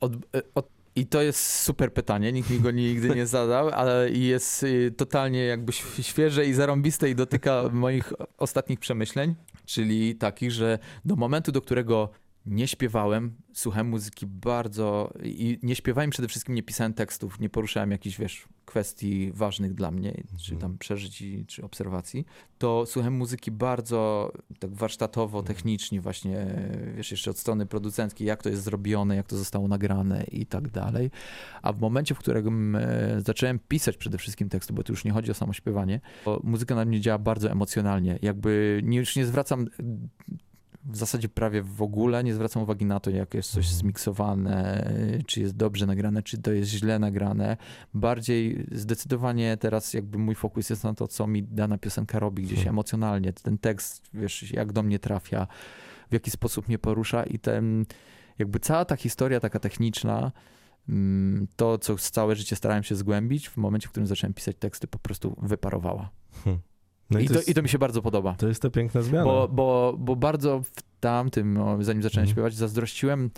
Od, 0.00 0.14
e, 0.14 0.42
od, 0.54 0.68
I 0.96 1.06
to 1.06 1.22
jest 1.22 1.46
super 1.60 1.92
pytanie, 1.92 2.32
nikt 2.32 2.50
mi 2.50 2.60
go 2.60 2.70
nigdy 2.70 3.08
nie 3.14 3.26
zadał, 3.26 3.68
ale 3.68 4.10
jest 4.10 4.62
y, 4.62 4.90
totalnie 4.96 5.44
jakby 5.44 5.72
św- 5.72 6.02
świeże 6.02 6.46
i 6.46 6.52
zarąbiste 6.54 7.10
i 7.10 7.14
dotyka 7.14 7.62
moich 7.72 8.12
ostatnich 8.38 8.80
przemyśleń, 8.80 9.34
czyli 9.66 10.16
takich, 10.16 10.50
że 10.52 10.78
do 11.04 11.16
momentu, 11.16 11.52
do 11.52 11.60
którego 11.60 12.10
nie 12.46 12.68
śpiewałem, 12.68 13.34
słuchałem 13.52 13.88
muzyki 13.88 14.26
bardzo 14.26 15.12
i 15.22 15.58
nie 15.62 15.76
śpiewałem 15.76 16.10
przede 16.10 16.28
wszystkim, 16.28 16.54
nie 16.54 16.62
pisałem 16.62 16.94
tekstów, 16.94 17.40
nie 17.40 17.48
poruszałem 17.50 17.90
jakichś, 17.90 18.18
wiesz, 18.18 18.48
kwestii 18.70 19.32
ważnych 19.32 19.74
dla 19.74 19.90
mnie, 19.90 20.14
czy 20.42 20.56
tam 20.56 20.78
przeżyć, 20.78 21.24
czy 21.46 21.64
obserwacji, 21.64 22.26
to 22.58 22.86
słuchałem 22.86 23.14
muzyki 23.14 23.50
bardzo 23.50 24.32
tak 24.58 24.74
warsztatowo, 24.74 25.42
technicznie 25.42 26.00
właśnie, 26.00 26.46
wiesz, 26.96 27.10
jeszcze 27.10 27.30
od 27.30 27.38
strony 27.38 27.66
producenckiej, 27.66 28.26
jak 28.26 28.42
to 28.42 28.48
jest 28.48 28.62
zrobione, 28.62 29.16
jak 29.16 29.26
to 29.26 29.36
zostało 29.36 29.68
nagrane 29.68 30.24
i 30.24 30.46
tak 30.46 30.68
dalej. 30.68 31.10
A 31.62 31.72
w 31.72 31.80
momencie, 31.80 32.14
w 32.14 32.18
którym 32.18 32.76
e, 32.76 33.20
zacząłem 33.26 33.58
pisać 33.58 33.96
przede 33.96 34.18
wszystkim 34.18 34.48
teksty, 34.48 34.72
bo 34.72 34.82
tu 34.82 34.92
już 34.92 35.04
nie 35.04 35.12
chodzi 35.12 35.30
o 35.30 35.34
samo 35.34 35.52
śpiewanie, 35.52 36.00
muzyka 36.42 36.74
na 36.74 36.84
mnie 36.84 37.00
działa 37.00 37.18
bardzo 37.18 37.50
emocjonalnie. 37.50 38.18
Jakby 38.22 38.80
nie, 38.84 38.98
już 38.98 39.16
nie 39.16 39.26
zwracam 39.26 39.66
w 40.84 40.96
zasadzie 40.96 41.28
prawie 41.28 41.62
w 41.62 41.82
ogóle 41.82 42.24
nie 42.24 42.34
zwracam 42.34 42.62
uwagi 42.62 42.84
na 42.84 43.00
to, 43.00 43.10
jak 43.10 43.34
jest 43.34 43.50
coś 43.50 43.64
Mhm. 43.64 43.78
zmiksowane, 43.80 44.84
czy 45.26 45.40
jest 45.40 45.56
dobrze 45.56 45.86
nagrane, 45.86 46.22
czy 46.22 46.38
to 46.38 46.52
jest 46.52 46.70
źle 46.70 46.98
nagrane. 46.98 47.56
Bardziej 47.94 48.66
zdecydowanie 48.72 49.56
teraz 49.56 49.94
jakby 49.94 50.18
mój 50.18 50.34
fokus 50.34 50.70
jest 50.70 50.84
na 50.84 50.94
to, 50.94 51.08
co 51.08 51.26
mi 51.26 51.42
dana 51.42 51.78
piosenka 51.78 52.18
robi 52.18 52.42
gdzieś 52.42 52.58
Hmm. 52.58 52.74
emocjonalnie. 52.74 53.32
Ten 53.32 53.58
tekst, 53.58 54.02
wiesz, 54.14 54.52
jak 54.52 54.72
do 54.72 54.82
mnie 54.82 54.98
trafia, 54.98 55.46
w 56.10 56.12
jaki 56.12 56.30
sposób 56.30 56.68
mnie 56.68 56.78
porusza 56.78 57.22
i 57.24 57.38
ten, 57.38 57.84
jakby 58.38 58.60
cała 58.60 58.84
ta 58.84 58.96
historia 58.96 59.40
taka 59.40 59.58
techniczna, 59.58 60.32
mm, 60.88 61.46
to, 61.56 61.78
co 61.78 61.96
całe 61.96 62.36
życie 62.36 62.56
starałem 62.56 62.82
się 62.82 62.94
zgłębić, 62.94 63.48
w 63.48 63.56
momencie, 63.56 63.88
w 63.88 63.90
którym 63.90 64.06
zacząłem 64.06 64.34
pisać 64.34 64.56
teksty, 64.56 64.86
po 64.86 64.98
prostu 64.98 65.36
wyparowała. 65.42 66.10
No 67.10 67.18
I, 67.20 67.24
i 67.24 67.26
to, 67.26 67.32
to, 67.34 67.38
jest, 67.38 67.48
I 67.48 67.54
to 67.54 67.62
mi 67.62 67.68
się 67.68 67.78
bardzo 67.78 68.02
podoba. 68.02 68.34
to 68.38 68.48
jest 68.48 68.62
ta 68.62 68.70
piękna 68.70 69.02
zmiana. 69.02 69.24
Bo, 69.24 69.48
bo, 69.48 69.94
bo 69.98 70.16
bardzo 70.16 70.60
w 70.74 70.82
tamtym, 71.00 71.56
o, 71.58 71.84
zanim 71.84 72.02
zacząłem 72.02 72.22
Mhm. 72.24 72.34
śpiewać, 72.34 72.54
zazdrościłem 72.54 73.30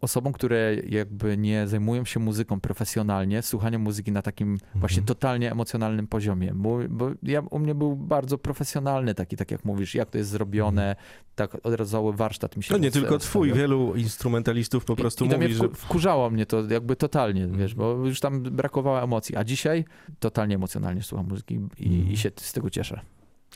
osobom, 0.00 0.32
które 0.32 0.74
jakby 0.88 1.36
nie 1.36 1.66
zajmują 1.68 2.04
się 2.04 2.20
muzyką 2.20 2.60
profesjonalnie, 2.60 3.42
słuchaniem 3.42 3.82
muzyki 3.82 4.12
na 4.12 4.22
takim 4.22 4.58
właśnie 4.74 4.98
Mhm. 4.98 5.06
totalnie 5.06 5.50
emocjonalnym 5.52 6.06
poziomie. 6.06 6.52
Bo, 6.54 6.78
bo 6.90 7.10
ja, 7.22 7.40
u 7.40 7.58
mnie 7.58 7.74
był 7.74 7.96
bardzo 7.96 8.38
profesjonalny 8.38 9.14
taki, 9.14 9.36
tak 9.36 9.50
jak 9.50 9.64
mówisz, 9.64 9.94
jak 9.94 10.10
to 10.10 10.18
jest 10.18 10.30
zrobione, 10.30 10.96
tak 11.34 11.54
od 11.62 11.74
razu 11.74 11.92
cały 11.92 12.12
warsztat 12.12 12.56
mi 12.56 12.62
się 12.62 12.74
No 12.74 12.78
nie 12.78 12.90
tylko 12.90 13.18
twój, 13.18 13.52
wielu 13.52 13.94
instrumentalistów 13.94 14.84
po 14.84 14.96
prostu 14.96 15.24
I, 15.24 15.28
i 15.28 15.30
to 15.30 15.36
mówi, 15.36 15.48
mnie 15.48 15.54
że... 15.56 15.64
wku, 15.68 15.74
wkurzało 15.74 16.30
mnie 16.30 16.46
to 16.46 16.62
jakby 16.70 16.96
totalnie, 16.96 17.42
Mhm. 17.42 17.60
wiesz, 17.60 17.74
bo 17.74 17.92
już 18.06 18.20
tam 18.20 18.42
brakowało 18.42 19.02
emocji, 19.02 19.36
a 19.36 19.44
dzisiaj 19.44 19.84
totalnie 20.18 20.54
emocjonalnie 20.54 21.02
słucham 21.02 21.28
muzyki 21.28 21.54
i, 21.54 21.86
Mhm. 21.86 22.12
i 22.12 22.16
się 22.16 22.30
z 22.36 22.52
tego 22.52 22.70
cieszę. 22.70 23.00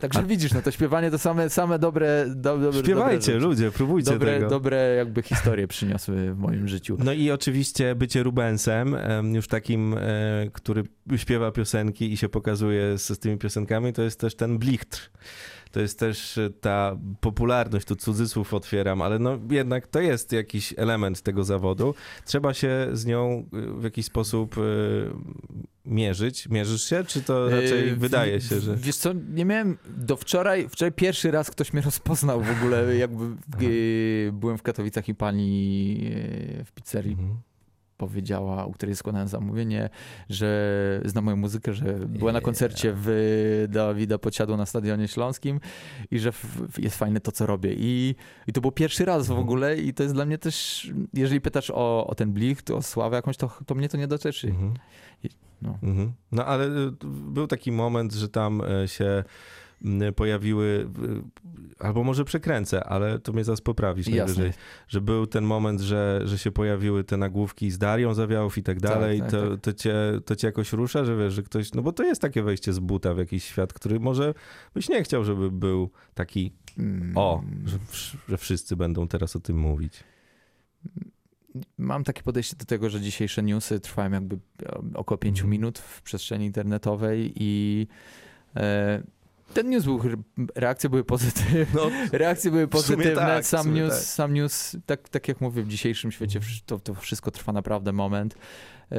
Także 0.01 0.19
A- 0.19 0.23
widzisz, 0.23 0.53
no 0.53 0.63
to 0.63 0.71
śpiewanie 0.71 1.11
to 1.11 1.19
same, 1.19 1.51
same 1.51 1.79
dobre, 1.79 2.25
do, 2.29 2.59
dobre 2.59 2.81
Śpiewajcie, 2.81 3.33
dobre 3.33 3.49
ludzie, 3.49 3.71
próbujcie 3.71 4.11
dobre, 4.11 4.35
tego. 4.35 4.51
dobre 4.51 4.95
jakby 4.95 5.23
historie 5.23 5.69
przyniosły 5.69 6.35
w 6.35 6.39
moim 6.39 6.69
życiu. 6.69 6.97
No 7.05 7.13
i 7.13 7.31
oczywiście 7.31 7.95
bycie 7.95 8.23
Rubensem, 8.23 8.95
em, 8.95 9.35
już 9.35 9.49
takim, 9.49 9.95
e, 9.95 10.01
który 10.53 10.83
śpiewa 11.17 11.53
piosenki 11.53 12.13
i 12.13 12.17
się 12.17 12.29
pokazuje 12.29 12.99
z, 12.99 13.09
z 13.09 13.19
tymi 13.19 13.39
piosenkami, 13.39 13.93
to 13.93 14.03
jest 14.03 14.21
też 14.21 14.35
ten 14.35 14.59
blichtr. 14.59 15.11
To 15.73 15.81
jest 15.81 15.99
też 15.99 16.39
e, 16.39 16.51
ta 16.51 16.97
popularność, 17.21 17.87
tu 17.87 17.97
cudzysłów 17.97 18.55
otwieram, 18.55 19.03
ale 19.03 19.19
no 19.19 19.39
jednak 19.51 19.87
to 19.87 20.01
jest 20.01 20.33
jakiś 20.33 20.75
element 20.77 21.23
tego 21.23 21.45
zawodu. 21.45 21.95
Trzeba 22.25 22.55
się 22.55 22.89
z 22.93 23.07
nią 23.07 23.47
e, 23.53 23.81
w 23.81 23.85
jakiś 23.85 24.07
sposób 24.07 24.57
e, 24.59 24.61
mierzyć. 25.85 26.49
Mierzysz 26.49 26.85
się, 26.85 27.05
czy 27.05 27.23
to 27.23 27.49
raczej 27.49 27.87
Yy, 27.87 27.97
wydaje 27.97 28.41
się, 28.41 28.61
że... 28.61 28.77
Wiesz 28.77 28.97
co, 28.97 29.13
nie 29.13 29.45
miałem 29.45 29.79
do 29.97 30.17
wczoraj, 30.17 30.69
wczoraj 30.69 30.93
pierwszy 30.93 31.31
raz 31.31 31.51
ktoś 31.51 31.73
mnie 31.73 31.83
rozpoznał 31.83 32.43
w 32.43 32.51
ogóle, 32.51 32.97
jakby 32.97 33.25
yy, 33.61 34.33
byłem 34.33 34.59
w 34.59 34.63
Katowicach 34.63 35.09
i 35.09 35.15
pani 35.15 35.95
yy, 36.05 36.65
w 36.65 36.73
pizzerii 36.73 37.13
Mhm. 37.13 37.39
Powiedziała, 37.99 38.67
u 38.67 38.73
której 38.73 38.97
składałem 38.97 39.29
zamówienie, 39.29 39.91
że 40.31 41.01
zna 41.05 41.21
moją 41.21 41.37
muzykę, 41.37 41.75
że 41.75 41.85
była 41.95 42.33
na 42.33 42.41
koncercie 42.41 42.93
w 42.97 43.67
Dawida 43.69 44.19
Podsiadło 44.19 44.57
na 44.57 44.67
Stadionie 44.67 45.09
Śląskim 45.09 45.61
i 46.11 46.19
że 46.19 46.33
jest 46.79 46.97
fajne 46.97 47.21
to, 47.21 47.33
co 47.33 47.47
robię. 47.47 47.75
I, 47.77 48.15
I 48.47 48.53
to 48.53 48.61
był 48.61 48.73
pierwszy 48.73 49.05
raz 49.05 49.27
w 49.27 49.31
Mhm. 49.31 49.41
ogóle 49.49 49.77
i 49.77 49.95
to 49.95 50.03
jest 50.03 50.15
dla 50.15 50.25
mnie 50.25 50.39
też, 50.39 50.89
jeżeli 51.15 51.41
pytasz 51.41 51.71
o, 51.71 52.07
o 52.07 52.15
ten 52.15 52.33
blich, 52.33 52.59
o 52.75 52.83
sławę 52.83 53.17
jakąś, 53.17 53.37
to, 53.37 53.51
to 53.67 53.75
mnie 53.75 53.89
to 53.89 53.97
nie 53.97 54.09
dotyczy. 54.09 54.49
Mhm. 54.49 54.75
No. 55.63 55.79
Mhm. 55.83 56.13
No 56.33 56.45
ale 56.45 56.65
y, 56.67 56.91
był 57.31 57.47
taki 57.47 57.73
moment, 57.73 58.13
że 58.13 58.29
tam 58.29 58.61
y, 58.85 58.89
się 58.89 59.25
pojawiły, 60.17 60.89
albo 61.79 62.05
może 62.05 62.25
przekręcę, 62.25 62.85
ale 62.85 63.19
to 63.19 63.33
mnie 63.33 63.45
zaraz 63.45 63.61
poprawisz 63.61 64.07
najwyżej, 64.09 64.47
Jasne. 64.47 64.63
że 64.89 65.01
był 65.01 65.27
ten 65.27 65.45
moment, 65.45 65.81
że, 65.81 66.21
że 66.25 66.39
się 66.39 66.51
pojawiły 66.51 67.05
te 67.05 67.17
nagłówki 67.17 67.71
z 67.71 67.79
Darią 67.79 68.15
Zawiałów 68.15 68.59
i 68.59 68.63
tak 68.63 68.81
dalej, 68.81 69.21
tak, 69.21 69.31
to, 69.31 69.51
tak. 69.51 69.61
To, 69.61 69.73
cię, 69.73 69.95
to 70.25 70.37
cię 70.37 70.47
jakoś 70.47 70.73
rusza, 70.73 71.05
że 71.05 71.17
wiesz, 71.17 71.33
że 71.35 71.43
ktoś, 71.43 71.73
no 71.73 71.83
bo 71.83 71.93
to 71.93 72.03
jest 72.05 72.21
takie 72.23 72.43
wejście 72.43 72.73
z 72.73 72.79
buta 72.79 73.15
w 73.15 73.19
jakiś 73.19 73.45
świat, 73.45 73.73
który 73.73 74.01
może 74.01 74.35
byś 74.75 74.89
nie 74.89 75.03
chciał, 75.03 75.25
żeby 75.25 75.51
był 75.51 75.91
taki, 76.15 76.53
Mm. 76.79 77.13
o, 77.17 77.43
że, 77.67 77.79
że 78.29 78.37
wszyscy 78.37 78.77
będą 78.77 79.09
teraz 79.09 79.37
o 79.37 79.41
tym 79.41 79.59
mówić. 79.59 80.05
Mam 81.79 82.05
takie 82.05 82.23
podejście 82.23 82.57
do 82.57 82.65
tego, 82.65 82.91
że 82.91 83.01
dzisiejsze 83.01 83.43
newsy 83.43 83.81
trwają 83.81 84.11
jakby 84.11 84.37
e, 84.63 84.81
około 84.95 85.19
5 85.19 85.39
Mhm. 85.39 85.51
minut 85.51 85.79
w 85.79 86.03
przestrzeni 86.03 86.47
internetowej 86.47 87.33
i 87.37 87.87
e, 88.57 89.03
ten 89.55 89.71
news 89.71 89.85
był, 89.85 90.01
reakcje 90.55 90.91
były 90.91 91.05
pozytywne. 91.05 91.67
No, 91.75 91.91
Reakcje 92.19 92.51
były 92.51 92.69
pozytywne. 92.69 93.15
tak, 93.15 93.47
sam, 93.47 93.75
news, 93.75 93.91
tak. 93.95 94.03
sam 94.03 94.35
news, 94.35 94.77
tak, 94.87 95.09
tak 95.09 95.29
jak 95.29 95.41
mówię, 95.41 95.63
w 95.63 95.69
dzisiejszym 95.69 96.13
świecie 96.13 96.41
to, 96.67 96.79
to 96.79 96.95
wszystko 96.95 97.31
trwa 97.31 97.53
naprawdę 97.53 97.93
moment. 97.93 98.35
Yy, 98.91 98.97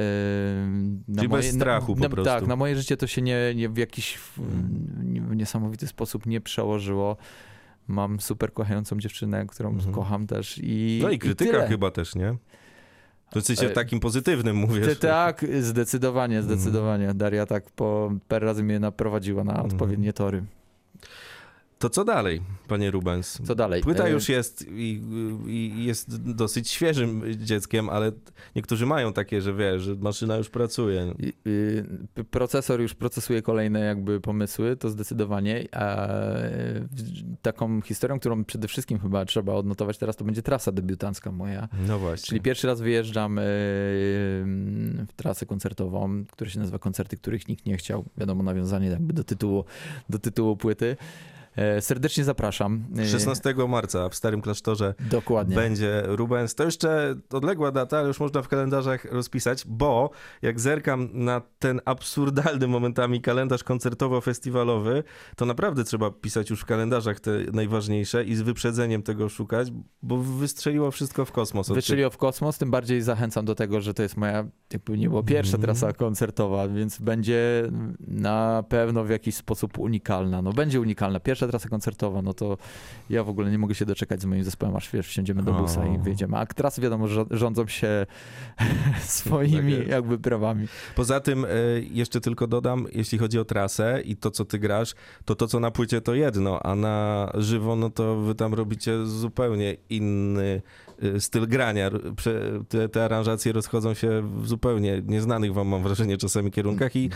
na 1.08 1.16
Czyli 1.22 1.28
bez 1.28 1.46
strachu 1.54 1.94
po 1.94 2.00
na, 2.00 2.08
prostu. 2.08 2.24
Tak, 2.34 2.46
na 2.46 2.56
moje 2.56 2.76
życie 2.76 2.96
to 2.96 3.06
się 3.06 3.22
nie, 3.22 3.52
nie 3.54 3.68
w 3.68 3.76
jakiś 3.76 4.16
w, 4.16 4.38
Mm. 4.38 5.12
nie, 5.12 5.20
w 5.20 5.36
niesamowity 5.36 5.86
sposób 5.86 6.26
nie 6.26 6.40
przełożyło. 6.40 7.16
Mam 7.88 8.20
super 8.20 8.52
kochającą 8.52 8.98
dziewczynę, 8.98 9.46
którą 9.46 9.70
Mhm. 9.70 9.94
kocham 9.94 10.26
też. 10.26 10.60
I, 10.62 11.00
no 11.02 11.10
i 11.10 11.18
krytyka 11.18 11.52
tyle. 11.52 11.68
chyba 11.68 11.90
też, 11.90 12.14
nie? 12.14 12.36
To 13.30 13.40
w 13.40 13.44
sensie 13.44 13.66
E, 13.66 13.70
takim 13.70 14.00
pozytywnym 14.00 14.56
mówisz. 14.56 14.86
Ty, 14.86 14.96
tak, 14.96 15.42
Mhm. 15.42 15.62
zdecydowanie, 15.62 16.42
zdecydowanie. 16.42 17.14
Daria 17.14 17.46
tak 17.46 17.70
po 17.70 18.12
parę 18.28 18.46
razy 18.46 18.62
mnie 18.62 18.80
naprowadziła 18.80 19.44
na 19.44 19.52
Mhm. 19.52 19.66
odpowiednie 19.70 20.12
tory. 20.12 20.42
To 21.80 21.90
co 21.90 22.04
dalej, 22.04 22.42
panie 22.68 22.90
Rubens? 22.90 23.40
Co 23.44 23.54
dalej? 23.54 23.82
Płyta 23.82 24.04
E, 24.06 24.10
już 24.10 24.28
jest 24.28 24.66
i, 24.68 25.02
i 25.46 25.84
jest 25.84 26.32
dosyć 26.34 26.68
świeżym 26.70 27.22
dzieckiem, 27.36 27.88
ale 27.88 28.12
niektórzy 28.56 28.86
mają 28.86 29.12
takie, 29.12 29.40
że 29.42 29.54
wiesz, 29.54 29.82
że 29.82 29.94
maszyna 29.94 30.36
już 30.36 30.48
pracuje. 30.50 31.14
I- 31.18 31.32
Procesor 32.30 32.80
już 32.80 32.94
procesuje 32.94 33.42
kolejne 33.42 33.80
jakby 33.80 34.20
pomysły, 34.20 34.76
to 34.76 34.90
zdecydowanie. 34.90 35.68
A 35.72 36.08
taką 37.42 37.80
historią, 37.82 38.20
którą 38.20 38.44
przede 38.44 38.68
wszystkim 38.68 38.98
chyba 38.98 39.24
trzeba 39.24 39.54
odnotować 39.54 39.98
teraz, 39.98 40.16
to 40.16 40.24
będzie 40.24 40.42
trasa 40.42 40.72
debiutancka 40.72 41.32
moja. 41.32 41.68
No 41.86 41.98
właśnie. 41.98 42.26
Czyli 42.26 42.40
pierwszy 42.40 42.66
raz 42.66 42.80
wyjeżdżam 42.80 43.38
y, 43.38 43.42
w 45.08 45.12
trasę 45.16 45.46
koncertową, 45.46 46.24
która 46.32 46.50
się 46.50 46.58
nazywa 46.58 46.78
Koncerty, 46.78 47.16
których 47.16 47.48
nikt 47.48 47.66
nie 47.66 47.76
chciał. 47.76 48.04
Wiadomo, 48.16 48.42
nawiązanie 48.42 48.88
jakby 48.88 49.12
do 49.12 49.24
tytułu, 49.24 49.64
do 50.08 50.18
tytułu 50.18 50.56
płyty. 50.56 50.96
E, 51.60 51.80
Serdecznie 51.80 52.24
zapraszam. 52.24 52.84
E, 52.98 53.06
16 53.08 53.54
marca 53.68 54.08
w 54.08 54.14
Starym 54.14 54.40
Klasztorze 54.42 54.94
Dokładnie. 55.10 55.56
będzie 55.56 56.02
Rubens. 56.06 56.54
To 56.54 56.64
jeszcze 56.64 57.14
odległa 57.32 57.72
data, 57.72 57.98
ale 57.98 58.08
już 58.08 58.20
można 58.20 58.42
w 58.42 58.48
kalendarzach 58.48 59.04
rozpisać, 59.04 59.64
bo 59.66 60.10
jak 60.42 60.60
zerkam 60.60 61.08
na 61.12 61.42
ten 61.58 61.80
absurdalny 61.84 62.66
momentami 62.68 63.20
kalendarz 63.20 63.64
koncertowo-festiwalowy, 63.64 65.02
to 65.36 65.44
naprawdę 65.46 65.84
trzeba 65.84 66.10
pisać 66.10 66.50
już 66.50 66.60
w 66.60 66.64
kalendarzach 66.64 67.20
te 67.20 67.30
najważniejsze 67.52 68.24
i 68.24 68.34
z 68.34 68.42
wyprzedzeniem 68.42 69.02
tego 69.02 69.28
szukać, 69.28 69.68
bo 70.02 70.16
wystrzeliło 70.18 70.90
wszystko 70.90 71.24
w 71.24 71.32
kosmos. 71.32 71.68
Wystrzeliło 71.68 72.10
w 72.10 72.16
kosmos, 72.16 72.58
tym 72.58 72.70
bardziej 72.70 73.02
zachęcam 73.02 73.44
do 73.44 73.54
tego, 73.54 73.80
że 73.80 73.94
to 73.94 74.02
jest 74.02 74.16
moja, 74.16 74.44
jakby 74.72 74.98
nie 74.98 75.08
było 75.08 75.22
pierwsza 75.22 75.56
Mhm. 75.56 75.62
trasa 75.76 75.92
koncertowa, 75.92 76.68
więc 76.68 76.98
będzie 76.98 77.70
na 78.08 78.64
pewno 78.68 79.04
w 79.04 79.10
jakiś 79.10 79.34
sposób 79.34 79.78
unikalna. 79.78 80.42
No 80.42 80.52
będzie 80.52 80.80
unikalna. 80.80 81.20
Pierwsza 81.20 81.46
trasa 81.50 81.68
koncertowa, 81.68 82.22
no 82.22 82.34
to 82.34 82.58
ja 83.10 83.24
w 83.24 83.28
ogóle 83.28 83.50
nie 83.50 83.58
mogę 83.58 83.74
się 83.74 83.86
doczekać 83.86 84.20
z 84.20 84.24
moim 84.24 84.44
zespołem, 84.44 84.76
aż 84.76 84.90
wiesz, 84.90 85.08
wsiądziemy 85.08 85.42
do 85.42 85.52
busa 85.52 85.86
i 85.86 85.98
wyjedziemy. 85.98 86.36
A 86.36 86.46
trasy 86.46 86.80
wiadomo, 86.80 87.08
że 87.08 87.24
rządzą 87.30 87.66
się 87.66 88.06
swoimi 89.00 89.76
Tak 89.76 89.88
jakby 89.88 90.18
prawami. 90.18 90.68
Poza 90.96 91.20
tym, 91.20 91.44
e, 91.44 91.48
jeszcze 91.90 92.20
tylko 92.20 92.46
dodam, 92.46 92.86
jeśli 92.92 93.18
chodzi 93.18 93.38
o 93.38 93.44
trasę 93.44 94.02
i 94.04 94.16
to, 94.16 94.30
co 94.30 94.44
ty 94.44 94.58
grasz, 94.58 94.94
to 95.24 95.34
to, 95.34 95.46
co 95.46 95.60
na 95.60 95.70
płycie, 95.70 96.00
to 96.00 96.14
jedno, 96.14 96.62
a 96.62 96.74
na 96.74 97.30
żywo, 97.34 97.76
no 97.76 97.90
to 97.90 98.16
wy 98.16 98.34
tam 98.34 98.54
robicie 98.54 99.06
zupełnie 99.06 99.76
inny 99.90 100.62
styl 101.18 101.46
grania. 101.46 101.90
Te, 102.68 102.88
te 102.88 103.04
aranżacje 103.04 103.52
rozchodzą 103.52 103.94
się 103.94 104.22
w 104.22 104.48
zupełnie 104.48 105.02
nieznanych 105.06 105.54
wam, 105.54 105.68
mam 105.68 105.82
wrażenie, 105.82 106.16
czasami 106.16 106.50
kierunkach 106.50 106.96
i 106.96 107.10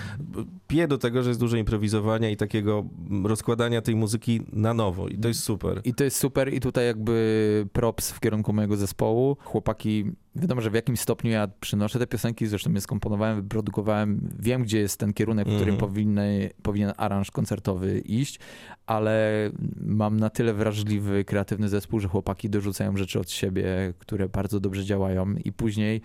pije 0.66 0.88
do 0.88 0.98
tego, 0.98 1.22
że 1.22 1.30
jest 1.30 1.40
dużo 1.40 1.56
improwizowania 1.56 2.30
i 2.30 2.36
takiego 2.36 2.84
rozkładania 3.24 3.82
tej 3.82 3.96
muzyki 3.96 4.40
na 4.52 4.74
nowo 4.74 5.08
i 5.08 5.18
to 5.18 5.28
jest 5.28 5.42
super. 5.42 5.80
I 5.84 5.94
to 5.94 6.04
jest 6.04 6.16
super 6.16 6.54
i 6.54 6.60
tutaj 6.60 6.86
jakby 6.86 7.66
props 7.72 8.10
w 8.10 8.20
kierunku 8.20 8.52
mojego 8.52 8.76
zespołu. 8.76 9.36
Chłopaki, 9.40 10.12
wiadomo, 10.36 10.60
że 10.60 10.70
w 10.70 10.74
jakimś 10.74 11.00
stopniu 11.00 11.30
ja 11.30 11.48
przynoszę 11.60 11.98
te 11.98 12.06
piosenki, 12.06 12.46
zresztą 12.46 12.72
je 12.72 12.80
skomponowałem, 12.80 13.42
wyprodukowałem, 13.42 14.28
wiem 14.38 14.62
gdzie 14.62 14.78
jest 14.78 15.00
ten 15.00 15.12
kierunek, 15.12 15.48
w 15.48 15.54
którym 15.54 15.74
Mhm. 15.74 15.90
powinny, 15.90 16.50
powinien 16.62 16.92
aranż 16.96 17.30
koncertowy 17.30 18.00
iść, 18.00 18.38
ale 18.86 19.50
mam 19.80 20.20
na 20.20 20.30
tyle 20.30 20.54
wrażliwy, 20.54 21.24
kreatywny 21.24 21.68
zespół, 21.68 22.00
że 22.00 22.08
chłopaki 22.08 22.50
dorzucają 22.50 22.96
rzeczy 22.96 23.20
od 23.20 23.30
siebie, 23.30 23.94
które 23.98 24.28
bardzo 24.28 24.60
dobrze 24.60 24.84
działają 24.84 25.34
i 25.44 25.52
później 25.52 26.00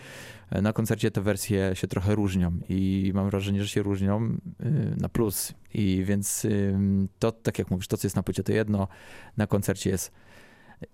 e, 0.49 0.61
na 0.61 0.73
koncercie 0.73 1.11
te 1.11 1.21
wersje 1.21 1.71
się 1.73 1.87
trochę 1.87 2.15
różnią 2.15 2.51
i 2.69 3.11
mam 3.15 3.29
wrażenie, 3.29 3.61
że 3.63 3.67
się 3.69 3.81
różnią 3.83 4.37
y, 4.65 4.95
na 4.97 5.09
plus 5.09 5.53
i 5.73 6.03
więc 6.05 6.45
ym, 6.45 7.07
to, 7.19 7.31
tak 7.31 7.59
jak 7.59 7.71
mówisz, 7.71 7.87
to 7.87 7.97
co 7.97 8.07
jest 8.07 8.15
na 8.15 8.23
płycie 8.23 8.43
to 8.43 8.51
jedno, 8.51 8.87
na 9.37 9.47
koncercie 9.47 9.89
jest 9.89 10.11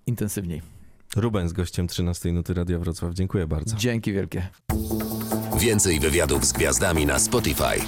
intensywniej. 0.08 0.75
Ruben 1.16 1.49
z 1.49 1.53
gościem 1.53 1.88
13 1.88 2.32
Nuty 2.32 2.53
Radia 2.53 2.80
Wrocław. 2.80 3.13
Dziękuję 3.13 3.47
bardzo. 3.47 3.76
Dzięki 3.76 4.13
wielkie. 4.13 4.47
Więcej 5.59 5.99
wywiadów 5.99 6.45
z 6.45 6.53
gwiazdami 6.53 7.05
na 7.05 7.20
Spotify. 7.20 7.82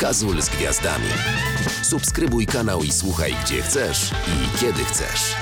Kazul 0.00 0.42
z 0.42 0.48
gwiazdami. 0.48 1.08
Subskrybuj 1.82 2.46
kanał 2.46 2.82
i 2.82 2.92
słuchaj 2.92 3.34
gdzie 3.44 3.62
chcesz 3.62 4.12
i 4.12 4.58
kiedy 4.58 4.84
chcesz. 4.84 5.36